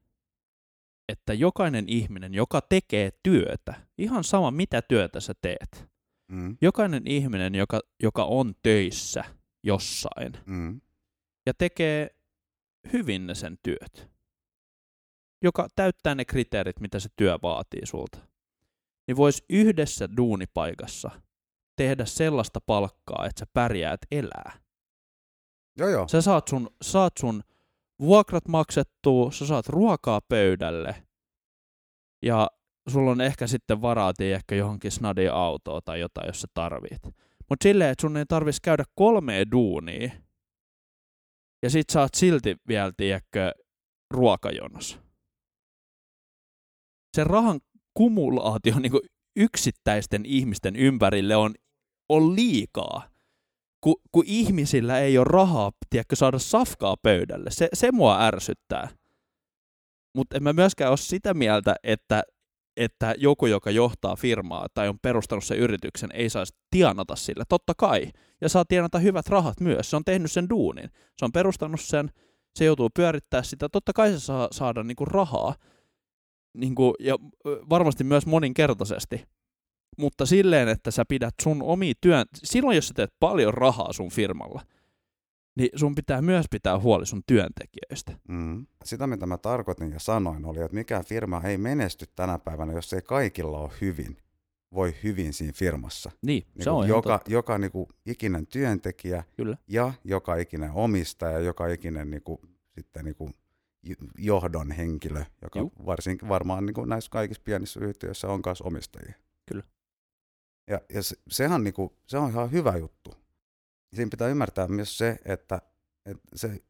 että 1.08 1.34
jokainen 1.34 1.84
ihminen, 1.88 2.34
joka 2.34 2.60
tekee 2.60 3.10
työtä, 3.22 3.74
ihan 3.98 4.24
sama 4.24 4.50
mitä 4.50 4.82
työtä 4.82 5.20
sä 5.20 5.34
teet, 5.42 5.94
Mm. 6.30 6.56
jokainen 6.60 7.02
ihminen, 7.06 7.54
joka, 7.54 7.80
joka 8.02 8.24
on 8.24 8.54
töissä 8.62 9.24
jossain 9.62 10.32
Mm. 10.46 10.80
Ja 11.46 11.54
tekee 11.54 12.10
hyvin 12.92 13.26
ne 13.26 13.34
sen 13.34 13.58
työt, 13.62 14.10
joka 15.42 15.68
täyttää 15.74 16.14
ne 16.14 16.24
kriteerit, 16.24 16.80
mitä 16.80 17.00
se 17.00 17.08
työ 17.16 17.38
vaatii 17.42 17.86
sulta, 17.86 18.18
niin 19.06 19.16
voisi 19.16 19.44
yhdessä 19.50 20.08
duunipaikassa 20.16 21.10
tehdä 21.76 22.04
sellaista 22.04 22.60
palkkaa, 22.60 23.26
että 23.26 23.40
sä 23.40 23.46
pärjäät 23.52 24.00
elää. 24.10 24.52
Joo, 25.78 25.88
joo. 25.88 26.08
Sä 26.08 26.20
saat 26.20 26.48
sun, 26.48 26.70
saat 26.82 27.12
sun 27.20 27.42
vuokrat 28.00 28.48
maksettua, 28.48 29.30
sä 29.30 29.46
saat 29.46 29.68
ruokaa 29.68 30.20
pöydälle 30.20 31.04
ja 32.22 32.50
sulla 32.88 33.10
on 33.10 33.20
ehkä 33.20 33.46
sitten 33.46 33.82
varaa 33.82 34.12
ehkä 34.20 34.54
johonkin 34.54 34.90
snadiin 34.90 35.32
autoa 35.32 35.80
tai 35.80 36.00
jotain, 36.00 36.26
jos 36.26 36.40
sä 36.40 36.48
tarvit. 36.54 37.02
Mutta 37.48 37.62
silleen, 37.62 37.90
että 37.90 38.02
sun 38.02 38.16
ei 38.16 38.26
tarvis 38.26 38.60
käydä 38.60 38.84
kolmea 38.94 39.50
duunia 39.50 40.10
ja 41.64 41.70
sit 41.70 41.90
sä 41.90 42.00
oot 42.00 42.14
silti 42.14 42.56
vielä, 42.68 42.92
tiedätkö, 42.96 43.52
ruokajonossa. 44.10 44.98
Se 47.16 47.24
rahan 47.24 47.60
kumulaatio 47.94 48.78
niin 48.78 48.92
yksittäisten 49.36 50.26
ihmisten 50.26 50.76
ympärille 50.76 51.36
on, 51.36 51.54
on 52.08 52.36
liikaa 52.36 53.08
kun, 53.80 53.96
kun 54.12 54.24
ihmisillä 54.26 54.98
ei 54.98 55.18
ole 55.18 55.26
rahaa, 55.30 55.72
tiedätkö, 55.90 56.16
saada 56.16 56.38
safkaa 56.38 56.96
pöydälle. 57.02 57.50
Se, 57.50 57.68
se 57.74 57.92
mua 57.92 58.20
ärsyttää. 58.20 58.88
Mutta 60.16 60.36
en 60.36 60.42
mä 60.42 60.52
myöskään 60.52 60.90
ole 60.90 60.96
sitä 60.96 61.34
mieltä, 61.34 61.76
että, 61.82 62.22
että 62.76 63.14
joku, 63.18 63.46
joka 63.46 63.70
johtaa 63.70 64.16
firmaa 64.16 64.66
tai 64.74 64.88
on 64.88 64.98
perustanut 65.02 65.44
sen 65.44 65.58
yrityksen, 65.58 66.10
ei 66.14 66.30
saisi 66.30 66.54
tienata 66.70 67.16
sillä. 67.16 67.44
Totta 67.48 67.72
kai. 67.76 68.10
Ja 68.40 68.48
saa 68.48 68.64
tienata 68.64 68.98
hyvät 68.98 69.26
rahat 69.26 69.60
myös. 69.60 69.90
Se 69.90 69.96
on 69.96 70.04
tehnyt 70.04 70.32
sen 70.32 70.48
duunin. 70.50 70.90
Se 71.18 71.24
on 71.24 71.32
perustanut 71.32 71.80
sen, 71.80 72.10
se 72.54 72.64
joutuu 72.64 72.90
pyörittää 72.96 73.42
sitä. 73.42 73.68
Totta 73.68 73.92
kai 73.92 74.12
se 74.12 74.20
saa 74.20 74.48
saada 74.50 74.82
niinku 74.82 75.04
rahaa. 75.04 75.54
Niinku, 76.56 76.94
ja 77.00 77.18
varmasti 77.44 78.04
myös 78.04 78.26
moninkertaisesti 78.26 79.24
mutta 79.98 80.26
silleen, 80.26 80.68
että 80.68 80.90
sä 80.90 81.04
pidät 81.08 81.34
sun 81.42 81.62
omi 81.62 81.92
työn, 82.00 82.24
silloin 82.44 82.74
jos 82.74 82.88
sä 82.88 82.94
teet 82.94 83.14
paljon 83.20 83.54
rahaa 83.54 83.92
sun 83.92 84.10
firmalla, 84.10 84.62
niin 85.56 85.68
sun 85.74 85.94
pitää 85.94 86.22
myös 86.22 86.46
pitää 86.50 86.78
huoli 86.78 87.06
sun 87.06 87.22
työntekijöistä. 87.26 88.12
Mm. 88.28 88.66
Sitä, 88.84 89.06
mitä 89.06 89.26
mä 89.26 89.38
tarkoitin 89.38 89.90
ja 89.92 89.98
sanoin, 90.00 90.44
oli, 90.44 90.60
että 90.60 90.74
mikään 90.74 91.04
firma 91.04 91.42
ei 91.44 91.58
menesty 91.58 92.06
tänä 92.16 92.38
päivänä, 92.38 92.72
jos 92.72 92.92
ei 92.92 93.02
kaikilla 93.02 93.58
ole 93.58 93.70
hyvin, 93.80 94.16
voi 94.74 94.94
hyvin 95.02 95.32
siinä 95.32 95.52
firmassa. 95.52 96.10
Niin, 96.22 96.42
Niin 96.54 96.64
se 96.64 96.70
on 96.70 96.76
ihan 96.84 96.88
joka, 96.88 97.18
totta. 97.18 97.32
joka 97.32 97.58
niin 97.58 97.70
kuin 97.72 97.86
ikinen 98.06 98.46
työntekijä 98.46 99.24
Kyllä. 99.36 99.56
ja 99.68 99.92
joka 100.04 100.36
ikinen 100.36 100.70
omistaja, 100.70 101.38
joka 101.38 101.66
ikinen 101.66 102.10
niin 102.10 102.22
kuin, 102.22 102.38
sitten 102.74 103.04
niin 103.04 103.14
kuin 103.16 103.34
johdon 104.18 104.70
henkilö, 104.70 105.24
joka 105.42 105.58
Juu. 105.58 105.72
varsinkin 105.86 106.28
varmaan 106.28 106.66
niin 106.66 106.74
kuin 106.74 106.88
näissä 106.88 107.10
kaikissa 107.10 107.42
pienissä 107.44 107.80
yhtiöissä 107.80 108.28
on 108.28 108.40
myös 108.46 108.62
omistajia. 108.62 109.14
Kyllä. 109.46 109.62
Ja, 110.70 110.80
ja 110.94 111.02
se, 111.02 111.16
sehän 111.28 111.64
niin 111.64 111.74
kuin, 111.74 111.90
se 112.06 112.18
on 112.18 112.30
ihan 112.30 112.52
hyvä 112.52 112.76
juttu. 112.76 113.14
Siinä 113.94 114.10
pitää 114.10 114.28
ymmärtää 114.28 114.68
myös 114.68 114.98
se, 114.98 115.18
että, 115.24 115.60
että 116.06 116.28
se, 116.34 116.62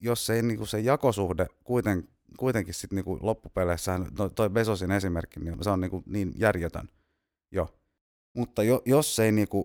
jos 0.00 0.30
ei 0.30 0.42
niin 0.42 0.58
kuin 0.58 0.68
se 0.68 0.80
jakosuhde 0.80 1.46
kuiten, 1.64 2.08
kuitenkin 2.38 2.74
sit 2.74 2.92
niin 2.92 3.04
loppupeleissä, 3.20 3.98
no 4.18 4.28
toi 4.28 4.50
Besosin 4.50 4.90
esimerkki, 4.90 5.40
niin 5.40 5.64
se 5.64 5.70
on 5.70 5.80
niin, 5.80 5.90
kuin 5.90 6.02
niin 6.06 6.32
järjetön 6.36 6.88
jo. 7.52 7.78
Mutta 8.36 8.62
jo, 8.62 8.82
jos 8.84 9.18
ei 9.18 9.32
niin 9.32 9.48
kuin 9.48 9.64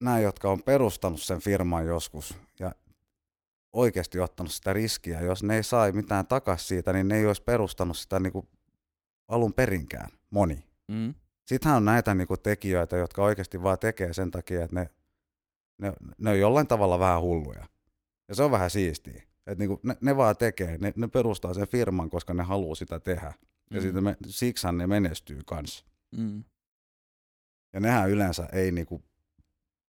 nämä, 0.00 0.20
jotka 0.20 0.50
on 0.50 0.62
perustanut 0.62 1.22
sen 1.22 1.40
firman 1.40 1.86
joskus 1.86 2.34
ja 2.60 2.74
oikeasti 3.72 4.20
ottanut 4.20 4.52
sitä 4.52 4.72
riskiä, 4.72 5.20
jos 5.20 5.42
ne 5.42 5.56
ei 5.56 5.62
saa 5.62 5.92
mitään 5.92 6.26
takaisin 6.26 6.68
siitä, 6.68 6.92
niin 6.92 7.08
ne 7.08 7.18
ei 7.18 7.26
olisi 7.26 7.42
perustanut 7.42 7.96
sitä 7.96 8.20
niin 8.20 8.32
kuin 8.32 8.48
alun 9.28 9.52
perinkään, 9.52 10.08
moni. 10.30 10.64
Mm. 10.88 11.14
Sittenhän 11.46 11.76
on 11.76 11.84
näitä 11.84 12.14
niin 12.14 12.28
kuin 12.28 12.40
tekijöitä, 12.40 12.96
jotka 12.96 13.22
oikeasti 13.22 13.62
vaan 13.62 13.78
tekee 13.78 14.12
sen 14.12 14.30
takia, 14.30 14.64
että 14.64 14.76
ne, 14.76 14.90
ne, 15.78 15.92
ne 16.18 16.30
on 16.30 16.38
jollain 16.38 16.66
tavalla 16.66 16.98
vähän 16.98 17.20
hulluja. 17.20 17.64
Ja 18.28 18.34
se 18.34 18.42
on 18.42 18.50
vähän 18.50 18.70
siistiä. 18.70 19.22
Että 19.46 19.58
niin 19.58 19.68
kuin 19.68 19.80
ne, 19.82 19.96
ne 20.00 20.16
vaan 20.16 20.36
tekee, 20.36 20.78
ne, 20.78 20.92
ne 20.96 21.08
perustaa 21.08 21.54
sen 21.54 21.68
firman, 21.68 22.10
koska 22.10 22.34
ne 22.34 22.42
haluaa 22.42 22.74
sitä 22.74 23.00
tehdä. 23.00 23.26
Ja 23.70 23.76
Mm. 23.76 23.82
siitä 23.82 24.00
me, 24.00 24.16
siksihän 24.26 24.78
ne 24.78 24.86
menestyy 24.86 25.40
kanssa. 25.46 25.84
Mm. 26.16 26.44
Ja 27.72 27.80
nehän 27.80 28.10
yleensä 28.10 28.48
ei, 28.52 28.72
niinku, 28.72 29.02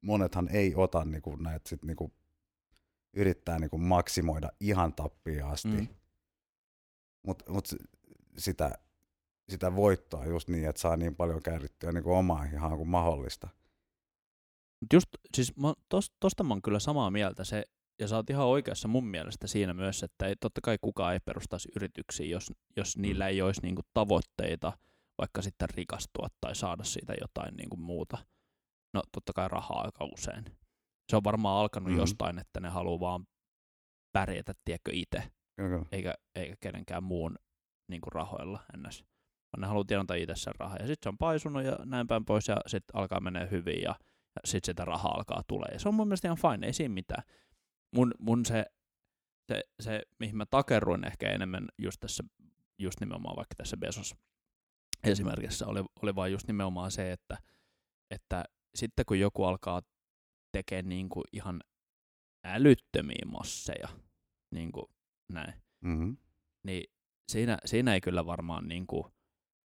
monethan 0.01 0.47
ei 0.47 0.73
ota 0.75 1.05
niinku, 1.05 1.35
näitä 1.35 1.69
sit, 1.69 1.83
niinku, 1.83 2.11
yrittää 3.13 3.59
niinku, 3.59 3.77
maksimoida 3.77 4.49
ihan 4.59 4.93
tappiin 4.93 5.45
asti. 5.45 5.67
Mm. 5.69 5.87
Mutta 7.27 7.51
mut 7.51 7.67
sitä, 8.37 8.71
sitä 9.49 9.75
voittoa 9.75 10.25
just 10.25 10.49
niin, 10.49 10.69
että 10.69 10.81
saa 10.81 10.97
niin 10.97 11.15
paljon 11.15 11.41
käytettyä 11.43 11.91
niinku, 11.91 12.13
omaa 12.13 12.43
ihan 12.43 12.77
kuin 12.77 12.89
mahdollista. 12.89 13.47
Mut 14.81 14.93
just, 14.93 15.07
siis 15.35 15.55
mä, 15.57 15.73
tos, 15.89 16.11
tosta 16.19 16.43
mä 16.43 16.53
oon 16.53 16.61
kyllä 16.61 16.79
samaa 16.79 17.11
mieltä 17.11 17.43
se, 17.43 17.63
ja 17.99 18.07
sä 18.07 18.15
oot 18.15 18.29
ihan 18.29 18.45
oikeassa 18.45 18.87
mun 18.87 19.07
mielestä 19.07 19.47
siinä 19.47 19.73
myös, 19.73 20.03
että 20.03 20.25
ei, 20.27 20.35
totta 20.35 20.61
kai 20.61 20.77
kukaan 20.81 21.13
ei 21.13 21.19
perustaisi 21.25 21.69
yrityksiä, 21.75 22.25
jos, 22.25 22.51
jos 22.77 22.97
niillä 22.97 23.27
ei 23.27 23.41
olisi 23.41 23.61
niinku 23.61 23.81
tavoitteita 23.93 24.73
vaikka 25.17 25.41
sitten 25.41 25.69
rikastua 25.69 26.27
tai 26.41 26.55
saada 26.55 26.83
siitä 26.83 27.13
jotain 27.21 27.55
niinku 27.55 27.77
muuta. 27.77 28.17
No 28.93 29.01
totta 29.11 29.33
kai 29.35 29.47
rahaa 29.47 29.81
aika 29.81 30.05
usein. 30.13 30.45
Se 31.09 31.15
on 31.15 31.23
varmaan 31.23 31.57
alkanut 31.61 31.87
Mhm. 31.89 31.95
mm. 31.95 31.99
jostain, 31.99 32.39
että 32.39 32.59
ne 32.59 32.69
haluaa 32.69 32.99
vaan 32.99 33.27
pärjätä, 34.11 34.53
tiedätkö, 34.65 34.91
itse, 34.93 35.31
eikä, 35.91 36.13
eikä 36.35 36.55
kenenkään 36.59 37.03
muun 37.03 37.35
niinku 37.89 38.09
rahoilla 38.09 38.59
ennäs. 38.73 39.03
Vaan 39.53 39.61
ne 39.61 39.67
haluaa 39.67 39.85
tienata 39.87 40.13
itse 40.15 40.35
sen 40.35 40.53
rahaa. 40.59 40.77
Ja 40.77 40.87
sitten 40.87 41.03
se 41.03 41.09
on 41.09 41.17
paisunut 41.17 41.63
ja 41.63 41.77
näin 41.85 42.07
päin 42.07 42.25
pois 42.25 42.47
ja 42.47 42.57
sitten 42.67 42.95
alkaa 42.95 43.19
menee 43.19 43.47
hyvin 43.51 43.81
ja, 43.81 43.95
sitten 44.45 44.71
sitä 44.71 44.85
rahaa 44.85 45.15
alkaa 45.15 45.43
tulee. 45.47 45.69
Ja 45.73 45.79
se 45.79 45.89
on 45.89 45.95
mun 45.95 46.07
mielestä 46.07 46.27
ihan 46.27 46.37
fine, 46.37 46.67
ei 46.67 46.73
siinä 46.73 46.93
mitään. 46.93 47.23
Mun, 47.95 48.13
mun 48.19 48.45
se 48.45 48.65
se, 49.49 49.63
se, 49.79 50.01
mihin 50.19 50.37
mä 50.37 50.45
takerruin 50.45 51.07
ehkä 51.07 51.31
enemmän 51.31 51.67
just 51.77 51.99
tässä, 51.99 52.23
just 52.79 52.99
nimenomaan 52.99 53.35
vaikka 53.35 53.55
tässä 53.55 53.77
Bezos 53.77 54.15
esimerkissä, 55.03 55.67
oli, 55.67 55.83
oli 56.01 56.15
vaan 56.15 56.31
just 56.31 56.47
nimenomaan 56.47 56.91
se, 56.91 57.11
että, 57.11 57.37
että 58.11 58.43
sitten 58.75 59.05
kun 59.05 59.19
joku 59.19 59.43
alkaa 59.43 59.81
tekemään 60.51 60.89
niin 60.89 61.09
kuin 61.09 61.23
ihan 61.33 61.61
älyttömiä 62.45 63.25
masseja, 63.25 63.87
niin 64.51 64.71
kuin 64.71 64.85
näin, 65.33 65.53
Mm-hmm. 65.83 66.17
niin 66.63 66.83
siinä, 67.31 67.57
siinä 67.65 67.93
ei 67.93 68.01
kyllä 68.01 68.25
varmaan 68.25 68.67
niin 68.67 68.87
kuin 68.87 69.03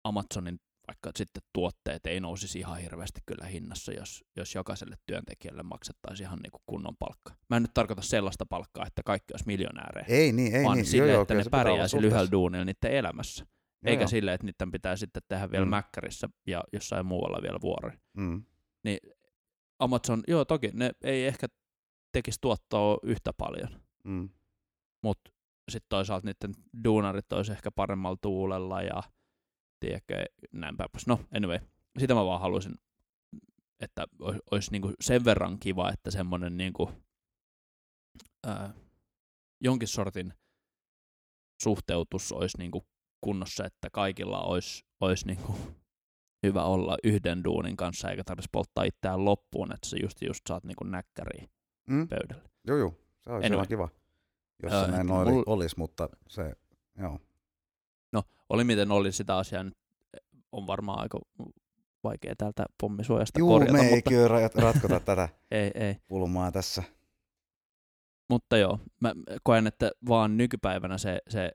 Amazonin 0.04 0.60
vaikka 0.88 1.12
sitten 1.16 1.44
tuotteet 1.54 2.06
ei 2.06 2.20
nousisi 2.20 2.60
ihan 2.60 2.78
hirveästi 2.80 3.20
kyllä 3.26 3.46
hinnassa, 3.46 3.92
jos, 3.94 4.24
jos 4.38 4.56
jokaiselle 4.56 4.96
työntekijälle 5.06 5.64
maksettaisiin 5.64 6.28
ihan 6.28 6.40
niin 6.40 6.52
kuin 6.52 6.62
kunnon 6.66 6.98
palkka. 7.00 7.34
Mä 7.50 7.56
en 7.58 7.62
nyt 7.64 7.74
tarkoita 7.74 8.02
sellaista 8.02 8.46
palkkaa, 8.46 8.86
että 8.88 9.02
kaikki 9.06 9.34
olisi 9.34 9.48
miljonäärejä, 9.48 10.06
Ei 10.10 10.32
niin, 10.32 10.56
ei 10.56 10.64
vaan 10.64 10.78
niin. 10.78 10.86
sille, 10.86 11.08
joo, 11.08 11.14
joo, 11.14 11.22
että 11.22 11.34
ne 11.34 11.44
pärjäisi 11.52 12.02
lyhyellä 12.02 12.32
duunilla 12.32 12.66
niiden 12.66 12.92
elämässä. 12.92 13.46
Joo, 13.84 13.92
Eikä 13.92 14.02
joo. 14.02 14.08
sille, 14.08 14.34
että 14.34 14.46
niiden 14.48 14.72
pitää 14.72 14.96
sitten 14.96 15.22
tehdä 15.28 15.52
vielä 15.52 15.66
Mm. 15.66 15.70
mäkkärissä 15.70 16.30
ja 16.48 16.64
jossain 16.74 17.06
muualla 17.06 17.40
vielä 17.42 17.58
vuori. 17.62 17.98
Mm. 18.18 18.44
Amazon, 19.80 20.24
joo 20.28 20.46
toki, 20.46 20.72
ne 20.74 20.92
ei 21.04 21.26
ehkä 21.28 21.48
tekisi 22.12 22.38
tuottoa 22.42 22.98
yhtä 23.04 23.34
paljon, 23.34 23.82
Mm. 24.04 24.30
mutta 25.04 25.32
sitten 25.72 25.90
toisaalta 25.90 26.28
niiden 26.28 26.64
duunarit 26.84 27.34
olisi 27.34 27.52
ehkä 27.52 27.72
paremmalla 27.72 28.18
tuulella 28.22 28.82
ja 28.82 29.04
tiedätkö, 29.80 30.26
näin 30.52 30.78
päin 30.78 30.90
pois. 30.92 31.08
No, 31.08 31.20
anyway, 31.36 31.60
sitä 32.00 32.14
mä 32.14 32.26
vaan 32.26 32.42
haluaisin, 32.42 32.76
että 33.80 34.06
olisi, 34.20 34.40
olisi 34.52 34.72
niinku 34.72 34.92
sen 35.00 35.26
verran 35.26 35.60
kiva, 35.60 35.92
että 35.92 36.12
semmoinen 36.12 36.58
niinku, 36.58 36.92
ää, 38.48 38.74
jonkin 39.62 39.88
sortin 39.88 40.34
suhteutus 41.64 42.32
olisi 42.32 42.58
niinku 42.58 42.86
kunnossa, 43.22 43.66
että 43.66 43.90
kaikilla 43.90 44.42
olisi, 44.42 44.86
olisi 45.02 45.28
niinku 45.28 45.56
hyvä 46.46 46.64
olla 46.64 46.98
yhden 47.04 47.44
duunin 47.44 47.78
kanssa, 47.78 48.10
eikä 48.12 48.24
tarvitsisi 48.24 48.50
polttaa 48.52 48.84
itseään 48.84 49.26
loppuun, 49.26 49.74
että 49.74 49.90
sä 49.90 49.98
just, 50.02 50.22
just 50.22 50.42
saat 50.48 50.64
niinku 50.64 50.84
näkkäriä 50.84 51.48
Mm. 51.90 52.08
pöydälle. 52.08 52.50
Joo, 52.68 52.78
joo. 52.78 52.90
Se 53.24 53.32
olisi 53.32 53.46
Anyway. 53.46 53.54
ihan 53.58 53.68
kiva, 53.68 53.90
jos 54.64 54.72
se 54.86 54.92
näin 54.92 55.12
oli, 55.12 55.44
olisi, 55.46 55.76
mutta 55.78 56.10
se, 56.28 56.54
joo. 57.00 57.20
No, 58.18 58.24
oli 58.50 58.64
miten 58.64 58.92
oli 58.92 59.12
sitä 59.12 59.38
asiaa 59.38 59.64
nyt 59.64 59.78
on 60.52 60.68
varmaan 60.68 61.00
aika 61.00 61.20
vaikea 62.04 62.34
täältä 62.38 62.66
pommisuojasta 62.82 63.40
Juu, 63.40 63.50
korjata, 63.50 63.74
me 63.74 63.80
ei 63.80 63.96
mutta 63.96 64.10
kyllä 64.10 64.28
rat- 64.28 64.62
ratkota 64.62 65.00
tätä 65.00 65.30
ei, 65.52 65.72
ei. 65.76 65.96
pulmaa 66.08 66.52
tässä. 66.52 66.84
Mutta 68.30 68.58
joo, 68.58 68.80
mä 69.00 69.14
koen, 69.44 69.68
että 69.68 69.92
vaan 70.08 70.38
nykypäivänä 70.38 70.98
se, 70.98 71.20
se, 71.30 71.52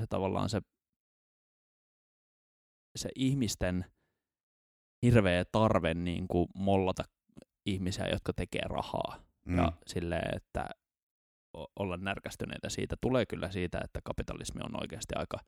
se 0.00 0.06
tavallaan 0.08 0.48
se, 0.48 0.60
se 2.96 3.08
ihmisten 3.14 3.84
hirveä 5.02 5.44
tarve 5.44 5.94
niin 5.94 6.28
kuin 6.28 6.48
mollata 6.54 7.04
ihmisiä, 7.66 8.08
jotka 8.08 8.32
tekee 8.32 8.62
rahaa. 8.64 9.24
Mm. 9.44 9.58
Ja 9.58 9.72
silleen, 9.86 10.36
että 10.36 10.68
olla 11.76 11.96
närkästyneitä 11.96 12.68
siitä 12.68 12.96
tulee 13.00 13.26
kyllä 13.26 13.50
siitä, 13.50 13.80
että 13.84 14.00
kapitalismi 14.04 14.60
on 14.64 14.82
oikeasti 14.82 15.14
aika 15.16 15.38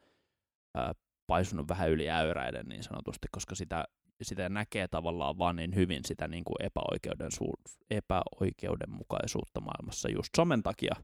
ää, 0.78 0.94
paisunut 1.26 1.68
vähän 1.68 1.90
yli 1.90 2.10
äyräiden 2.10 2.66
niin 2.68 2.82
sanotusti, 2.82 3.28
koska 3.32 3.54
sitä, 3.54 3.84
sitä 4.22 4.48
näkee 4.48 4.88
tavallaan 4.88 5.38
vaan 5.38 5.56
niin 5.56 5.74
hyvin 5.74 6.04
sitä 6.04 6.28
niin 6.28 6.44
kuin 6.44 6.56
epäoikeudensu- 6.62 7.78
epäoikeudenmukaisuutta 7.90 9.60
maailmassa 9.60 10.08
just 10.08 10.28
somen 10.36 10.62
takia. 10.62 10.94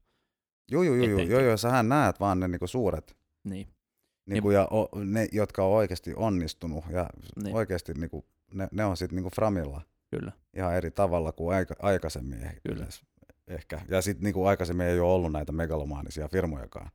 Joo, 0.70 0.82
joo, 0.82 0.94
joo, 0.94 1.18
joo, 1.20 1.40
joo, 1.40 1.56
sähän 1.56 1.88
näet 1.88 2.20
vaan 2.20 2.40
ne 2.40 2.48
niinku 2.48 2.66
suuret, 2.66 3.16
Niin, 3.44 3.68
niinku, 4.26 4.50
ja 4.50 4.68
o, 4.70 4.88
ne, 5.04 5.28
jotka 5.32 5.64
on 5.64 5.72
oikeasti 5.72 6.14
onnistunut, 6.16 6.84
ja 6.90 7.06
Niin. 7.44 7.56
oikeasti 7.56 7.94
niinku, 7.94 8.24
ne, 8.54 8.68
ne 8.72 8.84
on 8.84 8.96
sitten 8.96 9.16
niinku 9.16 9.30
framilla 9.36 9.80
kyllä. 10.10 10.32
ihan 10.56 10.74
eri 10.74 10.90
tavalla 10.90 11.32
kuin 11.32 11.56
aika, 11.56 11.74
aikaisemmin 11.78 12.38
eh- 12.42 12.60
Kyllä. 12.62 12.76
yleensä, 12.76 13.04
ehkä. 13.48 13.80
Ja 13.88 14.02
sitten 14.02 14.24
niinku 14.24 14.44
aikaisemmin 14.44 14.86
ei 14.86 15.00
ole 15.00 15.12
ollut 15.12 15.32
näitä 15.32 15.52
megalomaanisia 15.52 16.28
firmojakaan 16.28 16.90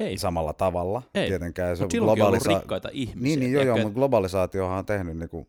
Ei, 0.00 0.18
samalla 0.18 0.52
tavalla. 0.52 1.02
Ei. 1.14 1.28
Tietenkään 1.28 1.76
se 1.76 1.84
on 1.84 1.90
globalisa- 1.92 2.58
rikkaita 2.58 2.88
ihmisiä. 2.92 3.22
Niin, 3.22 3.40
niin 3.40 3.52
joo, 3.52 3.62
joo, 3.62 3.76
mutta 3.76 3.94
globalisaatiohan 3.94 4.78
on 4.78 4.86
tehnyt 4.86 5.18
niinku 5.18 5.48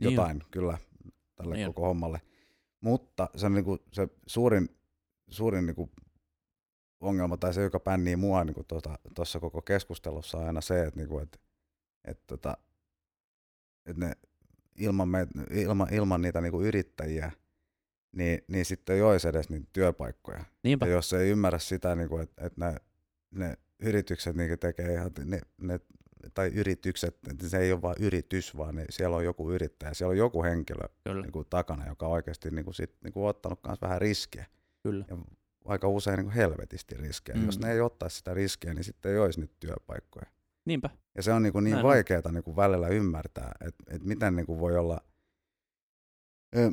Niin 0.00 0.10
jotain 0.10 0.42
kyllä 0.50 0.78
tälle 1.36 1.54
Niin 1.54 1.66
koko 1.66 1.82
hommalle. 1.86 2.20
Mutta 2.80 3.28
se, 3.36 3.46
on 3.46 3.54
niinku, 3.54 3.78
se 3.92 4.08
suurin, 4.26 4.68
suurin 5.28 5.66
niinku 5.66 5.90
ongelma 7.00 7.36
tai 7.36 7.54
se, 7.54 7.62
joka 7.62 7.80
pännii 7.80 8.16
mua 8.16 8.44
niinku 8.44 8.64
tuossa 8.64 8.90
tota, 9.14 9.40
koko 9.40 9.62
keskustelussa 9.62 10.38
on 10.38 10.46
aina 10.46 10.60
se, 10.60 10.86
että 10.86 11.00
niinku, 11.00 11.18
et, 11.18 11.40
et, 12.04 12.26
tota, 12.26 12.56
et 13.86 13.96
ne, 13.96 14.12
ilman, 14.78 15.08
me, 15.08 15.26
ilman, 15.50 15.94
ilman 15.94 16.22
niitä 16.22 16.40
niinku 16.40 16.62
yrittäjiä, 16.62 17.32
niin, 18.12 18.44
niin 18.48 18.64
sitten 18.64 18.96
ei 18.96 19.02
olisi 19.02 19.28
edes 19.28 19.50
niitä 19.50 19.68
työpaikkoja. 19.72 20.44
Niinpä, 20.62 20.86
Ja 20.86 20.92
jos 20.92 21.12
ei 21.12 21.30
ymmärrä 21.30 21.58
sitä, 21.58 21.94
niin 21.94 22.08
kuin, 22.08 22.22
että, 22.22 22.46
että 22.46 22.66
ne, 22.66 22.76
ne 23.30 23.56
yritykset 23.78 24.36
niin 24.36 24.58
tekee 24.58 24.92
ihan, 24.92 25.10
ne, 25.24 25.40
ne, 25.60 25.80
tai 26.34 26.48
yritykset, 26.54 27.18
se 27.46 27.58
ei 27.58 27.72
ole 27.72 27.82
vain 27.82 27.96
yritys, 28.00 28.56
vaan 28.56 28.74
ne, 28.74 28.84
siellä 28.90 29.16
on 29.16 29.24
joku 29.24 29.50
yrittäjä, 29.50 29.94
siellä 29.94 30.10
on 30.10 30.18
joku 30.18 30.42
henkilö 30.42 30.88
kyllä, 31.04 31.22
niin 31.22 31.32
kuin, 31.32 31.46
takana, 31.50 31.86
joka 31.86 32.06
on 32.06 32.12
oikeasti 32.12 32.50
niin 32.50 32.64
kuin, 32.64 32.74
sit, 32.74 32.94
niin 33.04 33.12
kuin, 33.12 33.26
ottanut 33.26 33.60
myös 33.66 33.82
vähän 33.82 34.00
riskiä. 34.00 34.46
kyllä. 34.82 35.04
Ja 35.10 35.16
aika 35.64 35.88
usein 35.88 36.16
niin 36.16 36.24
kuin 36.24 36.34
helvetisti 36.34 36.94
riskejä. 36.94 37.38
Mm. 37.38 37.46
Jos 37.46 37.58
ne 37.58 37.72
ei 37.72 37.80
ottaisi 37.80 38.16
sitä 38.16 38.34
riskiä, 38.34 38.74
niin 38.74 38.84
sitten 38.84 39.12
ei 39.12 39.18
olisi 39.18 39.40
niitä 39.40 39.54
työpaikkoja. 39.60 40.26
Niinpä, 40.64 40.90
Ja 41.14 41.22
se 41.22 41.32
on 41.32 41.42
niin, 41.42 41.52
kuin 41.52 41.64
niin 41.64 41.82
vaikeaa 41.82 42.32
niin 42.32 42.44
kuin 42.44 42.56
välillä 42.56 42.88
ymmärtää, 42.88 43.52
että, 43.60 43.84
että 43.86 44.08
miten 44.08 44.36
niin 44.36 44.46
kuin 44.46 44.60
voi 44.60 44.76
olla, 44.76 45.00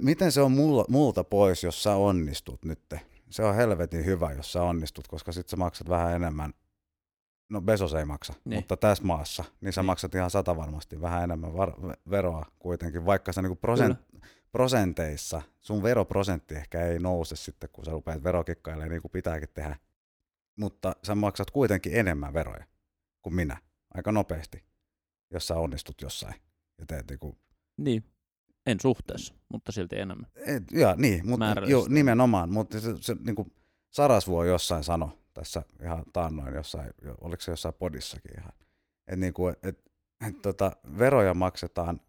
miten 0.01 0.32
se 0.32 0.41
on 0.41 0.51
mulla, 0.51 0.86
multa 0.89 1.24
pois, 1.24 1.64
jos 1.64 1.84
sä 1.84 1.95
onnistut 1.95 2.66
nyt. 2.66 2.80
Se 3.30 3.43
on 3.43 3.55
helvetin 3.55 4.05
hyvä, 4.05 4.32
jos 4.32 4.53
sä 4.53 4.63
onnistut, 4.63 5.07
koska 5.07 5.32
sit 5.32 5.49
sä 5.49 5.57
maksat 5.57 5.89
vähän 5.89 6.13
enemmän. 6.15 6.53
No 7.49 7.61
Bezos 7.61 7.93
ei 7.93 8.05
maksa, 8.05 8.34
Niin. 8.45 8.57
mutta 8.59 8.78
tässä 8.78 9.03
maassa, 9.03 9.43
niin 9.61 9.73
sä 9.73 9.82
niin. 9.82 9.86
maksat 9.86 10.15
ihan 10.15 10.30
sata 10.32 10.55
varmasti 10.57 11.01
vähän 11.01 11.23
enemmän 11.23 11.53
var- 11.57 11.97
veroa 12.09 12.45
kuitenkin, 12.59 13.05
vaikka 13.05 13.34
sä 13.34 13.41
niinku 13.41 13.55
prosent, 13.55 13.99
prosenteissa, 14.51 15.41
sun 15.59 15.84
veroprosentti 15.84 16.55
ehkä 16.55 16.86
ei 16.86 16.99
nouse 16.99 17.36
sitten, 17.36 17.69
kun 17.73 17.86
sä 17.86 17.91
rupeat 17.91 18.23
verokikkailemaan 18.23 18.89
niin 18.89 19.01
kuin 19.01 19.11
pitääkin 19.11 19.49
tehdä. 19.53 19.75
Mutta 20.59 20.95
sä 21.03 21.15
maksat 21.15 21.51
kuitenkin 21.51 21.95
enemmän 21.95 22.34
veroja 22.34 22.65
kuin 23.21 23.36
minä, 23.36 23.57
aika 23.93 24.11
nopeasti, 24.11 24.63
jos 25.32 25.47
sä 25.47 25.55
onnistut 25.55 26.01
jossain 26.01 26.36
ja 26.80 26.86
teet 26.86 27.09
niinku 27.09 27.38
niin. 27.78 28.03
En 28.68 28.80
suhteessa, 28.80 29.34
mutta 29.49 29.72
silti 29.72 29.99
enemmän. 29.99 30.32
Et, 30.36 30.63
ja, 30.72 30.95
niin, 30.97 31.30
mutta 31.30 31.45
jo, 31.68 31.86
nimenomaan, 31.89 32.49
mutta 32.49 32.80
se, 32.80 32.95
se 32.99 33.15
niin 33.26 33.36
kuin 33.36 33.53
Sarasvuo 33.89 34.43
jossain 34.43 34.84
sano 34.84 35.18
tässä 35.34 35.63
ihan 35.84 36.03
taannoin 36.13 36.53
jossain, 36.55 36.91
jo- 37.01 37.15
oliko 37.22 37.41
se 37.41 37.51
jossain 37.51 37.76
podissakin 37.80 38.39
ihan, 38.39 38.51
että 39.07 39.15
niin 39.15 39.34
kuin, 39.34 39.55
et, 39.63 39.91
et, 40.28 40.41
tota, 40.41 40.72
veroja 40.97 41.34
maksetaan 41.34 42.01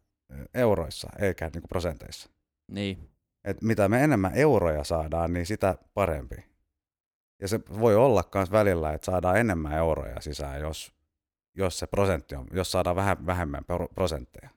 euroissa 0.54 1.10
eikä 1.18 1.44
niin 1.44 1.62
kuin 1.62 1.68
prosenteissa. 1.68 2.30
Niin, 2.70 3.10
Et 3.44 3.62
mitä 3.62 3.88
me 3.88 4.04
enemmän 4.04 4.34
euroja 4.34 4.84
saadaan, 4.84 5.32
niin 5.32 5.46
sitä 5.46 5.78
parempi. 5.94 6.36
Ja 7.40 7.48
se 7.48 7.60
voi 7.80 7.96
olla 7.96 8.24
myös 8.34 8.50
välillä, 8.50 8.92
että 8.92 9.04
saadaan 9.04 9.36
enemmän 9.36 9.72
euroja 9.72 10.20
sisään, 10.20 10.60
jos, 10.60 10.92
jos 11.54 11.78
se 11.78 11.86
prosentti 11.86 12.34
on, 12.34 12.46
jos 12.52 12.72
saadaan 12.72 12.96
vähän 12.96 13.26
vähemmän 13.26 13.64
pro- 13.64 13.88
prosentteja. 13.94 14.50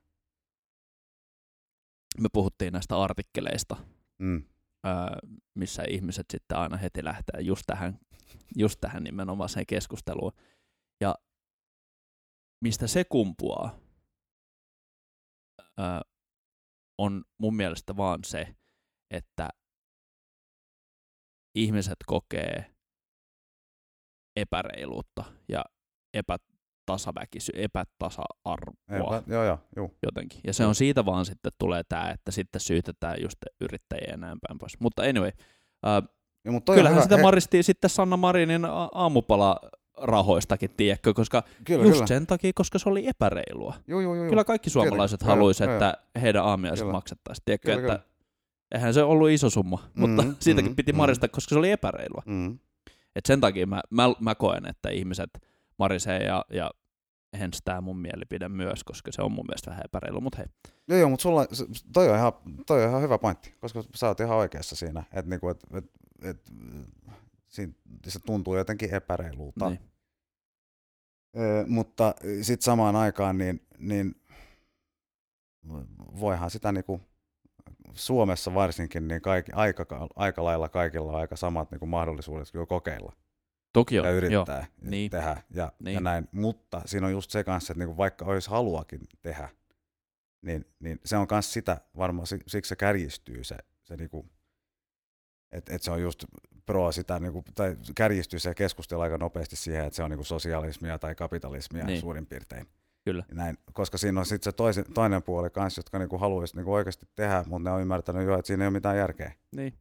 Me 2.21 2.27
puhuttiin 2.33 2.73
näistä 2.73 2.97
artikkeleista, 3.01 3.77
Mm. 4.19 4.43
öö, 4.85 5.29
missä 5.55 5.83
ihmiset 5.89 6.25
sitten 6.31 6.57
aina 6.57 6.77
heti 6.77 7.03
lähtee 7.03 7.41
just 7.41 7.63
tähän, 7.67 7.99
just 8.57 8.79
tähän 8.81 9.03
nimenomaiseen 9.03 9.65
keskusteluun. 9.65 10.31
Ja 11.01 11.15
mistä 12.63 12.87
se 12.87 13.03
kumpuaa, 13.03 13.79
öö, 15.79 15.85
on 16.97 17.23
mun 17.39 17.55
mielestä 17.55 17.97
vaan 17.97 18.19
se, 18.23 18.55
että 19.11 19.49
ihmiset 21.55 21.97
kokee 22.05 22.75
epäreiluutta 24.35 25.23
ja 25.49 25.65
epätasaväkisy, 26.91 27.51
epätasa-arvoa 27.55 29.17
Epä, 29.17 29.23
joo, 29.33 29.43
joo, 29.43 29.59
juu. 29.75 29.97
jotenkin. 30.03 30.39
Ja 30.47 30.53
se 30.53 30.65
on 30.65 30.75
siitä 30.75 31.05
vaan 31.05 31.25
sitten 31.25 31.51
tulee 31.57 31.83
tämä, 31.89 32.09
että 32.11 32.31
sitten 32.31 32.61
syytetään 32.61 33.21
just 33.21 33.37
yrittäjiä 33.61 34.07
ja 34.11 34.17
näin 34.17 34.37
päin 34.47 34.57
pois. 34.59 34.79
Mutta 34.79 35.01
anyway, 35.03 35.31
äh, 35.87 36.03
Ja, 36.45 36.51
mutta 36.51 36.73
kyllähän 36.73 36.95
hyvä- 36.95 37.39
sitä 37.39 37.57
he- 37.57 37.61
sitten 37.61 37.89
Sanna 37.89 38.17
Marinin 38.17 38.65
aamupala 38.91 39.59
rahoistakin, 39.97 40.69
tiedätkö, 40.77 41.13
koska 41.13 41.43
Kyllä, 41.63 41.83
just 41.83 41.93
kyllä. 41.93 42.07
sen 42.07 42.27
takia, 42.27 42.51
koska 42.55 42.79
se 42.79 42.89
oli 42.89 43.07
epäreilua. 43.07 43.73
Joo, 43.87 44.01
joo, 44.01 44.15
joo. 44.15 44.29
Kyllä 44.29 44.43
kaikki 44.43 44.69
suomalaiset 44.69 45.19
Tietenkin. 45.19 45.35
haluaisi, 45.37 45.63
Joo, 45.63 45.73
että 45.73 45.97
heidän 46.21 46.43
aamiaiset 46.45 46.83
Kyllä. 46.83 46.91
maksettaisiin. 46.97 47.43
Tiedätkö, 47.45 47.75
Kyllä, 47.75 47.93
että 47.93 48.07
eihän 48.71 48.93
se 48.93 49.03
ollut 49.03 49.29
iso 49.29 49.49
summa, 49.49 49.83
mutta 49.95 50.21
Mhm, 50.23 50.31
siitäkin 50.39 50.71
mhm, 50.71 50.75
piti 50.75 50.91
mhm. 50.91 50.97
maristaa, 50.97 51.29
koska 51.29 51.49
se 51.55 51.59
oli 51.59 51.71
epäreilua. 51.71 52.23
Mm. 52.25 52.59
Et 53.15 53.25
sen 53.25 53.41
takia 53.41 53.67
mä, 53.67 53.81
mä, 53.89 54.09
mä 54.19 54.35
koen, 54.35 54.65
että 54.65 54.89
ihmiset 54.89 55.29
marisee 55.79 56.23
ja, 56.23 56.45
ja 56.53 56.71
hens 57.39 57.61
tää 57.65 57.81
mun 57.81 57.97
mielipide 57.97 58.49
myös, 58.49 58.83
koska 58.83 59.11
se 59.11 59.21
on 59.21 59.31
mun 59.31 59.45
mielestä 59.45 59.69
vähän 59.69 59.85
epäreilu, 59.85 60.21
mutta 60.21 60.37
hei. 60.37 60.47
Joo, 60.87 60.99
joo, 60.99 61.09
mutta 61.09 61.23
sulla, 61.23 61.45
toi 61.93 62.09
on, 62.09 62.15
ihan, 62.15 62.33
toi 62.67 62.83
on 62.83 62.89
ihan 62.89 63.01
hyvä 63.01 63.17
pointti, 63.17 63.55
koska 63.59 63.83
sä 63.95 64.07
oot 64.07 64.19
ihan 64.19 64.37
oikeassa 64.37 64.75
siinä, 64.75 65.03
että 65.13 65.29
niinku, 65.29 65.49
et, 65.49 65.63
et, 65.73 65.85
et, 66.21 66.51
siinä, 67.47 67.73
se 68.07 68.19
tuntuu 68.19 68.55
jotenkin 68.55 68.93
epäreilulta. 68.93 69.69
Niin. 69.69 69.79
Ö, 71.37 71.65
mutta 71.67 72.15
sitten 72.41 72.65
samaan 72.65 72.95
aikaan 72.95 73.37
niin, 73.37 73.67
niin 73.77 74.15
voihan 76.19 76.51
sitä 76.51 76.71
niinku 76.71 77.01
Suomessa 77.93 78.53
varsinkin 78.53 79.07
niin 79.07 79.21
kaikki, 79.21 79.51
aika, 79.55 79.85
aika 80.15 80.43
lailla 80.43 80.69
kaikilla 80.69 81.11
on 81.11 81.19
aika 81.19 81.35
samat 81.35 81.71
niinku 81.71 81.85
mahdollisuudet 81.85 82.51
kyllä 82.51 82.65
kokeilla 82.65 83.13
Toki 83.73 83.99
on, 83.99 84.05
ja 84.05 84.11
joo. 84.11 84.17
yrittää 84.17 84.65
Niin. 84.81 85.11
tehdä 85.11 85.41
ja, 85.49 85.71
Niin. 85.79 85.93
ja 85.95 85.99
näin. 86.01 86.27
Mutta 86.31 86.81
siinä 86.85 87.07
on 87.07 87.13
just 87.13 87.31
se 87.31 87.43
kanssa, 87.43 87.73
että 87.73 87.79
niinku 87.79 87.97
vaikka 87.97 88.25
olisi 88.25 88.49
haluakin 88.49 89.01
tehdä, 89.21 89.49
niin, 90.41 90.65
niin 90.79 90.99
se 91.05 91.17
on 91.17 91.27
myös 91.31 91.53
sitä, 91.53 91.81
varmaan 91.97 92.27
si- 92.27 92.39
siksi 92.47 92.69
se 92.69 92.75
kärjistyy 92.75 93.43
se, 93.43 93.57
se 93.83 93.95
niinku, 93.97 94.25
että 95.51 95.75
et 95.75 95.81
se 95.81 95.91
on 95.91 96.01
just 96.01 96.25
pro 96.65 96.91
sitä, 96.91 97.19
niinku, 97.19 97.43
tai 97.55 97.77
kärjistyy 97.95 98.39
se 98.39 98.53
keskustelu 98.55 99.01
aika 99.01 99.17
nopeasti 99.17 99.55
siihen, 99.55 99.85
että 99.85 99.95
se 99.95 100.03
on 100.03 100.09
niinku 100.09 100.23
sosialismia 100.23 100.99
tai 100.99 101.15
kapitalismia 101.15 101.85
Niin. 101.85 101.99
suurin 102.01 102.25
piirtein. 102.25 102.67
Kyllä. 103.05 103.23
Näin, 103.31 103.57
koska 103.73 103.97
siinä 103.97 104.19
on 104.19 104.25
sitten 104.25 104.51
se 104.51 104.55
toisen, 104.57 104.85
toinen 104.93 105.23
puoli 105.23 105.49
kanssa, 105.49 105.79
jotka 105.79 105.99
niinku 105.99 106.17
haluaisi 106.17 106.55
niinku 106.55 106.73
oikeasti 106.73 107.05
tehdä, 107.15 107.43
mutta 107.47 107.69
ne 107.69 107.75
on 107.75 107.81
ymmärtänyt 107.81 108.25
jo, 108.27 108.37
että 108.37 108.47
siinä 108.47 108.63
ei 108.63 108.67
ole 108.67 108.73
mitään 108.73 108.97
järkeä. 108.97 109.31
Niin. 109.55 109.73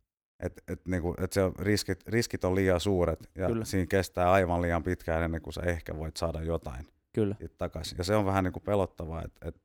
Et, 0.42 0.62
et, 0.68 0.86
niinku, 0.86 1.14
et 1.18 1.32
se 1.32 1.40
riskit, 1.58 2.06
riskit 2.06 2.44
on 2.44 2.54
liian 2.54 2.80
suuret 2.80 3.30
ja 3.34 3.46
Kyllä. 3.46 3.64
siinä 3.64 3.86
kestää 3.86 4.32
aivan 4.32 4.62
liian 4.62 4.82
pitkään 4.82 5.22
ennen 5.22 5.42
kuin 5.42 5.54
sä 5.54 5.60
ehkä 5.60 5.96
voit 5.96 6.16
saada 6.16 6.42
jotain 6.42 6.86
Kyllä. 7.12 7.36
takaisin. 7.58 7.98
Ja 7.98 8.04
se 8.04 8.16
on 8.16 8.26
vähän 8.26 8.44
niinku 8.44 8.60
pelottavaa, 8.60 9.22
että 9.24 9.48
et, 9.48 9.60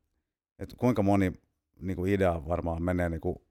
et 0.59 0.73
kuinka 0.77 1.03
moni 1.03 1.33
niinku 1.79 2.05
idea 2.05 2.41
varmaan 2.47 2.83
menee 2.83 3.09
niinku, 3.09 3.45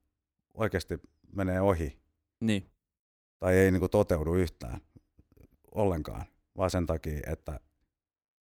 oikeasti 0.54 1.00
menee 1.32 1.60
ohi 1.60 1.98
Niin. 2.40 2.70
tai 3.38 3.54
ei 3.56 3.70
niinku 3.70 3.88
toteudu 3.88 4.34
yhtään 4.34 4.80
ollenkaan, 5.74 6.24
vaan 6.56 6.70
sen 6.70 6.86
takia, 6.86 7.20
että, 7.26 7.60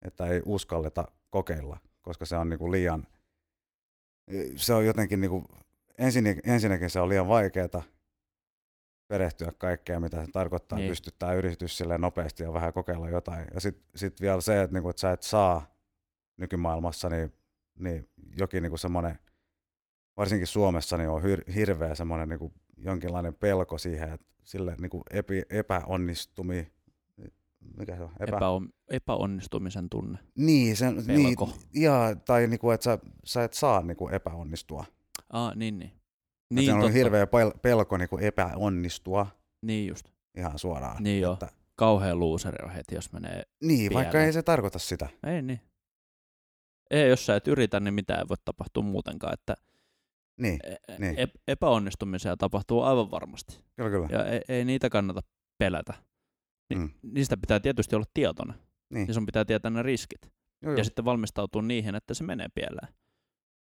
että 0.02 0.26
ei 0.26 0.42
uskalleta 0.44 1.08
kokeilla, 1.30 1.78
koska 2.02 2.24
se 2.24 2.36
on 2.36 2.48
niinku 2.48 2.72
liian, 2.72 3.06
se 4.56 4.74
on 4.74 4.86
jotenkin 4.86 5.20
niinku, 5.20 5.44
ensin, 5.98 6.40
ensinnäkin 6.44 6.90
se 6.90 7.00
on 7.00 7.08
liian 7.08 7.28
vaikeaa 7.28 7.82
perehtyä 9.08 9.52
kaikkea, 9.58 10.00
mitä 10.00 10.24
se 10.24 10.30
tarkoittaa, 10.32 10.76
Niin. 10.78 10.82
niin. 10.84 10.90
pystyttää 10.90 11.32
yritys 11.34 11.78
silleen 11.78 12.00
nopeasti 12.00 12.42
ja 12.42 12.52
vähän 12.52 12.72
kokeilla 12.72 13.08
jotain. 13.10 13.46
Ja 13.54 13.60
sitten 13.60 13.84
sit 13.96 14.20
vielä 14.20 14.40
se, 14.40 14.62
että, 14.62 14.74
niinku, 14.74 14.88
että 14.88 15.00
sä 15.00 15.12
et 15.12 15.22
saa 15.22 15.74
nykymaailmassa 16.36 17.08
niin, 17.08 17.32
niin 17.78 18.08
jokin 18.38 18.62
niinku 18.62 18.76
semmoinen, 18.76 19.18
varsinkin 20.16 20.46
Suomessa, 20.46 20.96
niin 20.96 21.10
on 21.10 21.22
hir- 21.22 21.52
hirveä 21.52 21.94
semmoinen 21.94 22.28
niinku 22.28 22.52
jonkinlainen 22.76 23.34
pelko 23.34 23.78
siihen, 23.78 24.12
että 24.12 24.26
sille 24.44 24.76
niinku 24.80 25.02
epi, 25.10 25.42
epäonnistumi, 25.50 26.72
mikä 27.78 27.96
se 27.96 28.02
on? 28.02 28.10
Epä, 28.20 28.36
Epäon, 28.36 28.68
epäonnistumisen 28.88 29.88
tunne. 29.88 30.18
niin, 30.34 30.76
sen, 30.76 30.94
niin, 31.06 31.22
pelko. 31.28 31.52
ja, 31.74 32.16
tai 32.24 32.46
niinku, 32.46 32.70
että 32.70 32.84
sä, 32.84 32.98
sä 33.24 33.44
et 33.44 33.52
saa 33.52 33.82
niinku 33.82 34.08
epäonnistua. 34.08 34.84
Ah, 35.30 35.56
niin, 35.56 35.78
niin. 35.78 35.92
Niin, 36.50 36.56
Niin, 36.66 36.74
on 36.74 36.80
totta. 36.80 36.92
hirveä 36.92 37.24
pel- 37.24 37.58
pelko 37.62 37.96
niinku 37.96 38.18
epäonnistua 38.18 39.26
Niin 39.62 39.88
just. 39.88 40.08
ihan 40.36 40.58
suoraan. 40.58 41.02
Niin 41.02 41.20
joo. 41.20 41.32
Että, 41.32 41.48
Kauhean 41.76 42.20
looseri 42.20 42.64
on 42.64 42.70
heti, 42.70 42.94
jos 42.94 43.12
menee... 43.12 43.42
niin, 43.62 43.94
vaikka 43.94 44.10
Pieleen. 44.10 44.26
ei 44.26 44.32
se 44.32 44.42
tarkoita 44.42 44.78
sitä. 44.78 45.08
Ei 45.26 45.42
niin. 45.42 45.60
Ei, 46.90 47.08
jos 47.08 47.26
sä 47.26 47.36
et 47.36 47.48
yritä, 47.48 47.80
niin 47.80 47.94
mitään 47.94 48.20
ei 48.20 48.28
voi 48.28 48.36
tapahtua 48.44 48.82
muutenkaan. 48.82 49.34
Että 49.34 49.54
Niin, 50.40 50.60
e- 50.64 50.98
Niin. 50.98 51.16
ep- 51.18 51.40
epäonnistumisia 51.48 52.36
tapahtuu 52.36 52.82
aivan 52.82 53.10
varmasti. 53.10 53.60
kyllä 53.76 53.90
kyllä. 53.90 54.08
Ja 54.10 54.24
ei, 54.26 54.40
ei 54.48 54.64
niitä 54.64 54.90
kannata 54.90 55.20
pelätä. 55.58 55.94
Ni- 56.70 56.76
Mm. 56.76 56.90
Niistä 57.02 57.36
pitää 57.36 57.60
tietysti 57.60 57.96
olla 57.96 58.06
tietoinen. 58.14 58.56
Niin. 58.90 59.08
Ja 59.08 59.14
sun 59.14 59.26
pitää 59.26 59.44
tietää 59.44 59.70
ne 59.70 59.82
riskit. 59.82 60.22
Joo, 60.62 60.72
joo. 60.72 60.78
Ja 60.78 60.84
sitten 60.84 61.04
valmistautua 61.04 61.62
niihin, 61.62 61.94
että 61.94 62.14
se 62.14 62.24
menee 62.24 62.46
pieleen. 62.54 62.94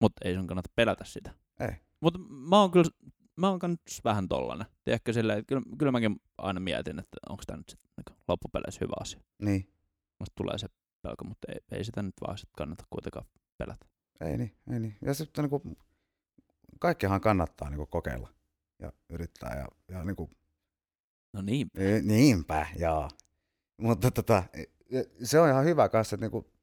Mutta 0.00 0.28
ei 0.28 0.34
sun 0.34 0.46
kannata 0.46 0.70
pelätä 0.74 1.04
sitä. 1.04 1.34
Ei. 1.60 1.76
Mutta 2.00 2.18
mä 2.28 2.60
oon 2.60 2.70
kyllä 2.70 2.90
mä 3.36 3.48
oon 3.48 3.58
kans 3.58 4.00
vähän 4.04 4.28
tollanen. 4.28 4.66
Tiedätkö 4.84 5.12
silleen, 5.12 5.38
että 5.38 5.48
kyllä, 5.48 5.62
kyllä 5.78 5.92
mäkin 5.92 6.20
aina 6.38 6.60
mietin, 6.60 6.98
että 6.98 7.16
onko 7.28 7.42
tämä 7.46 7.56
nyt 7.56 7.68
sitten 7.68 7.90
niin 7.96 8.18
loppupeleissä 8.28 8.78
hyvä 8.80 8.94
asia. 9.00 9.20
Niin, 9.42 9.72
Musta 10.18 10.34
tulee 10.34 10.58
se 10.58 10.66
pelko, 11.02 11.24
mutta 11.24 11.52
ei, 11.52 11.78
ei 11.78 11.84
sitä 11.84 12.02
nyt 12.02 12.14
vaan 12.26 12.38
sit 12.38 12.50
kannata 12.58 12.84
kuitenkaan 12.90 13.26
pelätä. 13.58 13.86
ei 14.20 14.36
niin, 14.36 14.56
ei 14.72 14.80
niin. 14.80 14.96
Ja 15.02 15.14
sitten 15.14 15.44
niinku, 15.44 15.76
kaikkihan 16.78 17.20
kannattaa 17.20 17.70
niinku 17.70 17.86
kokeilla 17.86 18.32
ja 18.78 18.92
yrittää. 19.10 19.56
Ja, 19.58 19.68
ja 19.88 20.04
niinku, 20.04 20.30
No 21.32 21.42
niin, 21.42 21.70
e, 21.74 22.00
niinpä, 22.02 22.66
joo. 22.78 23.08
Mutta 23.80 24.10
tota, 24.10 24.42
e, 24.52 25.02
se 25.22 25.40
on 25.40 25.48
ihan 25.48 25.64
hyvä 25.64 25.88
kanssa, 25.88 26.16
että 26.16 26.24
niinku, 26.24 26.38
no 26.38 26.55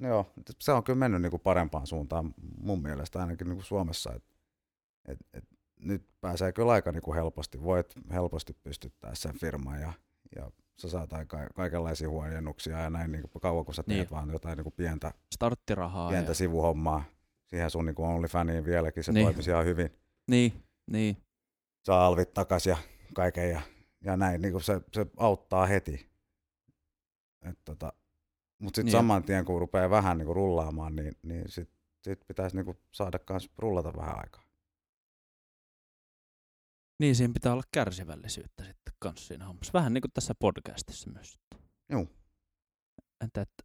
joo, 0.00 0.32
se 0.60 0.72
on 0.72 0.84
kyllä 0.84 0.98
mennyt 0.98 1.22
niinku 1.22 1.38
parempaan 1.38 1.86
suuntaan 1.86 2.34
mun 2.60 2.82
mielestä 2.82 3.20
ainakin 3.20 3.48
niinku 3.48 3.62
Suomessa. 3.62 4.12
Et, 4.14 4.24
et, 5.08 5.18
et, 5.34 5.44
nyt 5.80 6.02
pääsee 6.20 6.52
kyllä 6.52 6.72
aika 6.72 6.92
niinku 6.92 7.14
helposti, 7.14 7.62
voit 7.62 7.94
helposti 8.12 8.52
pystyttää 8.62 9.14
sen 9.14 9.38
firman 9.38 9.80
ja, 9.80 9.92
ja 10.36 10.50
sä 10.80 10.88
saat 10.88 11.12
aika, 11.12 11.46
kaikenlaisia 11.54 12.08
huojennuksia 12.08 12.78
ja 12.78 12.90
näin 12.90 13.12
niinku 13.12 13.40
kauan 13.40 13.64
kun 13.64 13.74
sä 13.74 13.82
teet 13.82 13.98
Niin. 13.98 14.10
vaan 14.10 14.30
jotain 14.30 14.56
niinku 14.56 14.70
pientä, 14.70 15.12
starttirahaa. 15.34 16.10
pientä 16.10 16.30
Ja... 16.30 16.34
sivuhommaa. 16.34 17.04
Siihen 17.46 17.70
sun 17.70 17.86
niinku 17.86 18.04
OnlyFaniin 18.04 18.64
vieläkin 18.64 19.04
se 19.04 19.12
Niin. 19.12 19.14
niin. 19.14 19.26
toimisi 19.26 19.50
ihan 19.50 19.64
hyvin. 19.64 19.90
Niin, 20.26 20.52
niin. 20.90 21.16
Saa 21.86 22.06
alvit 22.06 22.34
takas 22.34 22.66
ja 22.66 22.76
kaiken 23.14 23.50
ja, 23.50 23.60
ja 24.04 24.16
näin. 24.16 24.42
Niinku 24.42 24.60
se, 24.60 24.80
se 24.92 25.06
auttaa 25.16 25.66
heti. 25.66 26.08
Et 27.42 27.58
tota, 27.64 27.92
Mutta 28.58 28.76
sitten 28.76 28.84
Niin. 28.84 28.92
saman 28.92 29.22
tien, 29.24 29.44
kun 29.44 29.60
rupeaa 29.60 29.90
vähän 29.90 30.18
niinku 30.18 30.34
rullaamaan, 30.34 30.96
niin, 30.96 31.12
niin 31.22 31.44
sitten 31.48 31.78
sit 32.04 32.26
pitäisi 32.26 32.56
niinku 32.56 32.76
saada 32.90 33.18
kans 33.18 33.50
rullata 33.58 33.92
vähän 33.96 34.18
aikaa. 34.18 34.42
Niin, 37.00 37.16
siinä 37.16 37.32
pitää 37.32 37.52
olla 37.52 37.62
kärsivällisyyttä 37.72 38.64
sitten 38.64 38.94
kanssa 38.98 39.26
siinä 39.26 39.46
hommassa. 39.46 39.72
Vähän 39.72 39.94
niin 39.94 40.02
kuin 40.02 40.12
tässä 40.14 40.34
podcastissa 40.38 41.10
myös. 41.10 41.32
sitten. 41.32 41.58
Juu. 41.92 42.08
Että, 43.24 43.40
että 43.40 43.64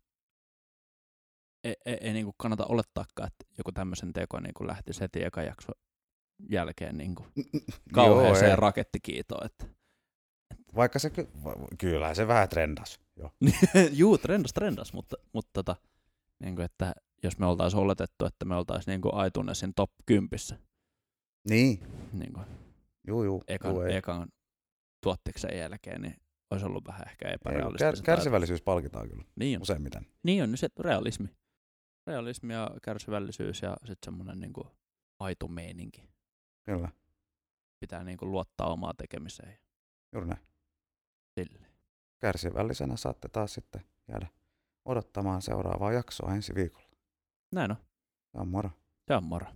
ei, 1.63 1.75
ei, 1.85 1.97
ei 2.01 2.13
niin 2.13 2.25
kuin 2.25 2.35
kannata 2.37 2.65
olettaakaan, 2.65 3.27
että 3.27 3.45
joku 3.57 3.71
tämmöisen 3.71 4.13
teko 4.13 4.39
niin 4.39 4.53
kuin 4.53 4.67
lähtisi 4.67 5.01
heti 5.01 5.23
eka 5.23 5.41
jakso 5.43 5.71
jälkeen 6.49 6.97
niin 6.97 7.15
kuin 7.15 7.29
kauheeseen 7.93 8.51
ei. 8.51 8.55
rakettikiitoon. 8.55 9.45
Että. 9.45 9.65
Vaikka 10.75 10.99
se, 10.99 11.09
ky- 11.09 11.27
kyllä 11.77 12.13
se 12.13 12.27
vähän 12.27 12.49
trendas. 12.49 12.99
Joo. 13.15 13.31
Juu, 13.91 14.17
trendas, 14.17 14.53
trendas, 14.53 14.93
mutta, 14.93 15.15
mutta 15.33 15.49
tota, 15.53 15.75
niin 16.39 16.55
kuin, 16.55 16.65
että 16.65 16.93
jos 17.23 17.37
me 17.39 17.45
oltaisiin 17.45 17.79
oletettu, 17.81 18.25
että 18.25 18.45
me 18.45 18.55
oltaisiin 18.55 18.91
niin 18.91 19.01
kuin 19.01 19.27
iTunesin 19.27 19.73
top 19.73 19.91
10, 20.05 20.29
Niin, 21.49 21.79
niin 22.13 22.33
kuin 22.33 22.45
juu, 23.07 23.23
juu. 23.23 23.43
ekan, 23.47 23.71
juu 23.71 23.81
ekan 23.81 24.27
tuottiksen 25.03 25.57
jälkeen, 25.57 26.01
niin 26.01 26.15
olisi 26.51 26.65
ollut 26.65 26.87
vähän 26.87 27.07
ehkä 27.09 27.29
epärealistista. 27.29 27.85
kär, 27.85 28.01
kärsivällisyys 28.05 28.61
palkitaan 28.61 29.09
kyllä 29.09 29.23
Niin 29.35 29.57
on. 29.57 29.61
useimmiten. 29.61 30.07
Niin 30.23 30.43
on, 30.43 30.49
niin 30.51 30.57
se 30.57 30.67
realismi. 30.79 31.27
Realismi 32.07 32.53
ja 32.53 32.71
kärsivällisyys 32.81 33.61
ja 33.61 33.77
sitten 33.85 34.05
semmoinen 34.13 34.39
niin 34.39 34.53
kuin 34.53 34.67
aito 35.19 35.47
meininki. 35.47 36.09
Kyllä, 36.63 36.89
Pitää 37.79 38.03
niin 38.03 38.17
kuin 38.17 38.31
luottaa 38.31 38.71
omaa 38.71 38.93
tekemiseen. 38.97 39.57
juuri 40.13 40.27
näin. 40.27 40.39
Silleen. 41.35 41.71
Kärsivällisenä 42.19 42.97
saatte 42.97 43.27
taas 43.27 43.53
sitten 43.53 43.81
jäädä 44.07 44.27
odottamaan 44.85 45.41
seuraavaa 45.41 45.91
jaksoa 45.91 46.35
ensi 46.35 46.55
viikolla. 46.55 46.87
Näin 47.51 47.71
on. 47.71 47.77
Se 48.31 48.37
on 48.37 48.47
moro. 48.47 48.69
Se 49.07 49.15
on 49.15 49.23
moro. 49.23 49.47